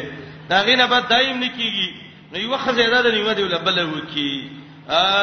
دا 0.48 0.60
غینه 0.68 0.86
به 0.92 1.00
دایم 1.14 1.40
نکیږي 1.42 1.88
نو 2.32 2.36
یو 2.44 2.56
خزیدا 2.64 3.00
د 3.02 3.06
نیو 3.16 3.32
دی 3.34 3.42
ول 3.42 3.58
بل 3.66 3.78
وکی 3.94 4.32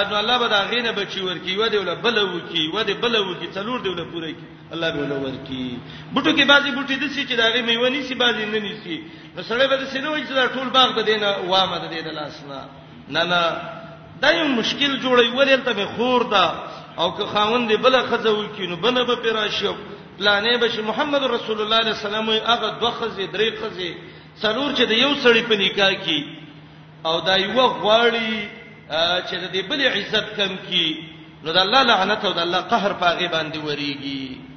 نو 0.09 0.15
الله 0.21 0.37
به 0.43 0.47
دا 0.55 0.61
غینه 0.71 0.91
بچی 0.99 1.21
ورکی 1.27 1.53
و 1.57 1.67
دی 1.71 1.77
ول 1.77 1.95
بل 2.03 2.17
وکی 2.19 2.67
و 2.73 2.83
دی 2.87 2.93
بل 2.93 3.15
وکی 3.15 3.47
څلور 3.47 3.77
دی 3.83 3.89
ول 3.89 4.03
پوره 4.13 4.31
کی 4.39 4.47
الله 4.73 4.89
به 4.91 5.05
له 5.11 5.15
ورکی 5.25 5.77
بوټو 6.13 6.31
کې 6.37 6.43
بعضی 6.51 6.69
بوټي 6.77 6.95
د 7.01 7.03
سې 7.13 7.21
چې 7.29 7.35
داغه 7.41 7.61
میونی 7.69 8.01
سي 8.07 8.13
بعضی 8.23 8.43
نه 8.53 8.59
نیسی 8.65 8.97
نو 9.35 9.41
سړی 9.49 9.65
به 9.71 9.85
سینه 9.93 10.09
وایي 10.09 10.23
چې 10.27 10.33
دا 10.39 10.45
ټول 10.55 10.67
باغ 10.77 10.89
به 10.97 11.01
دینه 11.09 11.29
وامه 11.51 11.77
ده 11.77 12.01
د 12.07 12.09
لاسنا 12.19 12.59
نه 13.15 13.23
نه 13.31 13.41
دا 14.23 14.29
یو 14.37 14.47
مشکل 14.61 14.91
جوړوي 15.03 15.29
ولې 15.37 15.57
ته 15.65 15.71
به 15.79 15.85
خور 15.95 16.21
دا 16.33 16.47
او 17.01 17.07
که 17.17 17.23
خاوند 17.33 17.69
بل 17.83 17.95
خزو 18.09 18.47
کینو 18.57 18.75
بنه 18.85 19.03
به 19.09 19.15
پراشو 19.15 19.75
پلانې 20.19 20.57
به 20.61 20.69
محمد 20.89 21.23
رسول 21.23 21.57
الله 21.61 21.75
علیه 21.81 21.91
السلام 21.97 22.29
هغه 22.29 22.69
دوه 22.81 22.91
خزې 23.01 23.23
درې 23.35 23.49
خزې 23.61 23.91
څلور 24.41 24.69
چې 24.77 24.81
د 24.91 24.93
یو 25.03 25.11
سړی 25.23 25.41
په 25.49 25.55
نکاح 25.61 25.91
کې 26.05 26.19
او 27.05 27.21
دا 27.27 27.35
یو 27.37 27.61
غواړي 27.81 28.33
چې 29.29 29.35
د 29.43 29.45
دې 29.53 29.61
بل 29.69 29.79
عزت 29.97 30.25
کم 30.37 30.53
کی 30.69 30.87
نو 31.43 31.51
د 31.53 31.57
الله 31.65 31.81
لعنت 31.83 32.25
او 32.25 32.31
د 32.33 32.39
الله 32.45 32.57
قهر 32.71 32.93
پاغي 33.01 33.27
باندې 33.27 33.59
وريږي 33.65 34.52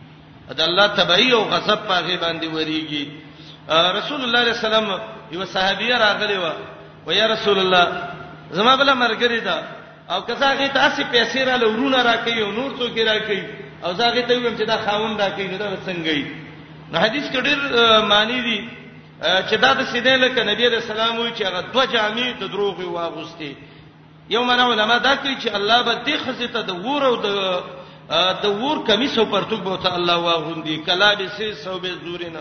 د 0.49 0.61
الله 0.61 0.87
تبعی 0.87 1.33
او 1.33 1.43
غضب 1.45 1.79
پاغي 1.89 2.17
باندې 2.17 2.47
وریږي 2.55 3.05
رسول 3.99 4.21
الله 4.25 4.53
صلی 4.53 4.53
الله 4.53 4.53
علیه 4.53 4.53
وسلم 4.63 4.89
یو 5.33 5.45
صحابیه 5.45 5.97
راغلی 5.99 6.37
و 6.39 6.47
و 7.07 7.13
یا 7.13 7.27
رسول 7.27 7.59
الله 7.59 7.87
زما 8.51 8.77
بل 8.77 8.95
مرګری 8.95 9.41
دا 9.45 9.63
او 10.11 10.21
کزاغه 10.23 10.67
تاسو 10.67 11.03
پیسې 11.13 11.37
را 11.37 11.57
لورونه 11.57 12.03
را 12.03 12.17
کوي 12.17 12.41
او 12.43 12.53
نور 12.53 12.71
څوک 12.79 12.99
را 13.09 13.19
کوي 13.19 13.43
او 13.85 13.93
زاغه 13.93 14.23
ته 14.23 14.35
ویم 14.39 14.57
چې 14.59 14.63
دا 14.67 14.77
خاون 14.87 15.17
را 15.19 15.31
کوي 15.31 15.47
نو 15.49 15.57
دا 15.59 15.69
څنګه 15.87 16.11
وي 16.15 16.27
نو 16.93 16.99
حدیث 16.99 17.25
کې 17.33 17.39
ډېر 17.47 17.59
معنی 18.05 18.41
دي 18.41 18.69
چې 19.49 19.55
دا 19.55 19.75
د 19.75 19.83
سیدې 19.87 20.15
لکه 20.25 20.45
نبی 20.45 20.69
رسول 20.69 20.97
الله 21.01 21.23
وی 21.25 21.33
چې 21.39 21.43
هغه 21.47 21.61
دوه 21.75 21.85
جامې 21.87 22.37
د 22.41 22.45
دروغ 22.51 22.81
واغوستي 22.81 23.57
یو 24.31 24.45
منو 24.45 24.73
علما 24.73 24.99
دا 24.99 25.15
کوي 25.17 25.37
چې 25.43 25.49
الله 25.55 25.83
به 25.83 25.95
دې 26.07 26.17
خزته 26.27 26.63
د 26.63 26.71
وره 26.87 27.07
او 27.07 27.17
د 27.17 27.27
د 28.43 28.45
ور 28.47 28.79
کمیس 28.87 29.19
او 29.19 29.27
پرتوک 29.27 29.61
به 29.67 29.77
ته 29.83 29.95
الله 29.95 30.15
واغوندي 30.17 30.77
کلابس 30.87 31.41
سوب 31.65 31.87
زورینا 32.05 32.41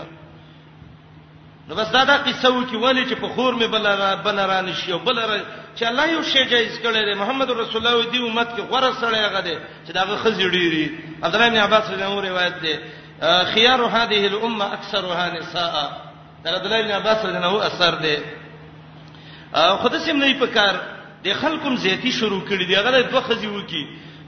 نو 1.68 1.74
بس 1.74 1.90
دا 1.90 2.04
د 2.04 2.10
قصه 2.10 2.48
و 2.50 2.62
چې 2.70 2.74
ولی 2.74 3.04
چې 3.10 3.14
په 3.14 3.28
خور 3.34 3.54
مې 3.54 3.64
بل 3.74 3.86
را 3.86 4.16
بل 4.16 4.36
را 4.38 4.60
نشي 4.60 4.92
او 4.92 4.98
بل 4.98 5.18
را 5.18 5.40
چې 5.76 5.82
الله 5.82 6.08
یو 6.12 6.22
شی 6.22 6.44
جایز 6.46 6.78
کړی 6.78 7.02
دی 7.04 7.14
محمد 7.18 7.50
رسول 7.50 7.86
الله 7.86 8.10
دی 8.10 8.18
امت 8.18 8.48
کې 8.56 8.60
غره 8.70 8.92
سره 9.00 9.16
هغه 9.16 9.40
دی 9.40 9.56
چې 9.86 9.90
دا 9.92 10.16
خزی 10.22 10.50
ډیری 10.50 10.90
عبد 11.22 11.34
الله 11.34 11.48
بن 11.50 11.56
عباس 11.56 11.90
رضی 11.90 12.02
الله 12.04 12.28
روایت 12.28 12.54
دی 12.62 12.76
خيار 13.54 13.80
هذه 13.80 14.26
الامه 14.30 14.64
اکثرها 14.72 15.30
نساء 15.30 15.92
دا 16.44 16.50
عبد 16.54 16.64
الله 16.66 16.82
بن 16.82 16.90
عباس 16.90 17.24
رضی 17.24 17.36
الله 17.36 17.66
اثر 17.66 17.94
دی 17.94 18.16
خود 19.82 19.98
سیم 19.98 20.16
نه 20.16 20.34
پکار 20.40 20.74
د 21.24 21.32
خلکم 21.32 21.76
زیتی 21.76 22.10
شروع 22.12 22.40
کړی 22.46 22.62
دی 22.68 22.74
هغه 22.74 23.02
دوه 23.02 23.20
خزی 23.20 23.46
وکی 23.46 23.86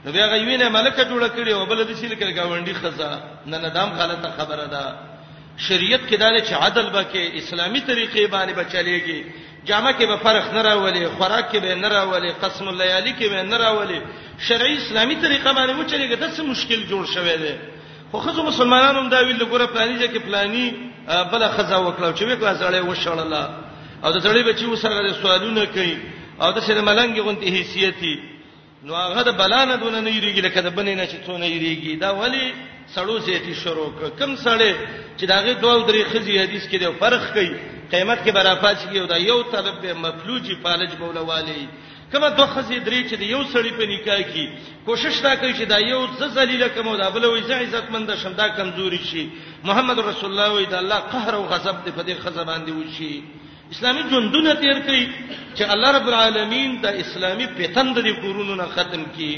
نو 0.09 0.15
بیا 0.17 0.27
غوینه 0.33 0.67
ملکه 0.77 1.03
جوړه 1.11 1.29
کړي 1.37 1.53
او 1.59 1.65
بل 1.71 1.81
د 1.89 1.93
شیل 2.01 2.13
کې 2.21 2.29
گاونډي 2.37 2.75
خزا 2.83 3.11
نه 3.51 3.57
نه 3.65 3.69
دام 3.77 3.91
غلطه 4.01 4.29
خبره 4.39 4.65
ده 4.75 4.83
شریعت 5.67 6.03
کې 6.09 6.17
دا 6.23 6.29
چې 6.49 6.53
عدل 6.67 6.87
بکې 6.97 7.23
اسلامي 7.41 7.81
طریقې 7.89 8.23
باندې 8.35 8.55
بچلېږي 8.61 9.21
جامه 9.69 9.93
کې 9.99 10.05
به 10.11 10.17
فرق 10.27 10.47
نه 10.57 10.63
راولي 10.69 11.03
خوراک 11.17 11.45
کې 11.53 11.57
به 11.65 11.71
نه 11.83 11.89
راولي 11.95 12.31
قسم 12.43 12.69
الليالي 12.69 13.13
کې 13.19 13.27
به 13.33 13.43
نه 13.53 13.57
راولي 13.65 14.01
شرعي 14.49 14.77
اسلامي 14.79 15.17
طریقه 15.25 15.51
باندې 15.59 15.73
وچلېږي 15.81 16.17
د 16.23 16.27
څه 16.37 16.41
مشکل 16.53 16.81
جوړ 16.91 17.05
شوی 17.15 17.37
دی 17.43 17.55
خو 18.11 18.17
خزو 18.25 18.43
مسلمانانو 18.51 19.09
دا 19.11 19.21
ویل 19.25 19.39
ګوره 19.53 19.67
پلاني 19.75 19.97
چې 20.01 20.09
کې 20.13 20.19
پلاني 20.29 20.65
بل 21.33 21.43
خزا 21.57 21.77
وکړو 21.83 22.11
چې 22.19 22.23
وکړه 22.29 22.53
زړې 22.63 22.81
وشړله 22.91 23.45
او 24.05 24.09
د 24.17 24.19
زړې 24.27 24.43
بچي 24.49 24.67
وسره 24.67 25.13
سوالونه 25.23 25.65
کوي 25.77 25.97
او 26.43 26.49
د 26.57 26.59
سره 26.67 26.81
ملنګي 26.89 27.21
غونتی 27.27 27.49
حیثیت 27.59 27.95
دی 28.03 28.15
نو 28.87 28.93
هغه 28.95 29.23
د 29.29 29.31
بلانه 29.41 29.75
دونه 29.83 29.99
نه 30.07 30.11
یریږي 30.17 30.41
لکه 30.47 30.61
د 30.63 30.69
بنې 30.77 30.95
نه 31.01 31.05
چې 31.11 31.17
څونه 31.27 31.47
یریږي 31.55 31.95
دا 32.03 32.11
ولی 32.21 32.47
سړو 32.95 33.17
سيتي 33.27 33.55
شروع 33.63 33.91
کړ 33.99 34.09
کم 34.21 34.31
سړې 34.47 34.73
چې 35.19 35.25
داغه 35.33 35.53
دوه 35.63 35.77
درې 35.89 36.03
خزي 36.13 36.35
حدیث 36.43 36.65
کې 36.71 36.77
دی 36.81 36.89
فرق 37.03 37.23
کوي 37.35 37.53
قیامت 37.93 38.19
کې 38.25 38.33
برافات 38.37 38.77
شي 38.81 38.99
دا 39.13 39.17
یو 39.31 39.41
طرف 39.55 39.75
به 39.83 39.93
مفلوجي 40.05 40.55
پالج 40.65 40.91
بوله 41.03 41.21
والی 41.31 41.63
کما 42.13 42.29
دوه 42.37 42.47
خزي 42.55 42.79
درې 42.87 43.01
چې 43.11 43.15
د 43.19 43.23
یو 43.35 43.43
سړی 43.55 43.73
په 43.79 43.85
نکاح 43.93 44.21
کې 44.33 44.45
کوشش 44.87 45.15
دا 45.27 45.33
کوي 45.41 45.53
چې 45.59 45.63
دا 45.73 45.79
یو 45.93 46.01
ذلیل 46.37 46.63
کمو 46.77 46.93
دا 47.03 47.09
بل 47.15 47.25
وې 47.29 47.43
عزت 47.63 47.87
مند 47.95 48.09
شمدا 48.23 48.47
کمزوري 48.59 49.03
شي 49.11 49.25
محمد 49.69 49.99
رسول 50.11 50.29
الله 50.31 50.49
وې 50.55 50.67
دا 50.73 50.79
الله 50.83 50.99
قهر 51.13 51.35
او 51.39 51.45
غضب 51.53 51.77
دې 51.87 51.91
په 51.99 52.03
دې 52.09 52.15
خزبان 52.25 52.61
دی 52.67 52.73
وشي 52.73 53.17
اسلامي 53.75 54.03
ژوندونه 54.11 54.53
تیر 54.63 54.79
کړی 54.87 55.03
چې 55.57 55.63
الله 55.75 55.91
رب 55.99 56.07
العالمین 56.11 56.77
د 56.85 57.01
اسلامي 57.05 57.47
فتن 57.59 57.87
د 57.97 58.11
کورونو 58.23 58.55
نه 58.61 58.67
ختم 58.77 59.03
کړي 59.15 59.33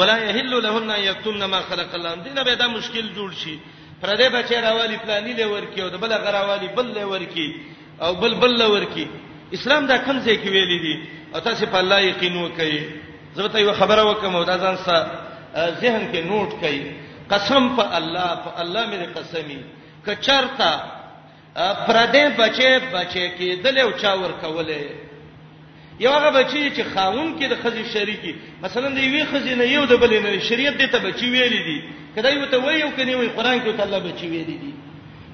ولا 0.00 0.16
يحل 0.22 0.52
لهن 0.66 0.90
يكتمن 1.08 1.42
ما 1.52 1.60
خلق 1.70 1.94
الله 1.98 2.14
دینه 2.28 2.42
به 2.48 2.54
دا 2.62 2.66
مشکل 2.76 3.06
جوړ 3.16 3.30
شي 3.42 3.54
پر 4.00 4.10
دې 4.16 4.28
بچی 4.34 4.54
راوالي 4.66 4.98
پلانې 4.98 5.40
لور 5.40 5.64
کې 5.74 5.80
او 5.84 5.88
د 5.94 6.02
بل 6.02 6.12
غراوالي 6.26 6.68
بل 6.80 6.86
لور 6.96 7.20
کې 7.20 7.46
او 8.04 8.14
بل 8.24 8.34
بل 8.42 8.58
لور 8.62 8.84
کې 8.94 9.06
اسلام 9.56 9.86
دا 9.92 9.96
کوم 10.08 10.18
ځای 10.20 10.36
کې 10.36 10.48
ویلې 10.48 10.80
دي 10.82 11.08
او 11.34 11.40
تاسو 11.46 11.66
په 11.72 11.78
الله 11.82 12.00
یقین 12.08 12.34
وکړئ 12.36 12.74
زه 13.36 13.46
ته 13.54 13.58
یو 13.58 13.72
خبره 13.78 14.02
وکم 14.10 14.36
او 14.36 14.44
دا 14.50 14.56
ځان 14.64 14.76
سره 14.84 15.00
ذهن 15.80 16.12
کې 16.12 16.20
نوٹ 16.32 16.50
کړئ 16.60 16.78
قسم 17.32 17.68
په 17.76 17.96
الله 17.98 18.28
په 18.44 18.60
الله 18.62 18.82
مې 18.86 19.18
قسمی 19.18 19.58
کچرتا 20.06 20.72
پردې 21.54 22.24
بچې 22.38 22.70
بچې 22.92 23.26
کې 23.38 23.54
دلو 23.62 23.90
چا 24.02 24.12
ور 24.14 24.32
کولې 24.42 24.82
یو 26.02 26.10
هغه 26.12 26.30
بچی 26.36 26.70
چې 26.76 26.82
خاون 26.94 27.28
کې 27.38 27.46
د 27.48 27.54
خزې 27.62 27.84
شریکی 27.94 28.32
مثلا 28.62 28.88
د 28.88 28.98
یوې 28.98 29.22
خزې 29.32 29.54
نه 29.60 29.64
یو 29.64 29.84
د 29.86 29.92
بلې 30.02 30.18
نه 30.24 30.30
شریعت 30.48 30.74
دې 30.74 30.86
ته 30.92 30.98
بچی 31.06 31.26
ویلې 31.30 31.62
دي 31.68 31.78
کدا 32.14 32.28
یو 32.30 32.46
ته 32.46 32.56
وایو 32.64 32.90
کني 32.96 33.14
وي 33.14 33.28
قران 33.36 33.58
کې 33.60 33.76
تعالی 33.78 34.00
بچی 34.06 34.26
ویلې 34.30 34.56
دي 34.62 34.72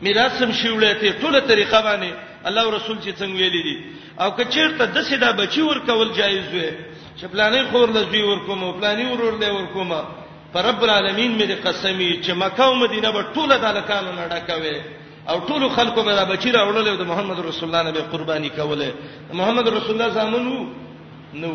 میراث 0.04 0.42
هم 0.42 0.52
شیولې 0.52 0.92
ته 1.00 1.10
ټوله 1.22 1.40
طریقه 1.48 1.80
باندې 1.86 2.10
الله 2.44 2.62
او 2.62 2.70
رسول 2.76 2.96
چې 2.98 3.16
څنګه 3.20 3.36
ویلې 3.40 3.62
دي 3.66 3.76
او 4.22 4.30
کچیر 4.36 4.68
ته 4.78 4.84
د 4.86 5.02
سیدا 5.08 5.32
بچی 5.40 5.62
ور 5.62 5.78
کول 5.88 6.12
جایز 6.20 6.44
وي 6.54 6.70
چې 7.18 7.24
پلانې 7.32 7.62
خور 7.72 7.88
لږی 7.92 8.22
ور 8.24 8.40
کوم 8.46 8.64
او 8.64 8.72
پلانې 8.80 9.04
ورور 9.08 9.34
لې 9.40 9.48
ور 9.56 9.66
کوم 9.74 9.88
پر 10.52 10.64
رب 10.66 10.82
العالمین 10.84 11.38
مې 11.38 11.44
د 11.52 11.54
قسمی 11.68 12.12
چې 12.22 12.30
مکه 12.42 12.64
او 12.64 12.74
مدینه 12.74 13.10
به 13.10 13.22
ټوله 13.34 13.56
د 13.62 13.64
الکانو 13.64 14.12
نه 14.12 14.24
ډکوي 14.30 14.78
او 15.30 15.38
ټول 15.48 15.62
خلکو 15.76 16.02
به 16.02 16.12
دا 16.14 16.24
بچی 16.24 16.50
راوړل 16.56 16.86
او 16.88 16.96
د 17.02 17.04
محمد 17.10 17.38
رسول 17.40 17.66
الله 17.68 17.82
نبی 17.90 18.00
قرباني 18.12 18.50
کوله 18.58 18.88
محمد 19.32 19.66
رسول 19.68 19.92
الله 19.96 20.10
زامنو 20.18 20.56
نو 21.42 21.50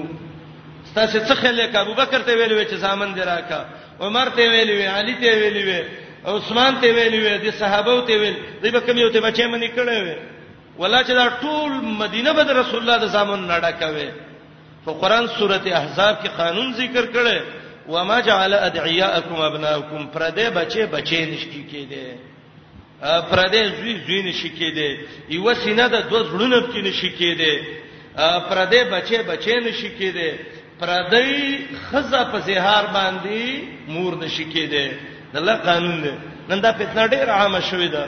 ستاسو 0.92 1.18
څه 1.28 1.34
خلک 1.44 1.76
ابو 1.84 1.94
بکر 2.00 2.22
ته 2.28 2.32
ویلو 2.40 2.64
چې 2.72 2.78
زامن 2.84 3.10
دی 3.16 3.22
راکا 3.30 3.62
عمر 4.02 4.28
ته 4.38 4.44
ویلو 4.54 4.76
علي 4.98 5.14
ته 5.24 5.32
ویلو 5.42 5.84
عثمان 6.34 6.80
ته 6.82 6.88
ویلو 6.98 7.38
دي 7.44 7.52
صحابه 7.62 7.96
ته 8.10 8.16
ویل 8.22 8.36
دوی 8.62 8.72
به 8.76 8.80
کوم 8.86 8.98
یو 8.98 9.10
ته 9.16 9.20
بچی 9.28 9.46
منی 9.54 9.70
کړه 9.78 9.96
وی 10.08 10.16
ولا 10.82 11.00
چې 11.04 11.08
دا 11.20 11.26
ټول 11.42 11.72
مدینه 12.04 12.32
به 12.38 12.44
رسول 12.60 12.80
الله 12.82 12.98
د 13.02 13.08
زامن 13.16 13.44
نډکوي 13.50 14.10
په 14.86 14.92
قران 15.02 15.28
سورته 15.28 15.76
احزاب 15.82 16.16
کې 16.24 16.30
قانون 16.38 16.72
ذکر 16.80 17.06
کړي 17.18 17.40
وما 17.88 18.20
جعل 18.28 18.54
ادعیاءکم 18.54 19.36
ابناءکم 19.50 20.08
پر 20.14 20.30
دې 20.38 20.48
بچي 20.60 20.86
بچي 20.96 21.22
نشکی 21.32 21.62
کېده 21.72 22.34
پردې 23.02 23.62
زوی 23.78 23.94
زوی 24.08 24.22
نشی 24.30 24.50
کېده 24.50 24.98
یو 25.30 25.54
سینه 25.64 25.88
د 25.88 25.96
دوه 26.10 26.20
زړونو 26.30 26.60
کې 26.72 26.82
نشی 26.88 27.10
کېده 27.20 27.54
پردې 28.50 28.82
بچې 28.94 29.18
بچې 29.30 29.56
نشی 29.68 29.90
کېده 30.00 30.30
پردې 30.80 31.60
خزه 31.90 32.22
په 32.32 32.40
زهار 32.40 32.84
باندې 32.98 33.64
مور 33.88 34.14
نشی 34.24 34.46
کېده 34.54 34.86
دله 35.34 35.56
قانون 35.68 35.98
دی 36.04 36.14
نن 36.50 36.60
دا 36.62 36.72
فتنه 36.80 37.08
ډېر 37.08 37.28
عامه 37.30 37.62
شوې 37.62 37.90
ده 37.96 38.06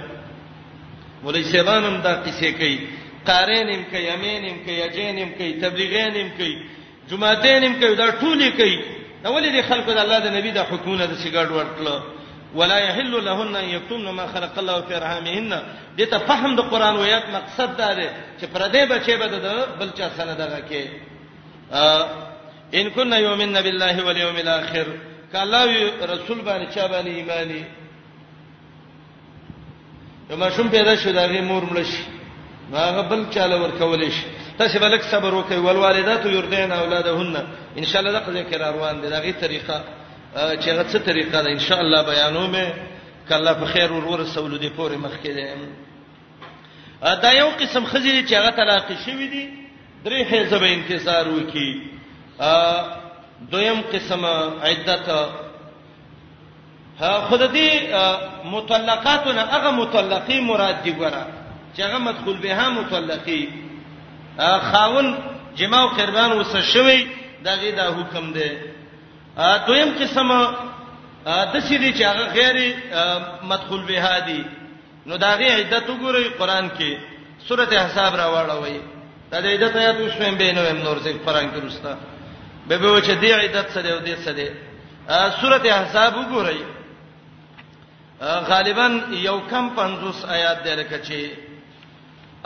مولوی 1.23 1.43
سیبانم 1.43 1.97
دا 2.01 2.13
قصې 2.25 2.45
کوي 2.59 2.79
قارینم 3.27 3.81
کوي 3.91 4.03
یمینم 4.13 4.57
کوي 4.65 4.73
یجینم 4.73 5.29
کوي 5.37 5.53
تبلیغینم 5.61 6.29
کوي 6.37 6.55
جمعتینم 7.09 7.73
کوي 7.79 7.95
دا 7.95 8.11
ټولې 8.11 8.49
کوي 8.59 8.77
نو 9.23 9.29
ولې 9.33 9.49
د 9.53 9.61
خلکو 9.69 9.91
د 9.93 9.97
الله 9.99 10.19
د 10.19 10.27
نبی 10.37 10.51
د 10.51 10.57
حکومت 10.71 11.09
د 11.11 11.15
سیګار 11.23 11.47
ورکړه 11.53 11.97
ولا 12.59 12.77
يحل 12.87 13.11
لهن 13.25 13.55
ان 13.55 13.67
يكتمن 13.75 14.09
ما 14.19 14.25
خلق 14.33 14.55
الله 14.59 14.77
في 14.81 14.93
ارحامهن 14.97 15.51
دې 15.99 16.03
ته 16.11 16.17
فهم 16.29 16.51
د 16.59 16.61
قران 16.71 16.95
ویات 17.01 17.25
مقصد 17.37 17.69
دا 17.81 17.91
دی 17.97 18.07
چې 18.39 18.45
پر 18.53 18.61
دې 18.73 18.83
بچي 18.91 19.15
بد 19.21 19.33
د 19.45 19.47
بل 19.79 19.89
چا 19.97 20.05
سره 20.17 20.33
دغه 20.43 20.59
کې 20.69 20.83
ان 22.79 22.85
كن 22.95 23.13
يؤمن 23.25 23.53
بالله 23.65 23.95
واليوم 24.05 24.35
الاخر 24.45 24.87
کله 25.33 25.61
رسول 26.13 26.39
باندې 26.47 26.67
چا 26.75 26.83
باندې 26.91 27.11
ایمانی 27.19 27.63
یو 30.29 30.35
ماشوم 30.43 30.67
پیدا 30.75 30.95
شو 31.01 31.11
دا 31.11 31.25
غي 31.31 31.41
مور 31.41 31.63
مړ 31.69 31.81
شي 31.91 32.03
هغه 32.73 33.01
بل 33.11 33.21
چاله 33.35 33.55
ور 33.61 33.71
کول 33.79 34.01
شي 34.17 34.25
تاسو 34.59 34.79
بلک 34.79 35.01
صبر 35.13 35.33
وکړئ 35.43 35.59
ول 35.67 35.77
والدات 35.85 36.25
يرضين 36.25 36.71
اولادهن 36.71 37.35
ان 37.79 37.85
شاء 37.85 38.01
الله 38.01 38.11
دا 38.19 38.31
ذکر 38.39 38.61
روان 38.75 39.01
دي 39.01 39.09
دا 39.09 39.19
غي 39.19 39.33
طریقه 39.45 39.83
چې 40.37 40.67
هغه 40.69 40.83
څه 40.93 40.99
طریقه 41.09 41.41
ده 41.43 41.49
ان 41.49 41.59
شاء 41.59 41.79
الله 41.81 42.01
بیانوم 42.03 42.53
کله 43.29 43.53
په 43.53 43.65
خیر 43.65 43.91
ورور 43.91 44.25
سولو 44.33 44.57
دي 44.57 44.69
پورې 44.77 44.93
مخ 44.93 45.11
کې 45.23 45.31
ده 47.09 47.15
دا 47.21 47.31
یو 47.31 47.49
قسم 47.59 47.85
خزې 47.85 48.27
چې 48.29 48.33
هغه 48.33 48.51
طلاق 48.59 48.85
شوی 49.05 49.27
دي 49.27 49.49
درې 50.05 50.23
حزب 50.31 50.63
انتظار 50.63 51.27
وکي 51.27 51.69
دویم 53.51 53.81
قسم 53.93 54.25
عدت 54.63 55.09
ها 56.99 57.13
خود 57.27 57.41
دې 57.41 58.45
مطلقاتونه 58.45 59.41
هغه 59.41 59.71
مطلقي 59.71 60.39
مراد 60.41 60.83
دي 60.83 60.93
ګره 60.93 61.25
چې 61.77 61.81
هغه 61.81 61.97
مدخول 61.97 62.37
بها 62.37 62.69
مطلقي 62.69 63.47
خاون 64.71 65.17
جما 65.55 65.77
او 65.77 65.87
قربان 65.87 66.31
وسه 66.31 66.61
شوی 66.61 67.07
دغه 67.43 67.69
دا 67.75 67.85
حکم 67.97 68.31
دی 68.33 68.49
دویم 69.37 69.89
قسم 69.99 70.29
د 71.53 71.55
سیدی 71.67 71.91
چې 71.93 72.03
هغه 72.03 72.25
غیر 72.35 72.75
مدخول 73.43 73.81
به 73.85 74.19
دي 74.25 74.45
نو 75.05 75.17
دا 75.17 75.35
غي 75.35 75.49
عدت 75.49 75.89
وګورئ 75.89 76.27
قران 76.39 76.69
کې 76.79 76.97
سورته 77.47 77.85
حساب 77.85 78.15
را 78.15 78.27
وړوي 78.27 78.79
دا 79.31 79.41
د 79.41 79.45
عدت 79.45 79.75
آیات 79.75 79.97
وشم 80.01 80.35
به 80.37 80.51
نو 80.53 80.61
هم 80.61 80.77
نور 80.77 80.97
څه 80.99 81.09
قران 81.25 81.51
کې 81.51 81.65
رستا 81.65 81.97
به 82.67 82.77
به 82.77 83.01
چې 83.01 83.11
دی 83.21 83.31
عدت 83.33 83.69
سره 83.73 83.89
او 83.93 83.99
دی 83.99 84.15
سره 84.15 84.49
سورته 85.41 85.83
حساب 85.85 86.13
وګورئ 86.17 86.59
غالبا 88.21 88.89
یو 89.11 89.39
کم 89.49 89.69
50 89.69 90.25
آیات 90.31 90.63
دلته 90.63 90.99
چې 91.03 91.29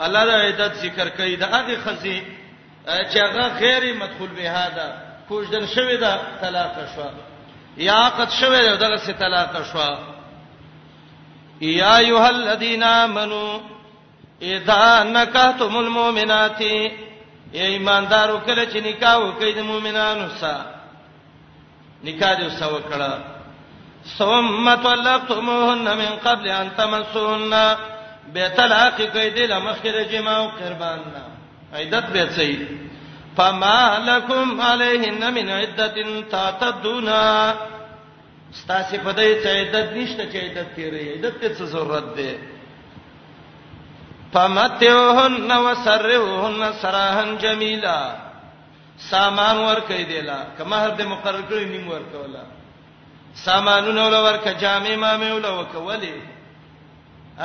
الله 0.04 0.24
د 0.24 0.30
عدت 0.30 0.72
ذکر 0.76 1.08
کوي 1.08 1.36
د 1.36 1.42
هغه 1.44 1.76
خزي 1.84 2.22
چې 2.86 3.16
هغه 3.16 3.48
غیر 3.58 3.94
مدخول 3.96 4.28
به 4.28 4.42
ده 4.76 5.01
کوژدل 5.32 5.66
شوی 5.74 5.96
دا 5.96 6.12
طلاق 6.40 6.74
شوا 6.94 7.08
یا 7.76 8.00
قد 8.18 8.30
شوی 8.40 8.60
دا 8.68 8.74
دغه 8.76 8.96
سي 9.06 9.12
طلاق 9.12 9.52
شوا 9.72 9.90
یا 11.60 11.96
ایها 11.96 12.28
الذین 12.28 12.82
آمنو 12.82 13.60
اذا 14.42 14.84
نکحتم 15.16 15.76
المؤمنات 15.76 16.60
ای 16.60 16.92
ایماندارو 17.52 18.36
کله 18.46 18.64
چې 18.72 18.76
نکاح 18.76 19.16
وکړي 19.26 19.54
د 19.56 19.58
مؤمنانو 19.60 20.28
سره 20.40 20.64
نکاح 22.04 22.34
دې 22.38 22.50
سو 22.60 22.80
کړه 22.90 23.12
ثم 24.18 24.74
طلقتموهن 24.74 25.92
من 26.02 26.16
قبل 26.24 26.48
ان 26.50 26.70
تمسوهن 26.76 27.76
به 28.32 28.48
طلاق 28.48 29.02
کوي 29.02 29.28
د 29.36 29.52
لمخره 29.52 30.02
جما 30.12 30.36
او 30.38 30.48
قربان 30.48 30.98
نه 30.98 31.22
عیدت 31.78 32.04
به 32.06 32.30
صحیح 32.36 32.68
فما 33.36 33.82
لكم 34.10 34.60
عليهن 34.60 35.34
من 35.36 35.46
عده 35.58 35.94
تعتدون 36.34 37.08
ستاسو 38.60 38.96
په 39.04 39.12
دې 39.16 39.28
چې 39.42 39.48
عدت 39.60 39.86
نشته 39.96 40.24
چې 40.32 40.38
عدت 40.48 40.66
تیرې 40.76 41.04
عدت 41.16 41.34
ته 41.40 41.48
څه 41.58 41.62
ضرورت 41.74 42.08
ده 42.16 42.38
فمتوهن 44.32 45.48
وسرهن 45.66 46.60
سراهن 46.82 47.30
جميلا 47.44 48.00
سامان 49.10 49.56
ورکې 49.68 50.00
دیلا 50.12 50.40
کما 50.58 50.82
هر 50.84 50.92
دې 50.98 51.02
مقرر 51.14 51.42
کړی 51.50 51.64
نیم 51.72 51.88
ورکولا 51.92 52.44
سامانونه 53.46 54.00
ول 54.06 54.14
ورکه 54.28 54.52
جامې 54.62 54.94
ما 55.04 55.16
مې 55.18 55.30
ول 55.34 55.46
وکولې 55.46 56.14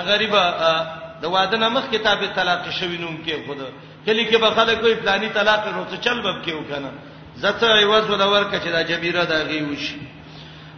غریب 0.07 0.33
د 1.21 1.25
واده 1.33 1.57
نامخ 1.57 1.83
کتابه 1.91 2.27
طلاق 2.35 2.69
شوی 2.79 2.97
نوم 2.97 3.15
کې 3.25 3.47
خود 3.47 3.57
کلی 4.07 4.23
کې 4.27 4.37
به 4.41 4.49
خلک 4.57 4.77
وې 4.83 4.93
پلاني 5.03 5.29
طلاق 5.37 5.63
نو 5.67 5.83
ته 5.93 5.97
چل 6.03 6.17
بب 6.21 6.37
کې 6.45 6.51
وکنه 6.53 6.89
زته 7.43 7.67
ایواز 7.79 8.05
ولور 8.09 8.43
کچې 8.51 8.67
دا 8.75 8.81
جبیره 8.91 9.23
دا 9.31 9.35
غي 9.49 9.61
وشي 9.63 9.97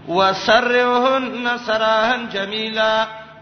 وسرهن 0.08 1.46
سراهن 1.68 2.22
جمیلا 2.36 2.94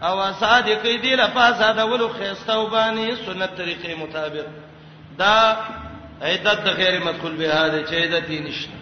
او 0.08 0.16
صادق 0.40 0.82
دی 1.04 1.12
له 1.22 1.26
پاسه 1.38 1.68
دا 1.80 1.84
ولو 1.92 2.08
خيستو 2.18 2.64
باندې 2.70 3.26
سنت 3.26 3.50
طریقې 3.62 3.92
مطابق 4.04 4.46
دا 5.18 5.34
عیدت 6.22 6.58
د 6.66 6.68
غیر 6.84 6.94
مدخول 7.08 7.32
به 7.42 7.48
هاده 7.54 7.86
چې 7.86 7.92
عیدت 7.94 8.26
یې 8.28 8.40
نشته 8.48 8.72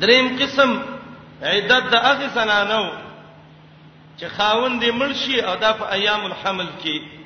دریم 0.00 0.26
قسم 0.40 0.70
عیدت 1.42 1.82
د 1.92 1.94
اخ 2.12 2.18
سنانو 2.34 2.92
چې 4.20 4.24
خاوند 4.24 4.84
دې 4.84 4.92
مرشي 4.92 5.36
او 5.40 5.54
د 5.54 5.64
په 5.78 5.84
ایام 5.98 6.22
الحمل 6.32 6.66
کې 6.84 7.17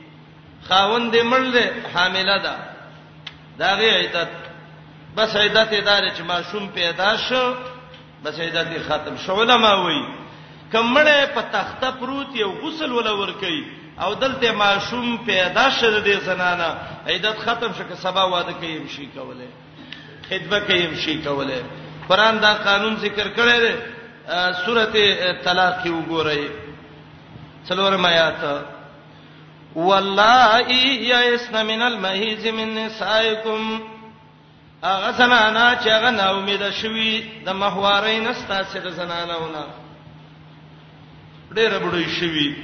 خاوند 0.69 1.13
دې 1.17 1.23
مړ 1.31 1.41
دې 1.55 1.65
حامله 1.95 2.37
ده 2.45 2.57
دا 3.59 3.71
غي 3.77 3.91
عیدت 4.01 4.31
بس 5.17 5.37
عیدت 5.37 5.69
ادارې 5.73 6.11
چې 6.19 6.23
ماشوم 6.33 6.67
پیدا 6.79 7.11
شو 7.29 7.45
بس 8.25 8.41
عیدت 8.41 8.69
ختم 8.89 9.15
شو 9.25 9.33
علما 9.43 9.75
وایي 9.83 10.05
کمړې 10.73 11.21
په 11.35 11.43
تخته 11.53 11.91
پروت 12.01 12.29
یو 12.35 12.51
غسل 12.63 12.93
ولا 12.93 13.11
ور 13.15 13.33
کوي 13.43 13.63
او 14.03 14.15
دلته 14.15 14.53
ماشوم 14.53 15.17
پیدا 15.27 15.71
شد 15.71 16.05
دې 16.05 16.17
زنانه 16.29 16.69
عیدت 17.07 17.39
ختم 17.47 17.71
شکه 17.79 17.95
سبا 17.97 18.25
واده 18.27 18.53
کوي 18.53 18.79
مشي 18.79 19.07
کوله 19.15 19.49
خدمت 20.29 20.67
کوي 20.67 20.87
مشي 20.87 21.19
کوله 21.23 21.63
قران 22.09 22.39
دا 22.41 22.55
قانون 22.55 22.97
ذکر 22.97 23.27
کړی 23.39 23.59
دی 23.61 23.75
سورته 24.67 25.33
طلاق 25.45 25.75
کې 25.83 25.89
وګورئ 25.89 26.49
څلورم 27.69 28.07
آیات 28.07 28.72
والله 29.75 30.61
یئسن 30.69 31.67
من 31.67 31.83
المحیز 31.83 32.47
من 32.47 32.75
نسائکم 32.75 33.81
اغه 34.85 35.11
زنانا 35.11 35.75
چې 35.83 35.87
هغه 35.89 36.11
نا 36.11 36.31
امید 36.31 36.71
شوي 36.81 37.21
د 37.47 37.53
محوارین 37.53 38.29
استاسه 38.29 38.81
د 38.81 38.89
زنانونه 38.91 39.67
ډېر 41.55 41.79
بډوي 41.79 42.07
شوي 42.21 42.55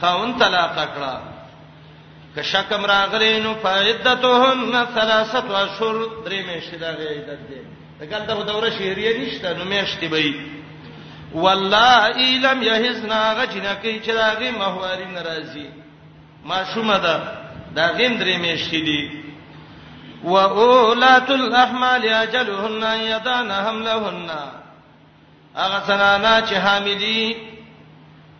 خاون 0.00 0.32
طلاق 0.38 0.74
کړه 0.74 1.22
که 2.34 2.42
شکم 2.42 2.84
راغلی 2.86 3.40
نو 3.40 3.54
فائدتهن 3.54 4.86
ثلاثه 4.94 5.58
اشهر 5.58 6.06
درې 6.26 6.32
میاشتې 6.32 6.74
دا 6.80 6.90
غیدت 6.90 7.38
دي 7.48 7.60
دګل 8.00 8.26
ته 8.26 8.42
دوره 8.42 8.70
شهریه 8.70 9.26
نشته 9.26 9.52
نو 9.54 9.64
میاشتې 9.64 10.04
به 10.04 10.34
والله 11.34 12.08
لم 12.38 12.62
یحزنا 12.62 13.32
غجنا 13.34 13.74
کی 13.74 14.00
چې 14.04 14.08
راغی 14.10 14.50
محوارین 14.50 15.14
ناراضي 15.14 15.81
ماشومه 16.50 16.98
ده 17.04 17.18
دا 17.76 17.84
غیم 17.98 18.14
درې 18.20 18.36
میاشتې 18.44 18.70
دي 18.88 19.22
و 20.24 20.36
اولات 20.36 21.30
الاحمال 21.30 22.08
اجلهن 22.08 22.82
يدان 23.00 23.50
حملهن 23.50 24.30
اغه 25.56 25.82
زنانا 25.86 26.46
چې 26.46 26.52
حاملي 26.52 27.36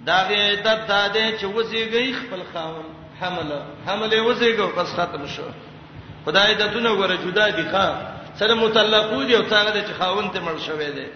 دا 0.07 0.17
غي 0.29 0.57
د 0.57 0.69
دادې 0.89 1.39
چې 1.41 1.45
وزيږي 1.45 2.13
خپل 2.21 2.43
خاون 2.55 2.85
حمله 3.21 3.61
حمله 3.87 4.23
وزيږي 4.35 4.63
پس 4.77 4.87
ختم 4.99 5.27
شو 5.27 5.43
خدای 6.25 6.55
دتونه 6.55 6.91
غره 6.91 7.17
جدا 7.25 7.49
دي 7.51 7.65
ښا 7.73 7.89
سره 8.39 8.55
متلقو 8.55 9.23
دي 9.25 9.37
او 9.37 9.43
څنګه 9.43 9.81
چې 9.87 9.93
خاون 10.03 10.31
ته 10.31 10.41
مړ 10.41 10.57
شوی 10.67 10.91
دی 10.97 11.07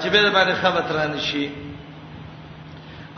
چې 0.00 0.06
به 0.12 0.30
باندې 0.30 0.54
خبر 0.64 0.80
ترانه 0.80 1.20
شي 1.20 1.50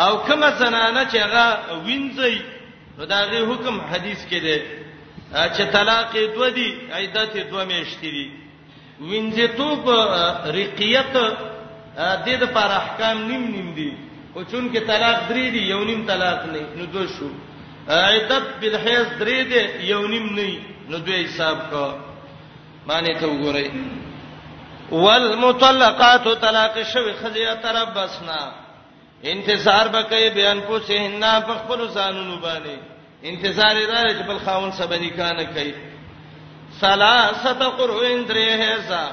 او 0.00 0.16
کومه 0.16 0.50
زنانه 0.56 1.02
چې 1.10 1.16
هغه 1.24 1.44
وینځي 1.86 2.53
نو 2.98 3.02
دا 3.12 3.18
غي 3.30 3.40
حکم 3.50 3.74
حدیث 3.90 4.20
کې 4.30 4.36
دی 4.44 4.56
چې 5.54 5.62
طلاق 5.74 6.12
دو 6.34 6.46
دی 6.58 6.68
عیدت 6.96 7.32
دو 7.50 7.58
میشتې 7.70 8.08
دی 8.16 8.26
وینځه 9.08 9.46
تو 9.56 9.68
په 9.84 9.96
رقیت 10.58 11.12
د 11.14 11.18
دې 12.26 12.34
لپاره 12.42 12.74
احکام 12.82 13.16
نیم 13.30 13.44
نیم 13.54 13.68
دي 13.78 13.90
او 14.34 14.40
چون 14.50 14.64
کې 14.72 14.78
طلاق 14.90 15.18
درې 15.30 15.46
دی 15.54 15.62
یو 15.74 15.80
نیم 15.90 16.00
طلاق 16.10 16.40
نه 16.54 16.60
نو 16.78 16.84
دو 16.94 17.02
شو 17.14 17.28
عیدت 18.08 18.44
بالحیض 18.60 19.06
درې 19.20 19.40
دی 19.52 19.62
یو 19.92 20.02
نیم 20.12 20.26
نه 20.36 20.48
نو 20.88 20.96
دوی 21.06 21.24
حساب 21.26 21.58
کا 21.70 21.84
معنی 22.88 23.14
ته 23.20 23.26
وګورئ 23.28 23.68
والمطلقات 25.04 26.24
طلاق 26.44 26.74
شوی 26.92 27.12
خزیه 27.20 27.54
تربصنا 27.62 28.40
انتظار 29.32 29.86
وکي 29.94 30.24
بیان 30.36 30.58
پوسه 30.68 30.96
نه 31.22 31.32
په 31.48 31.54
خپل 31.60 31.80
ځانونو 31.96 32.36
باندې 32.46 32.74
انتظار 33.30 33.76
راځي 33.92 34.12
چې 34.18 34.24
بل 34.30 34.38
خاون 34.44 34.70
سبني 34.80 35.10
کانه 35.20 35.44
کوي 35.54 35.74
ثلاثه 36.80 37.64
قرون 37.78 38.18
درې 38.28 38.48
هيزا 38.64 39.04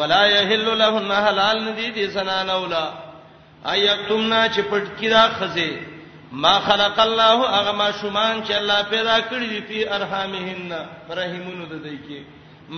ولا 0.00 0.22
يحل 0.36 0.66
لهن 0.82 1.12
حلال 1.26 1.58
ندي 1.68 1.90
دي 1.98 2.08
سنان 2.16 2.50
اولا 2.56 2.84
ايتمنا 3.72 4.48
چې 4.48 4.60
پټکی 4.72 5.08
دا 5.16 5.28
خزه 5.38 5.70
ما 6.44 6.58
خلق 6.66 7.00
الله 7.06 7.48
هغه 7.56 7.72
ما 7.82 7.88
شومان 8.02 8.44
چې 8.44 8.50
الله 8.60 8.82
پیدا 8.90 9.16
کړی 9.20 9.48
دي 9.54 9.60
په 9.60 9.94
ارحامهن 9.94 10.72
رحیمونو 11.22 11.64
د 11.66 11.82
دې 11.84 11.96
کې 12.06 12.18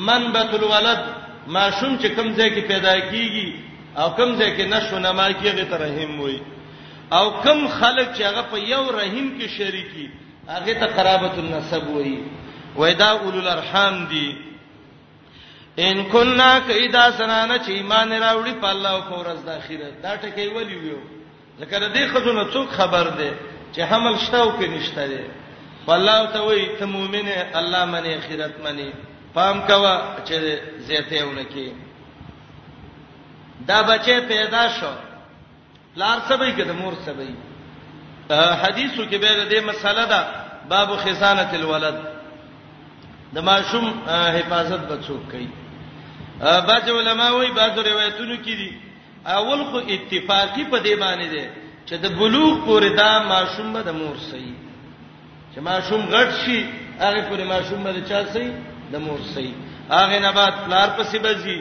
منبت 0.07 0.55
الولد 0.61 1.03
ما 1.46 1.70
شوم 1.70 1.98
چې 1.98 2.07
کوم 2.07 2.36
ځای 2.36 2.50
کې 2.57 2.68
پیدا 2.72 2.98
کیږي 3.00 3.46
او 3.97 4.09
کم 4.16 4.28
ځای 4.36 4.51
کې 4.57 4.64
نشو 4.74 4.99
نما 4.99 5.26
کېږي 5.32 5.64
ته 5.70 5.76
رحیم 5.84 6.20
وای 6.20 6.38
او 7.16 7.26
کم 7.45 7.59
خلک 7.80 8.09
چې 8.16 8.22
هغه 8.28 8.43
په 8.53 8.57
یو 8.72 8.84
رحیم 8.99 9.26
کې 9.38 9.47
شریکی 9.59 10.07
هغه 10.49 10.74
ته 10.80 10.86
قرابت 10.97 11.38
النسب 11.38 11.88
وای 11.95 12.18
وېدا 12.76 13.09
اولو 13.11 13.38
الارحام 13.40 14.05
دي 14.07 14.28
ان 15.84 16.05
کننا 16.12 16.51
کیدا 16.66 17.05
سنانه 17.18 17.59
چې 17.59 17.68
ایمان 17.70 18.12
راوړي 18.12 18.55
په 18.62 18.68
الله 18.70 18.90
او 18.90 19.03
په 19.03 19.18
ورځ 19.20 19.38
د 19.47 19.49
اخرت 19.59 19.95
دا 20.03 20.16
ټکی 20.16 20.47
ولی 20.57 20.74
ویو 20.74 20.99
ځکه 21.61 21.95
دې 21.95 22.09
خزونه 22.12 22.45
څوک 22.53 22.68
خبر 22.78 23.09
ده 23.20 23.30
چې 23.72 23.80
حمل 23.90 24.18
شته 24.26 24.38
او 24.40 24.51
کې 24.59 24.64
نشته 24.74 25.07
ده 25.14 25.22
والله 25.86 26.26
ته 26.32 26.43
وای 26.43 26.66
ته 26.78 26.84
مؤمنه 26.86 27.45
الله 27.55 27.84
منی 27.84 28.14
اخرت 28.14 28.53
منی 28.64 28.90
پام 29.34 29.61
کوا 29.68 29.95
چې 30.24 30.34
زیته 30.78 31.24
ونه 31.28 31.45
کې 31.55 31.70
دا 33.69 33.79
بچی 33.89 34.15
پیدا 34.33 34.63
شو 34.77 34.93
لار 36.01 36.19
سبې 36.29 36.51
کې 36.57 36.65
د 36.67 36.73
مور 36.81 36.93
سبې 37.07 37.29
حدیثو 38.63 39.03
کې 39.11 39.19
به 39.23 39.31
د 39.53 39.55
مسله 39.71 40.05
ده 40.13 40.21
باب 40.71 40.89
خزانه 41.05 41.49
الولد 41.61 41.97
د 43.35 43.39
ماشوم 43.39 43.87
حفاظت 44.37 44.83
بچوک 44.93 45.23
کوي 45.33 45.49
بعض 46.41 46.89
علما 46.99 47.31
وايي 47.31 47.51
بعض 47.53 47.79
روایتونو 47.79 48.37
کې 48.37 48.55
دي 48.61 48.71
اول 49.27 49.61
خو 49.71 49.77
اتفاقی 49.79 50.65
په 50.65 50.79
دې 50.79 50.97
باندې 51.03 51.29
ده 51.35 51.47
چې 51.87 51.95
د 52.05 52.07
بلوغ 52.19 52.53
پورې 52.67 52.97
دا 52.97 53.23
ماشوم 53.35 53.73
به 53.73 53.83
د 53.83 53.89
مور 53.93 54.17
سي 54.31 54.55
چې 55.55 55.59
ماشوم 55.59 56.03
غټ 56.15 56.31
شي 56.45 56.65
هغه 57.01 57.29
پورې 57.31 57.45
ماشوم 57.53 57.85
به 57.85 58.01
چا 58.09 58.25
سي 58.33 58.53
د 58.93 58.97
مور 58.97 59.19
سي 59.35 59.55
هغه 59.91 60.19
نه 60.19 60.33
بعد 60.33 60.55
پلار 60.65 60.89
پسې 60.99 61.17
بځي 61.19 61.59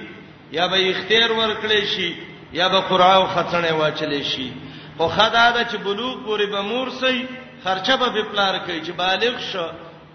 یا 0.51 0.67
به 0.67 0.89
اختیار 0.89 1.31
ورکړي 1.31 1.83
شي 1.95 2.15
یا 2.53 2.69
به 2.69 2.79
قرآن 2.79 3.27
ختنه 3.27 3.71
واچلې 3.79 4.23
شي 4.33 4.51
خو 4.97 5.07
خدای 5.07 5.51
دا 5.53 5.63
چې 5.63 5.75
بلوغ 5.77 6.17
پورې 6.25 6.45
به 6.51 6.61
مور 6.61 6.89
سي 6.89 7.27
خرچه 7.63 7.97
به 7.97 8.07
په 8.09 8.21
پلار 8.31 8.57
کوي 8.65 8.81
چې 8.85 8.89
بالغ 8.91 9.39
شو 9.51 9.67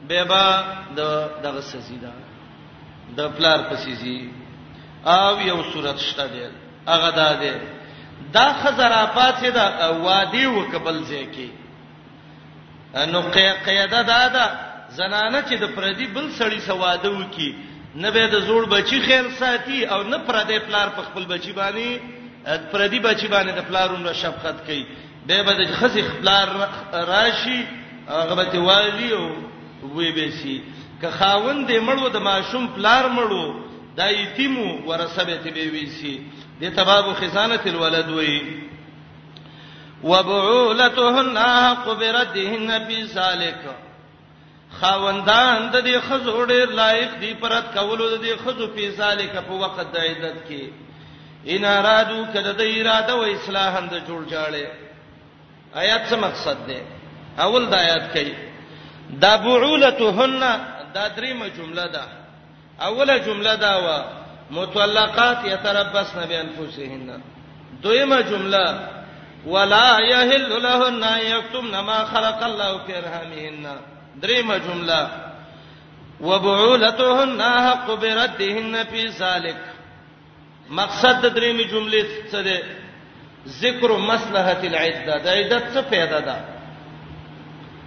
به 0.08 0.24
با 0.24 0.64
د 0.96 1.00
دغه 1.42 1.60
سزیدا 1.60 2.12
د 3.16 3.28
پلار 3.36 3.58
پسیزي 3.62 4.30
او 5.06 5.40
یو 5.42 5.64
صورت 5.72 5.98
شته 5.98 6.26
دی 6.28 6.44
هغه 6.88 7.10
دا 7.10 7.32
دی 7.40 7.52
دا 8.32 8.52
خزرافات 8.52 9.44
دا 9.46 9.92
وادي 10.04 10.46
وکبل 10.46 11.02
ځکه 11.04 11.46
نو 13.12 13.20
قیاده 13.66 14.02
دا 14.02 14.28
ده 14.28 14.46
زنانه 14.88 15.42
چې 15.42 15.54
د 15.60 15.64
پردي 15.74 16.06
بل 16.06 16.26
سړی 16.38 16.58
سواده 16.66 17.08
وکي 17.10 17.54
نه 18.02 18.10
به 18.10 18.24
د 18.32 18.36
زوړ 18.48 18.62
بچی 18.74 18.98
خیر 19.08 19.24
ساتي 19.40 19.78
او 19.92 20.00
نه 20.12 20.18
پر 20.26 20.36
دې 20.48 20.58
پلار 20.66 20.88
په 20.96 21.02
خپل 21.08 21.24
بچی 21.32 21.52
باندې 21.60 21.90
پر 22.72 22.80
دې 22.88 22.98
بچی 23.08 23.28
باندې 23.34 23.50
د 23.52 23.60
پلارونو 23.68 24.12
شفقت 24.22 24.56
کوي 24.66 24.82
به 25.26 25.42
به 25.46 25.52
د 25.60 25.72
خسي 25.80 26.02
خپلار 26.08 26.46
راشي 27.12 27.60
غبت 28.28 28.54
والی 28.68 29.12
او 29.12 29.24
وی 29.94 30.12
به 30.12 30.30
شي 30.38 30.62
که 31.00 31.10
خاوند 31.10 31.68
دې 31.68 31.78
مړو 31.88 32.08
د 32.12 32.16
ماشوم 32.28 32.66
پلار 32.76 33.08
مړو 33.18 33.46
د 33.96 34.10
یتیمو 34.20 34.68
ورثه 34.88 35.24
ته 35.24 35.50
به 35.56 35.64
وی 35.74 35.86
شي 36.00 36.14
د 36.60 36.74
تباب 36.76 37.12
خزانه 37.14 37.60
الولد 37.66 38.08
وی 38.10 38.36
وبعولتهن 40.04 41.36
حق 41.38 41.86
بردهن 42.00 42.78
بذلک 42.88 43.60
خاوندان 44.80 45.56
د 45.74 45.76
دې 45.86 45.96
خزو 46.06 46.44
ډېر 46.52 46.68
لایق 46.80 47.12
دي 47.22 47.32
پرد 47.42 47.66
کولو 47.76 48.04
د 48.14 48.16
دې 48.24 48.34
خزو 48.44 48.66
په 48.74 48.90
ذالک 48.98 49.32
په 49.48 49.54
وخت 49.62 49.86
د 49.94 49.96
عیدت 50.04 50.36
کې 50.48 50.64
ان 51.52 51.64
ارادو 51.72 52.20
کده 52.34 52.52
د 52.60 52.62
اراده 52.74 53.14
و 53.16 53.22
اصلاح 53.34 53.70
هم 53.76 53.86
د 53.94 53.96
جوړ 54.08 54.20
جاړي 54.32 54.64
آیات 55.82 56.02
څه 56.10 56.16
مقصد 56.26 56.58
ده 56.68 56.80
اول 57.44 57.66
د 57.72 57.74
آیات 57.84 58.06
کې 58.12 58.28
دا 59.24 59.32
بعولتهن 59.44 60.40
دا 60.94 61.08
دریمه 61.16 61.48
جمله 61.56 61.86
ده 61.96 62.04
اوله 62.90 63.18
جمله 63.26 63.54
دا 63.64 63.72
و 63.86 63.90
متلقات 64.60 65.44
يتربصن 65.52 66.26
بانفسهن 66.30 67.20
دویمه 67.82 68.20
جمله 68.22 68.88
ولا 69.54 69.98
يحل 70.12 70.50
لهن 70.66 71.04
يكتمن 71.20 71.78
ما 71.78 71.98
خلق 72.14 72.42
الله 72.44 72.78
في 72.86 72.98
ارحامهن 72.98 73.76
دریمه 74.22 74.56
جمله 74.66 75.00
وبعولتهن 76.20 77.40
حق 77.66 77.88
بردهن 78.02 78.84
فی 78.84 79.08
ذلک 79.10 79.56
مقصد 80.70 81.24
دریمه 81.36 81.64
جمله 81.72 82.02
څه 82.32 82.38
ده 82.46 82.62
ذکر 83.62 83.90
مصلحت 84.10 84.62
العده 84.70 85.14
د 85.24 85.26
عدت 85.36 85.64
څه 85.74 85.80
پیدا 85.92 86.20
ده 86.26 86.36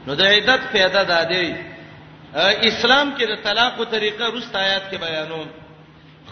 نو 0.08 0.16
د 0.16 0.22
عدت 0.22 0.62
پیدا 0.76 1.04
ده 1.10 1.20
دی 1.32 1.48
اسلام 2.70 3.08
کې 3.18 3.24
د 3.28 3.36
طلاق 3.44 3.74
او 3.80 3.84
طریقه 3.96 4.26
روست 4.32 4.56
آیات 4.56 4.84
کې 4.92 4.96
بیانوم 5.06 5.48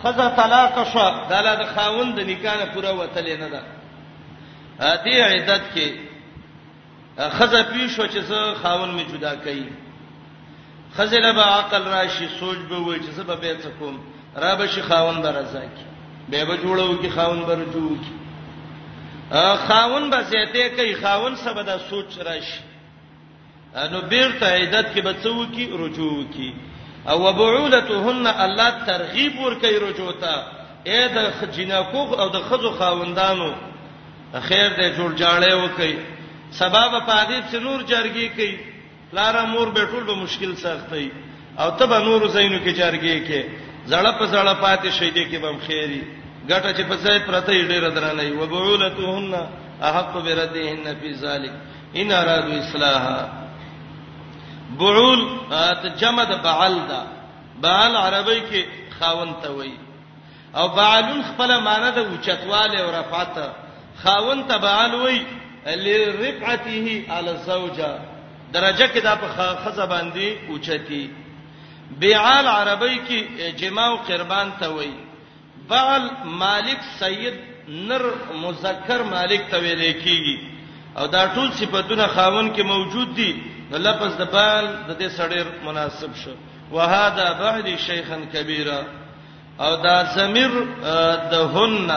خزه 0.04 0.28
طلاق 0.42 0.74
شو 0.92 1.08
داله 1.30 1.54
د 1.62 1.64
خاوند 1.76 2.12
د 2.18 2.20
نکاح 2.32 2.60
پوره 2.74 2.92
وتلې 3.00 3.36
نه 3.44 3.48
ده 3.54 3.62
دې 5.06 5.16
عدت 5.36 5.62
کې 5.76 5.88
خزه 7.38 7.62
پیښو 7.74 8.04
چې 8.14 8.18
زه 8.30 8.56
خاوند 8.64 8.92
می 8.94 9.04
جدا 9.12 9.32
کړي 9.46 9.68
خزل 10.96 11.34
به 11.34 11.42
عقل 11.42 11.84
راشي 11.86 12.28
سوچ 12.40 12.58
به 12.58 12.76
وای 12.78 13.00
چې 13.00 13.12
سبب 13.18 13.42
به 13.42 13.56
څه 13.64 13.70
کوم 13.80 14.00
را 14.36 14.56
به 14.56 14.68
شي 14.68 14.82
خاون 14.82 15.22
به 15.22 15.32
رضاکی 15.32 15.84
به 16.30 16.46
به 16.46 16.58
جوړو 16.58 17.02
کی 17.02 17.10
خاون 17.10 17.40
به 17.46 17.56
رجوع 17.56 17.98
کی 17.98 18.12
خاون 19.68 20.10
به 20.10 20.22
زیته 20.22 20.70
کوي 20.70 20.96
خاون 20.96 21.36
سبا 21.36 21.64
دا 21.64 21.78
سوچ 21.78 22.06
راشي 22.26 22.64
نو 23.94 24.02
بیرته 24.02 24.46
عیدت 24.54 24.96
کې 24.96 25.00
بچو 25.06 25.46
کی 25.52 25.70
رجوع 25.80 26.24
کی 26.34 26.54
او 27.08 27.22
وبعولتهن 27.26 28.28
الله 28.28 28.72
ترغیب 28.86 29.40
ور 29.40 29.56
کوي 29.60 29.80
رجوع 29.80 30.12
ته 30.22 30.44
اې 30.86 31.18
د 31.18 31.52
جناکو 31.52 31.98
او 32.22 32.30
د 32.30 32.36
خزو 32.50 32.72
خاوندانو 32.72 33.52
خیر 34.42 34.70
دې 34.70 34.98
جوړ 34.98 35.20
جاړې 35.20 35.52
وکي 35.54 35.98
سبب 36.52 36.92
په 37.08 37.26
دې 37.26 37.52
څنور 37.52 37.84
جرګي 37.88 38.30
کوي 38.36 38.67
پلار 39.12 39.46
مور 39.46 39.70
به 39.72 39.86
ټول 39.86 40.04
به 40.04 40.14
مشکل 40.16 40.56
سختي 40.64 41.12
او 41.60 41.70
ته 41.80 41.86
به 41.86 42.00
نور 42.00 42.28
زینو 42.28 42.60
کې 42.66 42.72
چارګي 42.80 43.18
کې 43.28 43.42
زړه 43.92 44.12
په 44.20 44.26
زړه 44.34 44.54
پاتې 44.64 44.90
شې 44.98 45.08
دې 45.16 45.24
کې 45.30 45.38
بم 45.44 45.58
خیری 45.68 46.02
ګټه 46.50 46.70
چې 46.78 46.84
په 46.90 46.96
ځای 47.04 47.20
پرته 47.28 47.52
یې 47.56 47.64
ډېر 47.72 47.84
درنه 47.96 48.24
وي 48.24 48.32
وبعولتهن 48.40 49.34
احق 49.88 50.14
بردهن 50.26 50.86
فی 51.02 51.14
ذلک 51.24 51.54
ان 52.00 52.12
ارادوا 52.12 52.56
اصلاحا 52.60 53.20
بعول 54.80 55.22
ته 55.82 55.88
جمع 56.02 56.24
د 56.32 56.38
بعل 56.48 56.76
دا 56.90 57.02
بعل 57.64 57.94
عربی 58.06 58.40
کې 58.50 58.62
خاون 59.00 59.34
ته 59.42 59.52
وایي 59.58 59.78
او 60.58 60.68
بعلون 60.68 61.22
خپل 61.30 61.50
معنی 61.68 61.92
د 61.96 62.00
اوچتواله 62.10 62.78
او 62.84 62.90
رفعت 63.00 63.38
خاون 64.04 64.44
ته 64.48 64.58
بعل 64.68 64.94
وایي 64.96 65.26
لرفعته 65.66 67.06
علی 67.16 67.30
الزوجه 67.38 67.92
درجه 68.54 68.88
کې 68.88 69.00
دا 69.04 69.16
په 69.16 69.28
خزه 69.64 69.86
باندې 69.86 70.38
اوچتی 70.50 71.08
بیعال 72.00 72.48
عربی 72.48 73.00
کې 73.08 73.22
جما 73.60 73.86
او 73.88 73.98
قربان 74.08 74.52
ته 74.60 74.68
وای 74.70 74.92
بعل 75.70 76.04
مالک 76.26 76.78
سید 77.00 77.34
نر 77.68 78.02
مذکر 78.36 79.04
مالک 79.04 79.42
ته 79.52 79.58
ویل 79.60 79.82
کیږي 80.04 80.38
او 80.98 81.08
دا 81.08 81.28
ټول 81.36 81.52
صفاتونه 81.52 82.08
خاون 82.08 82.56
کې 82.56 82.62
موجود 82.64 83.16
دي 83.16 83.32
نو 83.72 83.78
لفظ 83.78 84.18
د 84.22 84.26
بال 84.32 84.66
د 84.88 84.98
دې 85.00 85.10
سړی 85.18 85.44
مناسب 85.66 86.16
شو 86.16 86.32
وهذا 86.72 87.34
بعد 87.34 87.76
شيخا 87.76 88.20
كبيرا 88.34 88.84
او 89.60 89.76
دا 89.76 90.04
زمير 90.16 90.52
د 91.32 91.34
هن 91.54 91.90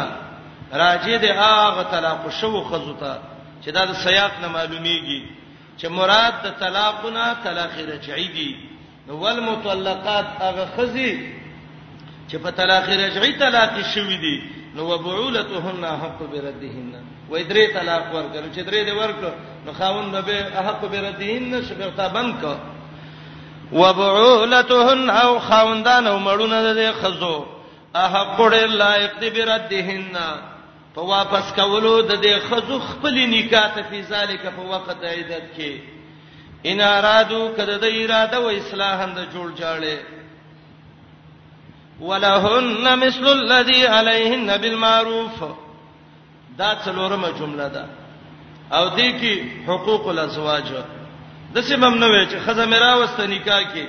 راجه 0.72 1.16
د 1.18 1.24
اغه 1.24 1.82
طلاق 1.92 2.30
شو 2.40 2.64
خزوتا 2.70 3.18
چې 3.64 3.68
دا 3.74 3.84
د 3.84 3.92
سیاق 3.94 4.30
نه 4.42 4.48
معلومیږي 4.52 5.39
چې 5.80 5.88
مراد 5.88 6.34
د 6.44 6.48
طلاقونه 6.60 7.24
طلاق 7.44 7.74
رجعي 7.92 8.26
دي 8.36 8.48
والمطلقات 9.20 10.26
هغه 10.44 10.64
خزي 10.76 11.12
چې 12.30 12.36
په 12.44 12.50
طلاق 12.50 12.86
رجعي 13.04 13.32
طلاق 13.44 13.72
شوي 13.94 14.16
دي 14.24 14.36
نو 14.76 14.82
وبعولتهن 14.92 15.84
حق 16.02 16.20
بردهن 16.32 16.92
و 17.30 17.32
درې 17.48 17.66
طلاق 17.78 18.04
ورکړ 18.16 18.42
چې 18.54 18.60
درې 18.68 18.82
دې 18.88 18.94
ورکړ 19.02 19.30
نو 19.66 19.72
خاوند 19.72 20.14
به 20.26 20.38
حق 20.66 20.82
بردهن 20.92 21.62
شبرتا 21.68 22.08
بند 22.08 22.34
کړ 22.42 22.56
وبعولتهن 23.72 25.10
او 25.22 25.38
خاوندان 25.48 26.06
او 26.06 26.16
مړونه 26.18 26.60
دې 26.76 26.92
خزو 27.02 27.46
احق 28.04 28.40
لایق 28.40 29.12
دې 29.20 29.28
بردهن 29.38 30.04
په 30.94 31.02
واپس 31.14 31.52
کولو 31.56 31.92
د 32.06 32.12
دې 32.22 32.38
خزو 32.48 32.78
خپل 32.90 33.16
نکاح 33.34 33.66
ته 33.74 33.82
فی 33.90 34.02
ذالک 34.12 34.44
په 34.56 34.62
وخت 34.74 35.04
عیدت 35.12 35.44
کې 35.56 35.72
ان 36.70 36.80
ارادو 36.86 37.42
کده 37.58 37.76
د 37.84 37.96
اراده 37.98 38.38
و 38.40 38.48
اصلاح 38.54 39.04
د 39.04 39.28
جوړ 39.34 39.52
جاړي 39.60 39.96
ولهن 42.00 42.98
مثل 43.04 43.26
الذي 43.32 43.80
عليهن 43.86 44.56
بالمعروف 44.62 45.42
دا 46.62 46.70
څلورمه 46.84 47.30
جمله 47.42 47.68
ده 47.76 47.84
او 48.78 48.82
دې 48.96 49.12
کې 49.20 49.66
حقوق 49.68 50.06
الازواج 50.14 50.74
د 51.54 51.58
څه 51.58 51.76
ممنوع 51.84 52.24
چې 52.24 52.36
خزه 52.48 52.64
میرا 52.74 52.90
واست 52.96 53.20
نکاح 53.36 53.62
کې 53.62 53.86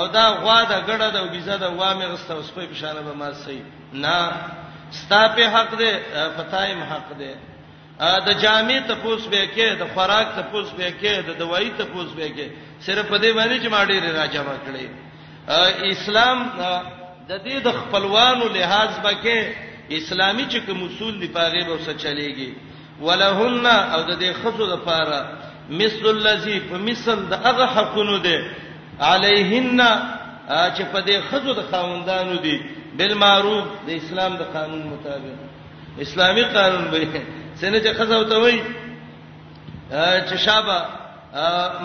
او 0.00 0.06
دا 0.16 0.24
غوا 0.40 0.58
ده 0.64 0.80
ګړه 0.86 1.12
ده 1.12 1.18
او 1.20 1.28
بيزه 1.36 1.56
ده 1.56 1.70
وامه 1.70 2.06
غسته 2.14 2.34
اوس 2.34 2.50
په 2.56 2.60
بشانه 2.72 3.00
به 3.00 3.12
ما 3.22 3.30
سي 3.44 3.60
نه 3.92 4.16
ستا 4.90 5.28
په 5.36 5.48
حق 5.54 5.70
دی 5.78 5.90
پتایم 6.36 6.82
حق 6.82 7.08
دی 7.18 7.32
د 8.26 8.28
جامع 8.42 8.78
ته 8.88 8.94
پوس 9.02 9.22
به 9.32 9.46
کې 9.54 9.68
د 9.82 9.84
خوراک 9.94 10.28
ته 10.36 10.42
پوس 10.50 10.68
به 10.78 10.90
کې 11.00 11.14
د 11.28 11.30
دوايي 11.38 11.70
ته 11.78 11.84
پوس 11.92 12.08
به 12.18 12.26
کې 12.36 12.48
صرف 12.86 13.04
په 13.12 13.18
دې 13.22 13.30
باندې 13.38 13.56
چې 13.62 13.68
ما 13.74 13.84
ډېر 13.84 14.02
راځه 14.18 14.40
وکړي 14.48 14.86
اسلام 15.94 16.38
د 17.28 17.32
دې 17.44 17.56
د 17.66 17.68
خپلوانو 17.80 18.44
لحاظ 18.56 18.90
بکې 19.04 19.38
اسلامي 20.00 20.46
چې 20.52 20.58
کوم 20.66 20.84
اصول 20.84 21.20
دی 21.20 21.28
پاغه 21.28 21.64
به 21.66 21.72
وسه 21.74 21.94
چلےږي 22.04 22.50
ولهن 23.00 23.66
او 23.66 24.00
د 24.02 24.12
دې 24.20 24.32
خصو 24.42 24.66
د 24.66 24.76
پاره 24.84 25.28
مثل 25.70 26.04
الذی 26.06 26.60
فمثل 26.60 27.28
د 27.30 27.34
هغه 27.44 27.66
حقونو 27.74 28.18
دی 28.18 28.38
علیهن 29.00 29.78
چې 30.76 30.82
په 30.92 31.00
دې 31.06 31.16
خزو 31.30 31.54
د 31.54 31.62
خاوندانو 31.70 32.36
دي 32.44 32.56
بالمعروف 33.00 33.66
د 33.86 33.88
اسلام 34.02 34.32
د 34.40 34.42
قانون 34.54 34.82
مطابق 34.94 35.34
اسلامی 36.04 36.44
قانون 36.56 36.84
به 36.92 37.00
څنګه 37.60 37.78
چې 37.84 37.90
خزاو 37.98 38.24
ته 38.30 38.36
وای 38.44 38.56
چې 40.28 40.34
شابه 40.46 40.76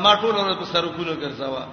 ما 0.04 0.12
ټول 0.22 0.36
ورځ 0.42 0.56
په 0.62 0.68
سرکونو 0.74 1.14
ګرځاوه 1.24 1.64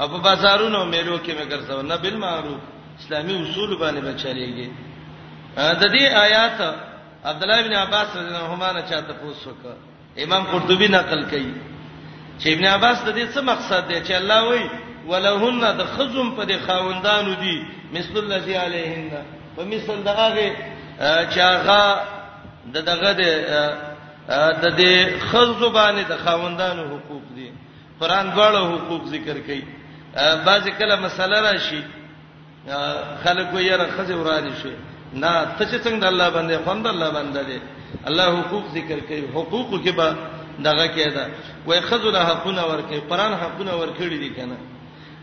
او 0.00 0.04
په 0.12 0.18
بازارونو 0.26 0.78
میلو 0.92 1.16
کې 1.24 1.32
مې 1.38 1.44
ګرځاوه 1.52 1.82
نه 1.90 1.96
بالمعروف 2.02 2.60
اسلامي 3.00 3.34
اصول 3.42 3.70
باندې 3.82 4.00
بچلېږي 4.06 4.68
د 5.82 5.84
دې 5.94 6.04
آیات 6.26 6.58
عبد 7.30 7.42
الله 7.42 7.58
بن 7.66 7.72
عباس 7.82 8.08
رضی 8.16 8.28
الله 8.30 8.44
عنهما 8.46 8.70
نه 8.76 8.82
چاته 8.90 9.12
پوښتنه 9.20 9.74
امام 10.24 10.42
قرطبي 10.52 10.88
نقل 10.88 11.20
کړي 11.32 11.50
چې 12.40 12.46
ابن 12.54 12.64
عباس 12.66 12.96
د 13.06 13.10
دې 13.16 13.24
څه 13.34 13.40
مقصد 13.52 13.82
دی 13.88 13.96
چې 14.06 14.12
الله 14.20 14.40
وایي 14.48 14.66
ولهن 15.10 15.62
د 15.80 15.82
خزم 15.94 16.28
په 16.36 16.44
د 16.50 16.52
خاوندانو 16.66 17.32
دي 17.42 17.56
مثل 17.96 18.14
الذي 18.24 18.56
عليهن 18.64 19.06
په 19.56 19.62
مثل 19.72 19.96
د 20.06 20.08
هغه 20.20 20.48
چې 21.32 21.40
هغه 21.54 21.80
د 22.74 22.76
دغه 22.90 23.10
د 23.20 23.22
د 24.62 24.64
د 24.80 24.82
خزو 25.30 25.68
باندې 25.80 26.02
د 26.08 26.14
خاوندانو 26.24 26.82
حقوق 26.92 27.24
دي 27.36 27.50
قران 28.00 28.26
غواړو 28.36 28.70
حقوق 28.78 29.02
ذکر 29.14 29.36
کړي 29.46 29.62
بعض 30.46 30.64
کله 30.78 30.96
مسله 31.06 31.36
راشي 31.48 31.82
خلکو 33.24 33.56
یې 33.58 33.74
راخذ 33.80 34.08
ورادي 34.12 34.52
شي 34.62 34.74
نه 35.22 35.32
ته 35.58 35.64
چې 35.70 35.78
څنګه 35.86 36.04
الله 36.12 36.28
باندې 36.36 36.64
خوند 36.64 36.86
الله 36.86 37.10
باندې 37.16 37.42
دي 37.48 37.58
الله 38.08 38.26
حقوق 38.40 38.64
ذکر 38.76 38.98
کوي 39.08 39.24
حقوق 39.36 39.70
کې 39.84 39.88
به 39.98 40.16
دغه 40.68 40.86
کېده 40.96 41.24
وای 41.66 41.80
خذ 41.80 42.02
له 42.16 42.20
حقونه 42.30 42.62
ورکې 42.62 43.08
قران 43.10 43.32
حقونه 43.42 43.72
ورکړي 43.80 44.18
دي 44.24 44.30
کنه 44.30 44.56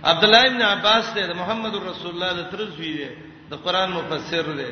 عبد 0.03 0.23
الله 0.23 0.45
ابن 0.45 0.61
عباس 0.61 1.13
ته 1.13 1.33
محمد 1.41 1.73
رسول 1.75 2.11
الله 2.13 2.31
د 2.39 2.41
ترزوی 2.51 2.91
دی 2.97 3.07
د 3.51 3.53
قران 3.65 3.89
مفسر 3.99 4.45
دی 4.59 4.69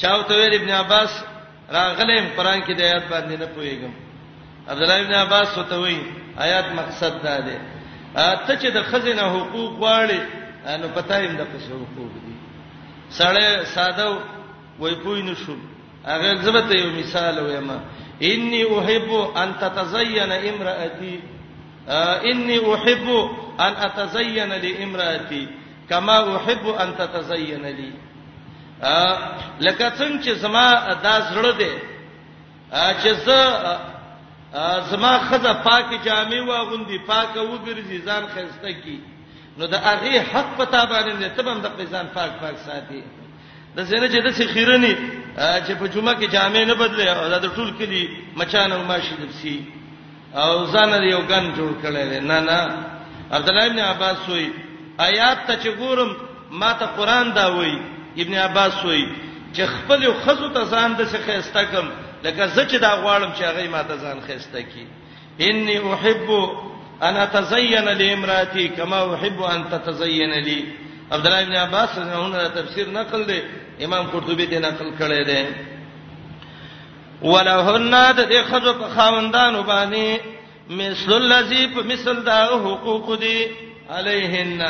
چاو 0.00 0.22
ته 0.28 0.34
ویل 0.38 0.54
ابن 0.60 0.70
عباس 0.82 1.10
راغلم 1.76 2.26
قران 2.36 2.58
کې 2.66 2.72
د 2.76 2.80
آیات 2.88 3.06
باندې 3.12 3.34
نه 3.42 3.46
پويګم 3.56 3.92
عبد 4.70 4.82
الله 4.82 5.00
ابن 5.04 5.14
عباس 5.24 5.48
ته 5.70 5.76
وی 5.82 5.98
آیات 6.46 6.66
مقصد 6.80 7.12
دا 7.26 7.36
دی 7.46 7.56
ته 8.46 8.52
چې 8.60 8.68
د 8.76 8.78
خزینه 8.90 9.24
حقوق 9.40 9.72
واړې 9.82 10.20
نو 10.80 10.86
پتایم 10.96 11.32
د 11.36 11.42
پښو 11.52 11.72
حقوق 11.82 12.12
دي 12.26 12.34
سړی 13.18 13.64
ساده 13.74 14.06
وای 14.80 14.94
پوی 15.04 15.22
نشو 15.22 15.56
هغه 16.10 16.28
زبته 16.44 16.74
یو 16.78 16.90
مثال 17.00 17.38
وایم 17.40 17.70
انی 18.30 18.62
احب 18.76 19.10
ان 19.40 19.48
تتزین 19.60 20.32
امراتی 20.50 21.14
انی 21.88 22.56
احب 22.58 23.08
ان 23.60 23.74
اتزین 23.86 24.48
لامراتي 24.52 25.48
کما 25.90 26.16
احب 26.36 26.68
ان 26.68 26.92
تتزین 26.98 27.64
لي 27.66 27.90
لکه 29.60 29.90
څنګه 29.96 30.24
چې 30.24 30.30
زما 30.34 30.94
دا 31.02 31.20
زړه 31.30 31.52
دی 31.58 31.72
چې 32.72 33.08
زه 33.26 33.40
زما 34.90 35.18
خزه 35.18 35.52
پاکي 35.52 35.98
جامې 36.04 36.48
واغوندي 36.48 36.98
پاکه 37.08 37.40
وګرځي 37.40 37.98
ځان 38.06 38.26
خسته 38.34 38.72
کی 38.82 39.00
نو 39.58 39.66
د 39.66 39.74
هغه 39.74 40.20
حق 40.20 40.56
په 40.58 40.64
تابانه 40.64 41.14
نه 41.20 41.28
تبم 41.28 41.60
د 41.60 41.86
ځان 41.90 42.06
پاک 42.14 42.30
پاک 42.40 42.56
ساتي 42.66 43.02
د 43.76 43.80
زینې 43.84 44.08
چې 44.10 44.24
د 44.26 44.30
سخیرنی 44.32 44.94
چې 45.66 45.72
په 45.80 45.86
جمعه 45.88 46.14
کې 46.14 46.26
جامې 46.34 46.64
نه 46.66 46.74
بدلې 46.74 47.06
او 47.08 47.40
د 47.40 47.48
ټول 47.56 47.70
کلی 47.78 48.08
مچان 48.36 48.72
او 48.72 48.82
ماشي 48.84 49.14
دبسي 49.20 49.56
او 50.42 50.66
ځان 50.72 50.92
یو 51.12 51.20
ګن 51.30 51.44
جوړ 51.56 51.72
کړی 51.82 52.04
دی 52.10 52.20
نه 52.28 52.38
نه 52.48 52.58
عبد 53.36 53.48
الله 53.48 53.64
ابن 53.70 53.78
عباس 53.92 54.18
وای 54.28 54.48
آیات 55.08 55.38
ته 55.46 55.54
چې 55.62 55.68
ګورم 55.80 56.10
ما 56.60 56.70
ته 56.80 56.86
قران 56.96 57.32
دا 57.38 57.46
وای 57.56 57.76
ابن 58.22 58.34
عباس 58.46 58.84
وای 58.84 59.04
چې 59.54 59.62
خپل 59.74 60.00
خزو 60.24 60.48
ته 60.56 60.62
ځان 60.72 60.88
د 60.98 61.00
څه 61.12 61.18
خېستا 61.26 61.62
کم 61.72 61.86
لکه 62.24 62.46
زه 62.54 62.62
چې 62.70 62.76
دا 62.84 62.92
غواړم 63.02 63.30
چې 63.36 63.42
هغه 63.44 63.62
ما 63.74 63.82
ته 63.82 63.96
ځان 64.04 64.18
خېستا 64.26 64.60
کی 64.72 64.84
انی 65.48 65.76
احب 65.92 66.28
ان 67.06 67.16
اتزین 67.24 67.88
لامراتی 68.00 68.68
کما 68.76 68.98
احب 69.14 69.40
ان 69.52 69.62
تتزین 69.70 70.32
لی 70.48 70.60
عبد 71.12 71.26
الله 71.26 71.40
ابن 71.42 71.56
عباس 71.56 71.98
رحمه 71.98 72.24
الله 72.24 72.48
تفسیر 72.60 72.86
نقل 72.98 73.24
دی 73.28 73.40
امام 73.84 74.04
قرطبی 74.12 74.46
دې 74.46 74.58
نقل 74.68 74.88
کړی 75.00 75.22
دی 75.30 75.42
ولهن 77.22 77.94
د 78.16 78.28
دې 78.32 78.42
خزو 78.48 78.72
په 78.74 78.88
خاوندانو 78.94 79.62
باندې 79.62 80.20
مثل 80.70 81.12
الذی 81.12 81.66
په 81.74 81.82
مثل 81.82 82.22
دا 82.24 82.44
حقوق 82.46 83.18
دی 83.20 83.48
علیهن 83.90 84.60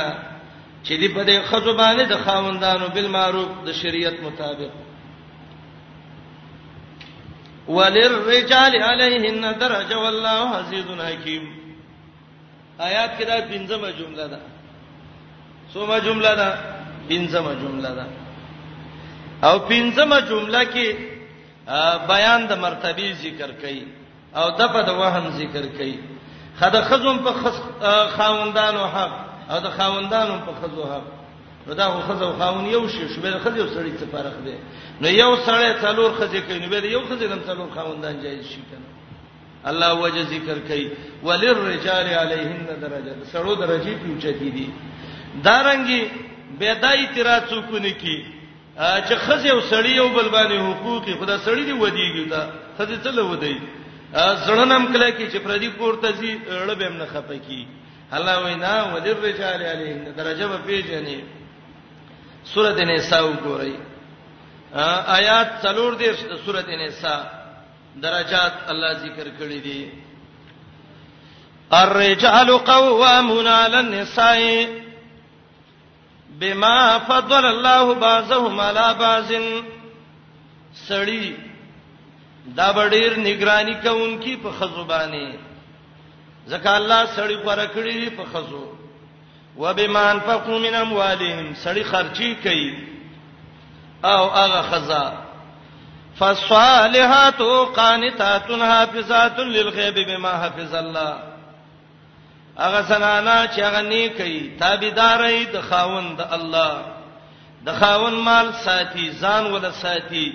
چې 0.85 0.93
دې 1.01 1.09
په 1.15 1.25
دې 1.25 1.37
خزو 1.51 1.77
باندې 1.77 2.03
د 2.07 2.15
خاوندانو 2.25 2.89
بالمعروف 2.95 3.49
د 3.67 3.73
شریعت 3.73 4.15
مطابق 4.23 4.71
وللرجال 7.69 8.77
علیهن 8.83 9.53
درجه 9.59 9.97
والله 9.99 10.43
عزیز 10.59 10.85
حکیم 10.87 11.45
آیات 12.79 13.11
کې 13.19 13.25
دا 13.27 13.37
پنځمه 13.41 13.91
جمله 13.99 14.27
ده 14.27 14.41
څومه 15.75 15.99
جمله 16.07 16.35
ده 16.35 16.59
پنځمه 17.11 17.53
جمله 17.63 17.91
ده 17.99 18.07
او 19.49 19.59
پنځمه 19.61 20.19
جمله 20.29 20.65
کې 20.65 21.16
بیان 22.09 22.47
د 22.49 22.53
مرتبه 22.59 23.13
ذکر 23.23 23.51
کړي 23.63 23.87
او 24.37 24.51
د 24.59 24.63
په 24.73 24.83
د 24.83 24.91
وهم 24.99 25.31
ذکر 25.39 25.65
کړي 25.79 25.99
خدای 26.59 26.83
خزم 26.83 27.19
په 27.19 27.33
خص 27.33 27.57
خاوندانو 28.17 28.85
حق 28.95 29.13
او 29.51 29.61
د 29.61 29.71
خاوندانو 29.79 30.35
په 30.47 30.53
خزو 30.63 30.85
حق 30.93 31.07
نو 31.67 31.75
دا 31.75 31.91
خو 31.91 32.01
خزو 32.07 32.33
خاون 32.39 32.67
یو 32.67 32.89
شی 32.89 33.09
شو 33.09 33.21
به 33.21 33.39
خزو 33.45 33.67
سړی 33.75 33.93
څه 34.01 34.05
فرق 34.13 34.37
دی 34.45 34.57
نو 35.01 35.09
یو 35.09 35.37
سړی 35.37 35.83
څلور 35.83 36.11
خزې 36.19 36.41
کوي 36.49 36.59
نو 36.59 36.69
به 36.69 36.87
یو 36.97 37.01
خزې 37.09 37.25
هم 37.33 37.41
څلور 37.47 37.69
خاوندان 37.75 38.21
جایز 38.23 38.45
شي 38.51 38.61
کنه 38.71 38.89
الله 39.71 39.93
وجه 39.95 40.23
ذکر 40.23 40.59
کوي 40.69 40.91
وللرجال 41.23 42.07
علیهن 42.21 42.67
درجه 42.81 43.17
سړو 43.33 43.55
درجه 43.63 43.95
پیوچتی 44.05 44.51
دي 44.57 44.69
دارنګي 45.45 46.03
بيدای 46.59 47.07
تیرا 47.15 47.37
څوک 47.51 47.73
نه 47.83 47.91
کی 47.91 48.17
چې 48.77 49.17
خزه 49.25 49.49
او 49.51 49.61
سړی 49.73 49.91
یو 49.97 50.09
بل 50.13 50.29
باندې 50.29 50.65
حقوق 50.67 51.05
خدا 51.21 51.37
سړی 51.49 51.65
دی 51.65 51.73
ودیږي 51.73 52.25
دا 52.31 52.53
خزه 52.79 52.97
څه 53.05 53.11
لودی 53.17 53.57
زړنم 54.45 54.93
کله 54.93 55.09
کې 55.11 55.33
چې 55.33 55.37
پردی 55.39 55.69
پورته 55.79 56.13
زی 56.21 56.41
لړبم 56.45 56.93
نه 57.01 57.07
خپکی 57.07 57.67
الله 58.13 58.45
وینا 58.45 58.75
ولر 58.95 59.17
رجال 59.23 59.63
علیه 59.63 60.13
درجه 60.17 60.47
به 60.47 60.59
پیژنې 60.59 61.21
سورۃ 62.55 62.79
النساء 62.81 63.23
وګورئ 63.23 63.73
آیات 65.19 65.49
څلور 65.63 65.97
دې 66.01 66.37
سورۃ 66.47 66.69
النساء 66.69 67.21
درجات 67.97 68.53
الله 68.71 68.93
ذکر 68.99 69.29
کړی 69.41 69.61
دي 69.65 69.93
الرجال 71.73 72.51
قوامون 72.59 73.47
علی 73.47 73.77
النساء 73.79 74.85
بما 76.41 76.99
فضل 77.09 77.45
الله 77.47 77.95
بعضهم 77.95 78.61
على 78.61 78.97
بعض 79.01 79.25
سړی 80.89 81.35
دا 82.57 82.69
ډېر 82.93 83.19
نگرانی 83.19 83.75
کوونکی 83.83 84.37
په 84.43 84.51
خزو 84.59 84.85
باندې 84.85 85.35
ځکه 86.53 86.69
الله 86.77 87.07
سړی 87.17 87.37
غوړه 87.45 87.67
کړی 87.75 87.95
دی 88.01 88.11
په 88.11 88.25
خزو 88.25 88.65
وبما 89.63 90.03
انفقوا 90.11 90.59
من 90.59 90.75
اموالهم 90.75 91.55
سړی 91.63 91.83
خرچي 91.93 92.35
کوي 92.35 92.75
او 94.05 94.29
هغه 94.37 94.63
خزا 94.63 95.23
فالصالحات 96.19 97.39
قانتات 97.79 98.51
حافظات 98.61 99.39
للغيب 99.39 99.95
بما 100.09 100.33
حفظ 100.45 100.75
الله 100.75 101.36
هغه 102.59 102.81
زنانا 102.81 103.47
چې 103.47 103.59
هغه 103.59 103.81
نیکي 103.83 104.51
تابعدارې 104.61 105.47
د 105.55 105.61
خاوند 105.71 106.21
الله 106.21 106.85
د 107.67 107.73
خاوند 107.81 108.17
مال 108.29 108.53
ساتي 108.65 109.11
ځان 109.21 109.47
ول 109.53 109.73
ساتي 109.75 110.27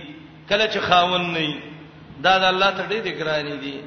کله 0.49 0.67
چې 0.74 0.80
خاوند 0.89 1.38
نه 1.38 1.59
دا 2.24 2.38
د 2.38 2.43
الله 2.43 2.72
ته 2.72 2.86
ډېر 2.89 3.07
ګرانی 3.19 3.57
دي 3.57 3.82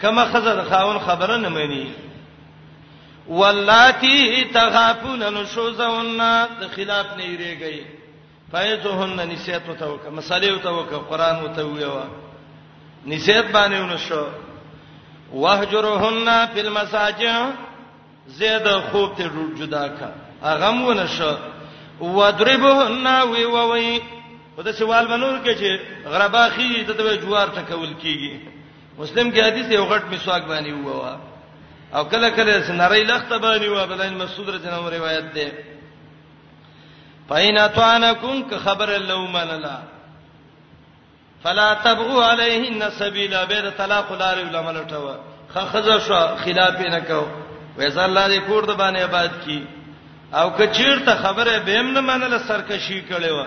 کما 0.00 0.24
خزر 0.24 0.64
خاون 0.64 0.98
خبره 0.98 1.36
نه 1.36 1.48
مانی 1.48 1.92
واللاتی 3.28 4.44
تغافون 4.54 5.22
نشوزهن 5.34 6.20
د 6.60 6.68
خلاف 6.76 7.06
نه 7.16 7.24
یریږي 7.36 7.80
فایذهن 8.52 9.20
نسیت 9.30 9.62
وتوک 9.68 10.02
مسالې 10.16 10.46
وتوک 10.50 11.08
قران 11.08 11.42
وتویوا 11.44 12.04
نسیت 13.06 13.46
باندې 13.52 13.74
ونشو 13.80 14.26
وهجرهن 15.32 16.46
فی 16.54 16.60
المساجد 16.60 17.52
زید 18.26 18.68
خوب 18.68 19.14
ته 19.16 19.30
جدا 19.58 19.88
کا 19.88 20.12
اغه 20.44 20.70
مون 20.70 21.06
شو 21.06 21.32
وضربهن 22.00 23.06
وی 23.30 23.44
وی 23.44 24.00
په 24.56 24.62
دې 24.64 24.74
سوال 24.78 25.08
منور 25.08 25.36
کې 25.44 25.56
چې 25.60 26.06
غربا 26.08 26.48
خي 26.48 26.84
ته 26.84 26.92
د 26.92 27.20
جوار 27.24 27.48
ټکول 27.48 27.90
کیږي 28.02 28.40
مسلم 28.98 29.30
کې 29.34 29.38
حدیث 29.44 29.66
یو 29.70 29.84
غټ 29.90 30.02
مسواک 30.12 30.42
باندې 30.42 30.70
هوا 30.72 31.18
او 31.94 32.04
کله 32.04 32.30
کله 32.30 32.62
سنری 32.62 33.04
لخت 33.04 33.28
باندې 33.32 33.64
هوا 33.68 33.84
بلین 33.86 34.18
مسعود 34.18 34.48
رضی 34.48 34.68
الله 34.68 34.86
عنه 34.86 34.96
روایت 34.96 35.24
ده 35.34 35.52
پاینا 37.28 37.66
توانکم 37.68 38.42
که 38.50 38.58
خبر 38.64 38.98
لو 38.98 39.20
منلا 39.26 39.78
فلا 41.44 41.74
تبغوا 41.84 42.24
علیهن 42.30 42.90
سبیلا 43.00 43.44
به 43.46 43.60
د 43.60 43.70
طلاق 43.78 44.08
لارې 44.18 44.42
علماء 44.48 44.72
لټوه 44.72 45.14
خخزه 45.54 45.98
شو 46.06 46.20
خلاف 46.44 46.74
نه 46.94 47.00
کو 47.00 47.26
ویسا 47.78 48.04
الله 48.04 48.28
دې 48.38 48.42
پور 48.48 48.64
د 48.70 48.76
باندې 48.78 48.98
آباد 48.98 49.30
کی 49.44 49.66
او 50.32 50.50
کچیر 50.50 50.98
ته 51.06 51.14
خبره 51.22 51.58
به 51.58 51.78
هم 51.80 51.86
نه 51.92 52.00
منله 52.00 52.38
سرکشي 52.48 53.02
کړي 53.10 53.30
و 53.32 53.46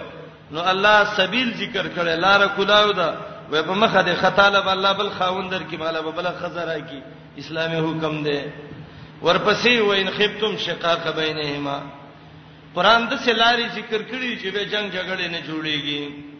نو 0.51 0.59
الله 0.59 1.03
سبیل 1.19 1.53
ذکر 1.63 1.85
کړي 1.95 2.21
لار 2.25 2.47
کولاو 2.47 2.91
دا 2.91 3.09
وې 3.51 3.65
په 3.67 3.73
مخه 3.73 4.03
دې 4.03 4.21
خطا 4.23 4.49
له 4.49 4.71
الله 4.73 4.91
بل 4.93 5.09
خاوندر 5.19 5.63
کی 5.69 5.77
مالا 5.77 6.01
بل 6.01 6.27
خزرا 6.41 6.79
کی 6.79 7.01
اسلامي 7.43 7.75
حکم 7.87 8.23
دې 8.23 8.39
ورپسې 9.23 9.69
و 9.79 9.91
ان 9.91 10.09
خفتم 10.17 10.57
شقاق 10.67 11.15
بینهما 11.15 11.81
قران 12.75 13.07
د 13.09 13.15
سلاری 13.25 13.69
ذکر 13.75 14.01
کړي 14.01 14.43
چې 14.43 14.47
به 14.55 14.63
جنگ 14.65 14.91
جګړه 14.91 15.31
نه 15.31 15.41
جوړيږي 15.47 16.30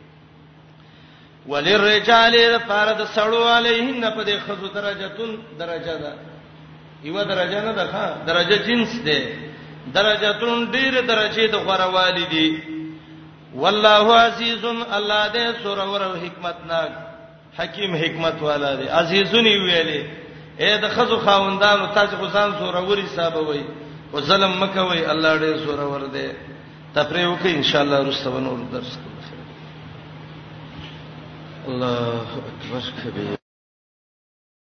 وللرجال 1.47 2.33
لپاره 2.53 2.91
د 3.01 3.07
سړو 3.15 3.41
علیهن 3.57 4.01
په 4.15 4.21
دې 4.23 4.37
خزو 4.47 4.67
درجهتون 4.73 5.31
درجه 5.59 5.95
ده 6.03 6.13
یو 7.03 7.23
درجه 7.23 7.61
نه 7.65 7.71
ده 7.77 7.85
ښا 7.91 8.05
درجه 8.27 8.55
جنس 8.67 8.91
ده 9.05 9.19
درجهتون 9.95 10.71
ډیر 10.71 11.01
درجه 11.11 11.45
د 11.53 11.55
غروالی 11.69 12.25
دي 12.33 12.47
والله 13.55 14.05
عزیز 14.25 14.65
الله 14.65 15.21
دې 15.33 15.63
سورور 15.63 16.01
او 16.05 16.13
حکمت 16.25 16.57
ناک 16.67 16.91
حکیم 17.59 17.95
حکمت 18.03 18.41
والا 18.41 18.71
دې 18.75 18.87
عزیزونی 18.89 19.55
ویلې 19.57 20.01
اے 20.59 20.77
د 20.77 20.87
خزو 20.95 21.17
خاوندانو 21.19 21.85
تاسو 21.93 22.15
غسان 22.17 22.51
سوروري 22.59 23.07
صاحب 23.15 23.35
وای 23.37 23.61
او 24.13 24.19
ظلم 24.21 24.53
مکوي 24.63 25.05
الله 25.11 25.33
دې 25.39 25.65
سورور 25.65 26.01
دې 26.13 26.27
تفریح 26.95 27.27
وکي 27.27 27.55
ان 27.55 27.63
شاء 27.63 27.81
الله 27.81 27.99
رسو 28.09 28.39
نور 28.39 28.57
درس 28.73 28.95
کو 28.97 29.20
الله 31.68 32.22
أكبر 32.22 32.93
كبير 33.03 33.40